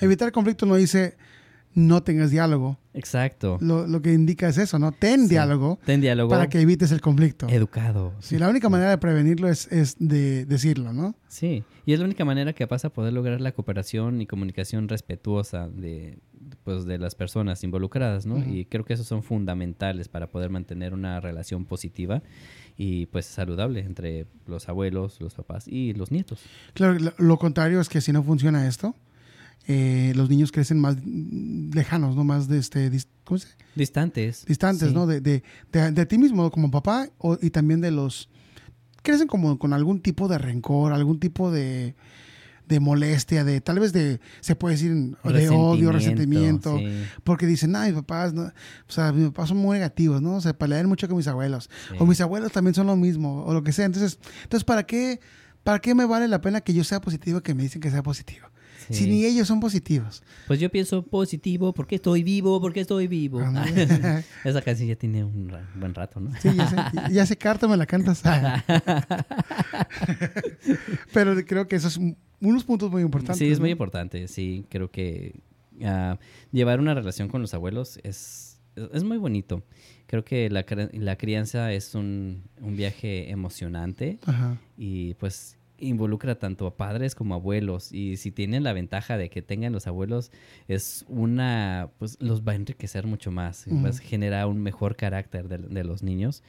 Evitar 0.01 0.33
conflicto 0.33 0.65
no 0.65 0.75
dice 0.75 1.15
no 1.73 2.03
tengas 2.03 2.31
diálogo. 2.31 2.77
Exacto. 2.93 3.57
Lo, 3.61 3.87
lo 3.87 4.01
que 4.01 4.11
indica 4.13 4.49
es 4.49 4.57
eso, 4.57 4.79
¿no? 4.79 4.91
Ten 4.91 5.21
Sí. 5.23 5.29
diálogo 5.29 5.79
Ten 5.85 6.01
diálogo 6.01 6.29
para 6.29 6.49
que 6.49 6.59
evites 6.59 6.91
el 6.91 6.99
conflicto. 7.01 7.47
educado. 7.47 8.13
Sí, 8.19 8.37
la 8.37 8.49
única 8.49 8.67
manera 8.69 8.89
de 8.89 8.97
prevenirlo 8.97 9.47
es, 9.47 9.71
es 9.71 9.95
de 9.99 10.45
decirlo, 10.45 10.91
¿no? 10.91 11.15
Sí, 11.27 11.63
y 11.85 11.93
es 11.93 11.99
la 11.99 12.05
única 12.05 12.25
manera 12.25 12.53
que 12.53 12.67
pasa 12.67 12.87
a 12.89 12.93
poder 12.93 13.13
lograr 13.13 13.39
la 13.39 13.51
cooperación 13.51 14.19
y 14.21 14.25
comunicación 14.25 14.87
respetuosa 14.89 15.69
de, 15.69 16.17
pues, 16.63 16.85
de 16.85 16.97
las 16.97 17.15
personas 17.15 17.63
involucradas, 17.63 18.25
¿no? 18.25 18.37
Y 18.39 18.65
creo 18.65 18.83
que 18.83 18.93
esos 18.93 19.07
son 19.07 19.21
fundamentales 19.23 20.09
para 20.09 20.27
poder 20.27 20.49
mantener 20.49 20.93
una 20.93 21.19
relación 21.21 21.65
positiva 21.65 22.21
y 22.77 23.05
pues 23.07 23.25
saludable 23.25 23.81
entre 23.81 24.25
los 24.47 24.67
abuelos, 24.69 25.19
los 25.21 25.35
papás 25.35 25.67
y 25.67 25.93
los 25.93 26.11
nietos. 26.11 26.41
Claro, 26.73 26.97
lo 27.17 27.37
contrario 27.37 27.79
es 27.79 27.87
que 27.89 28.01
si 28.01 28.11
no 28.11 28.23
funciona 28.23 28.67
esto, 28.67 28.95
eh, 29.71 30.13
los 30.15 30.29
niños 30.31 30.51
crecen 30.51 30.79
más 30.79 30.97
lejanos, 31.05 32.15
¿no? 32.15 32.23
Más 32.23 32.47
de 32.47 32.57
este, 32.57 32.89
¿cómo 33.23 33.37
se? 33.37 33.49
Distantes. 33.75 34.43
distantes, 34.47 34.89
Sí. 34.89 34.93
¿no? 34.95 35.05
De, 35.05 35.21
de, 35.21 35.43
de- 35.71 35.91
de 35.91 36.05
ti 36.07 36.17
mismo 36.17 36.49
como 36.49 36.71
papá 36.71 37.07
o- 37.19 37.37
y 37.39 37.51
también 37.51 37.79
de 37.79 37.91
los... 37.91 38.29
Crecen 39.03 39.27
como 39.27 39.59
con 39.59 39.71
algún 39.73 40.01
tipo 40.01 40.27
de 40.27 40.39
rencor, 40.39 40.91
algún 40.91 41.19
tipo 41.19 41.51
de, 41.51 41.95
de 42.67 42.79
molestia, 42.79 43.43
de 43.43 43.61
tal 43.61 43.77
vez 43.79 43.93
de, 43.93 44.19
se 44.41 44.55
puede 44.55 44.73
decir, 44.75 44.91
de 45.23 45.49
odio, 45.49 45.91
resentimiento. 45.91 46.77
sí, 46.79 46.85
Porque 47.23 47.45
dicen, 47.45 47.75
ay, 47.75 47.91
mis 47.91 48.01
papás, 48.01 48.33
no, 48.33 48.41
o 48.45 48.51
sea, 48.91 49.13
mis 49.13 49.27
papás 49.27 49.49
son 49.49 49.57
muy 49.59 49.75
negativos, 49.77 50.19
¿no? 50.21 50.41
Se 50.41 50.53
pelean 50.55 50.87
mucho 50.87 51.07
con 51.07 51.15
mis 51.15 51.27
abuelos. 51.27 51.69
sí. 51.89 51.95
O 51.99 52.05
mis 52.07 52.19
abuelos 52.21 52.51
también 52.51 52.73
son 52.73 52.87
lo 52.87 52.95
mismo, 52.97 53.45
o 53.45 53.53
lo 53.53 53.63
que 53.63 53.71
sea. 53.71 53.85
Entonces, 53.85 54.19
entonces 54.43 54.65
¿para 54.65 54.83
qué, 54.83 55.19
¿para 55.63 55.79
qué 55.79 55.93
me 55.95 56.05
vale 56.05 56.27
la 56.27 56.41
pena 56.41 56.59
que 56.61 56.73
yo 56.73 56.83
sea 56.83 56.99
positivo 56.99 57.39
que 57.41 57.53
me 57.53 57.61
dicen 57.63 57.81
que 57.81 57.91
sea 57.91 58.01
positivo? 58.03 58.47
Sí. 58.87 58.93
Si 58.93 59.09
ni 59.09 59.25
ellos 59.25 59.47
son 59.47 59.59
positivos. 59.59 60.23
Pues 60.47 60.59
yo 60.59 60.69
pienso 60.71 61.03
positivo, 61.03 61.73
porque 61.73 61.95
estoy 61.95 62.23
vivo, 62.23 62.59
porque 62.61 62.79
estoy 62.79 63.07
vivo. 63.07 63.41
Esa 64.43 64.61
canción 64.61 64.87
ya 64.89 64.95
tiene 64.95 65.23
un 65.23 65.49
ra- 65.49 65.67
buen 65.75 65.93
rato, 65.93 66.19
¿no? 66.19 66.31
Sí, 66.39 66.49
ya 66.55 66.67
sé, 66.67 66.75
ya- 67.13 67.25
sé 67.25 67.37
carta, 67.37 67.67
me 67.67 67.77
la 67.77 67.85
cantas. 67.85 68.23
Pero 71.13 71.35
creo 71.45 71.67
que 71.67 71.75
esos 71.75 71.93
son 71.93 72.17
unos 72.41 72.63
puntos 72.63 72.91
muy 72.91 73.01
importantes. 73.01 73.37
Sí, 73.37 73.51
es 73.51 73.59
muy 73.59 73.69
¿no? 73.69 73.73
importante. 73.73 74.27
Sí, 74.27 74.65
creo 74.69 74.91
que 74.91 75.39
ah, 75.83 76.17
llevar 76.51 76.79
una 76.79 76.93
relación 76.93 77.27
con 77.27 77.41
los 77.41 77.53
abuelos 77.53 77.99
es, 78.03 78.59
es, 78.93 79.03
muy 79.03 79.17
bonito. 79.17 79.63
Creo 80.07 80.23
que 80.23 80.49
la, 80.49 80.65
la 80.93 81.15
crianza 81.17 81.71
es 81.73 81.95
un, 81.95 82.43
un 82.61 82.75
viaje 82.75 83.29
emocionante 83.29 84.19
Ajá. 84.25 84.57
y 84.77 85.13
pues 85.15 85.57
involucra 85.79 86.39
tanto 86.39 86.67
a 86.67 86.77
padres 86.77 87.15
como 87.15 87.33
a 87.33 87.37
abuelos 87.37 87.91
y 87.91 88.17
si 88.17 88.31
tienen 88.31 88.63
la 88.63 88.73
ventaja 88.73 89.17
de 89.17 89.29
que 89.29 89.41
tengan 89.41 89.73
los 89.73 89.87
abuelos 89.87 90.31
es 90.67 91.05
una 91.07 91.89
pues 91.97 92.17
los 92.21 92.41
va 92.43 92.53
a 92.53 92.55
enriquecer 92.55 93.07
mucho 93.07 93.31
más 93.31 93.67
y, 93.67 93.73
pues 93.73 93.99
Ujú. 93.99 94.07
genera 94.07 94.45
un 94.47 94.61
mejor 94.61 94.95
carácter 94.95 95.47
de, 95.47 95.57
de 95.57 95.83
los 95.83 96.03
niños 96.03 96.43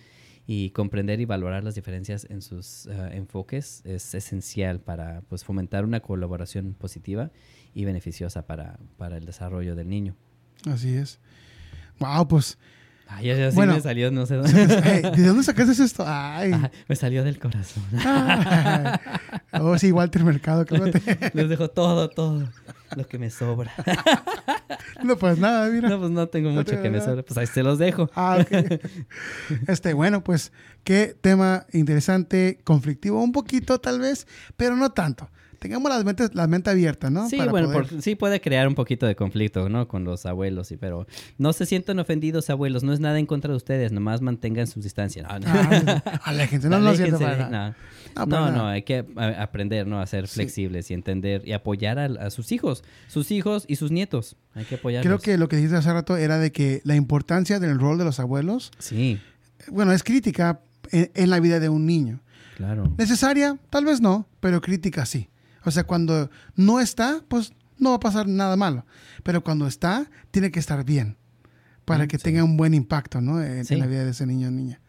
y 0.47 0.71
comprender 0.71 1.21
y 1.21 1.27
valorar 1.27 1.63
las 1.63 1.77
diferencias 1.77 2.27
en 2.29 2.43
sus 2.43 2.89
ah, 2.89 3.11
enfoques 3.13 3.83
es 3.85 4.15
esencial 4.15 4.81
para 4.81 5.23
pues 5.29 5.45
fomentar 5.45 5.85
una 5.85 6.01
colaboración 6.01 6.75
positiva 6.75 7.31
y 7.73 7.85
beneficiosa 7.85 8.47
para, 8.47 8.81
para 8.97 9.17
el 9.17 9.27
desarrollo 9.27 9.77
del 9.77 9.89
niño. 9.89 10.17
Así 10.67 10.95
es. 10.95 11.21
Wow, 12.01 12.27
pues. 12.27 12.59
Ay, 13.13 13.27
ya, 13.27 13.51
sí 13.51 13.57
Bueno. 13.57 13.75
me 13.75 13.81
salió, 13.81 14.11
no 14.11 14.25
sé 14.27 14.35
dónde. 14.37 14.81
hey, 14.85 15.03
¿De 15.17 15.27
dónde 15.27 15.43
sacaste 15.43 15.83
esto? 15.83 16.05
Ay. 16.07 16.53
Ah, 16.55 16.71
me 16.89 16.95
salió 16.97 17.25
del 17.25 17.39
corazón. 17.39 17.83
Ay. 18.05 18.95
Oh, 19.53 19.77
sí, 19.79 19.91
Walter 19.93 20.23
Mercado, 20.25 20.65
cálmate. 20.65 21.01
Les 21.35 21.49
dejo 21.49 21.69
todo, 21.71 22.09
todo 22.09 22.49
lo 22.97 23.07
que 23.07 23.19
me 23.19 23.31
sobra. 23.31 23.73
No, 25.03 25.17
pues 25.17 25.39
nada, 25.39 25.69
mira. 25.69 25.89
No, 25.89 25.99
pues 25.99 26.11
no 26.11 26.27
tengo 26.29 26.51
mucho 26.51 26.81
que 26.81 26.89
me 26.91 27.01
sobre. 27.01 27.23
Pues 27.23 27.37
ahí 27.39 27.47
se 27.47 27.63
los 27.63 27.79
dejo. 27.79 28.09
Ah, 28.15 28.39
ok. 28.41 28.81
Este, 29.67 29.93
bueno, 29.93 30.23
pues 30.23 30.53
qué 30.85 31.17
tema 31.21 31.67
interesante, 31.73 32.61
conflictivo, 32.65 33.23
un 33.23 33.33
poquito 33.33 33.81
tal 33.81 33.99
vez, 34.01 34.27
pero 34.57 34.77
no 34.77 34.91
tanto. 34.91 35.29
Tengamos 35.61 35.91
las 35.93 36.05
mentes, 36.05 36.35
la 36.35 36.47
mente 36.49 36.71
abierta, 36.71 37.11
¿no? 37.11 37.29
Sí, 37.29 37.37
Para 37.37 37.51
bueno, 37.51 37.71
poder- 37.71 38.01
sí 38.03 38.15
puede 38.15 38.41
crear 38.41 38.67
un 38.67 38.75
poquito 38.75 39.07
de 39.07 39.15
conflicto, 39.15 39.69
¿no? 39.69 39.87
Con 39.89 40.05
los 40.05 40.25
abuelos, 40.27 40.69
sí, 40.69 40.77
pero 40.79 41.07
no 41.39 41.53
se 41.53 41.67
sientan 41.67 41.99
ofendidos, 41.99 42.49
abuelos. 42.51 42.83
No 42.83 42.93
es 42.95 43.01
nada 43.01 43.19
en 43.19 43.27
contra 43.27 43.51
de 43.51 43.57
ustedes, 43.59 43.93
nomás 43.93 44.23
mantengan 44.23 44.67
su 44.67 44.81
distancia. 44.81 45.23
No, 45.23 45.39
no. 45.39 45.45
Ah, 45.47 46.21
aléjense, 46.25 46.69
no, 46.69 46.77
cierto, 46.95 47.17
Aléjense, 47.17 47.51
no. 47.51 47.75
No, 48.17 48.27
No, 48.27 48.51
no, 48.51 48.67
hay 48.69 48.83
que 48.83 49.05
aprender, 49.39 49.87
¿no? 49.87 50.01
A 50.01 50.07
ser 50.07 50.27
Sí. 50.29 50.35
flexibles 50.35 50.91
y 50.91 50.95
entender 50.95 51.43
y 51.47 51.53
apoyar 51.53 51.99
a, 51.99 52.05
a 52.07 52.31
sus 52.31 52.53
hijos, 52.53 52.83
sus 53.09 53.31
hijos 53.31 53.65
y 53.69 53.77
sus 53.77 53.91
nietos. 53.93 54.37
Hay 54.55 54.65
que 54.65 54.77
apoyarlos. 54.77 55.07
Creo 55.07 55.19
que 55.19 55.39
lo 55.39 55.49
que 55.49 55.57
dijiste 55.57 55.77
hace 55.77 55.93
rato 55.93 56.17
era 56.17 56.39
de 56.39 56.53
que 56.53 56.81
la 56.85 56.97
importancia 56.97 57.61
del 57.61 57.79
rol 57.79 57.99
de 57.99 58.05
los 58.05 58.19
abuelos, 58.19 58.73
Sí, 58.79 59.21
bueno, 59.71 59.93
es 59.93 60.03
crítica 60.03 60.61
en, 60.91 61.11
en 61.15 61.31
la 61.31 61.39
vida 61.39 61.61
de 61.61 61.69
un 61.69 61.85
niño. 61.87 62.21
claro. 62.57 62.93
Necesaria, 62.99 63.57
tal 63.71 63.85
vez 63.85 64.01
no, 64.01 64.27
pero 64.41 64.61
crítica 64.61 65.07
sí. 65.07 65.29
O 65.65 65.71
sea, 65.71 65.85
cuando 65.85 66.31
no 66.57 66.81
está, 66.81 67.23
pues 67.29 67.53
no 67.79 67.91
va 67.91 67.97
a 67.97 68.01
pasar 68.01 68.29
nada 68.29 68.57
malo. 68.57 68.85
Pero 69.23 69.43
cuando 69.43 69.67
está, 69.67 70.11
tiene 70.31 70.51
que 70.51 70.61
estar 70.61 70.85
bien 70.85 71.17
para 71.85 72.05
Mm, 72.05 72.09
que 72.09 72.19
sí. 72.19 72.25
tenga 72.25 72.45
un 72.45 72.57
buen 72.57 72.75
impacto, 72.75 73.21
¿no? 73.21 73.43
En, 73.43 73.65
en 73.69 73.79
la 73.79 73.87
vida 73.87 74.05
de 74.05 74.11
ese 74.11 74.27
niño 74.27 74.49
o 74.49 74.51
niña. 74.51 74.81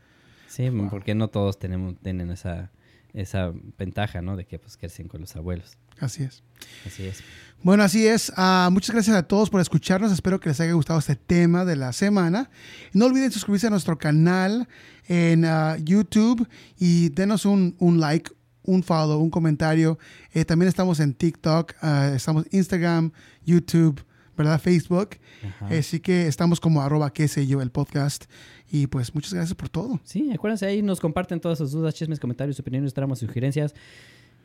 Sí, 0.47 0.69
porque 0.89 1.15
no 1.15 1.29
todos 1.29 1.57
tenemos, 1.57 1.95
tienen 2.03 2.29
esa, 2.29 2.71
esa 3.13 3.53
ventaja, 3.77 4.21
¿no? 4.21 4.35
De 4.35 4.45
que 4.45 4.59
pues 4.59 4.75
crecen 4.77 5.07
con 5.07 5.21
los 5.21 5.35
abuelos. 5.35 5.77
Así 5.99 6.23
es. 6.23 6.43
Así 6.85 7.05
es. 7.05 7.23
Bueno, 7.63 7.83
así 7.83 8.07
es. 8.07 8.33
Ah, 8.35 8.69
muchas 8.71 8.93
gracias 8.93 9.15
a 9.15 9.23
todos 9.23 9.49
por 9.49 9.61
escucharnos. 9.61 10.11
Espero 10.11 10.39
que 10.39 10.49
les 10.49 10.59
haya 10.59 10.73
gustado 10.73 10.99
este 10.99 11.15
tema 11.15 11.63
de 11.63 11.75
la 11.75 11.93
semana. 11.93 12.49
No 12.91 13.05
olviden 13.05 13.31
suscribirse 13.31 13.67
a 13.67 13.69
nuestro 13.69 13.97
canal 13.97 14.67
en 15.07 15.45
ah, 15.45 15.77
YouTube 15.77 16.47
y 16.77 17.09
denos 17.09 17.45
un, 17.45 17.75
un 17.79 17.99
like, 17.99 18.31
un 18.63 18.83
follow, 18.83 19.19
un 19.19 19.29
comentario. 19.29 19.97
Eh, 20.33 20.45
también 20.45 20.69
estamos 20.69 20.99
en 20.99 21.13
TikTok, 21.13 21.73
ah, 21.81 22.11
estamos 22.15 22.45
en 22.45 22.57
Instagram, 22.59 23.11
YouTube, 23.45 24.03
¿verdad? 24.37 24.59
Facebook. 24.59 25.17
Ajá. 25.45 25.67
Así 25.67 25.99
que 25.99 26.27
estamos 26.27 26.59
como 26.59 26.81
arroba 26.81 27.11
qué 27.11 27.27
sé 27.27 27.47
yo 27.47 27.61
el 27.61 27.71
podcast. 27.71 28.25
Y 28.71 28.87
pues 28.87 29.13
muchas 29.13 29.33
gracias 29.33 29.55
por 29.55 29.69
todo. 29.69 29.99
Sí, 30.03 30.31
acuérdense 30.31 30.65
ahí, 30.65 30.81
nos 30.81 30.99
comparten 30.99 31.39
todas 31.39 31.57
sus 31.57 31.71
dudas, 31.71 31.93
chismes, 31.93 32.19
comentarios, 32.19 32.59
opiniones, 32.59 32.93
tramas, 32.93 33.19
sugerencias 33.19 33.73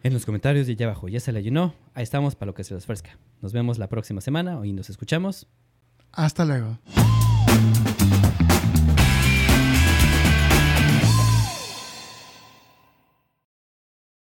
en 0.02 0.12
los 0.12 0.24
comentarios 0.26 0.66
de 0.66 0.72
allá 0.72 0.86
abajo. 0.86 1.08
Ya 1.08 1.20
se 1.20 1.32
la 1.32 1.40
llenó. 1.40 1.74
Ahí 1.94 2.02
estamos 2.02 2.34
para 2.34 2.46
lo 2.46 2.54
que 2.54 2.64
se 2.64 2.74
les 2.74 2.84
ofrezca. 2.84 3.18
Nos 3.42 3.52
vemos 3.52 3.78
la 3.78 3.88
próxima 3.88 4.20
semana 4.20 4.60
y 4.64 4.72
nos 4.72 4.90
escuchamos. 4.90 5.46
Hasta 6.12 6.44
luego. 6.44 6.78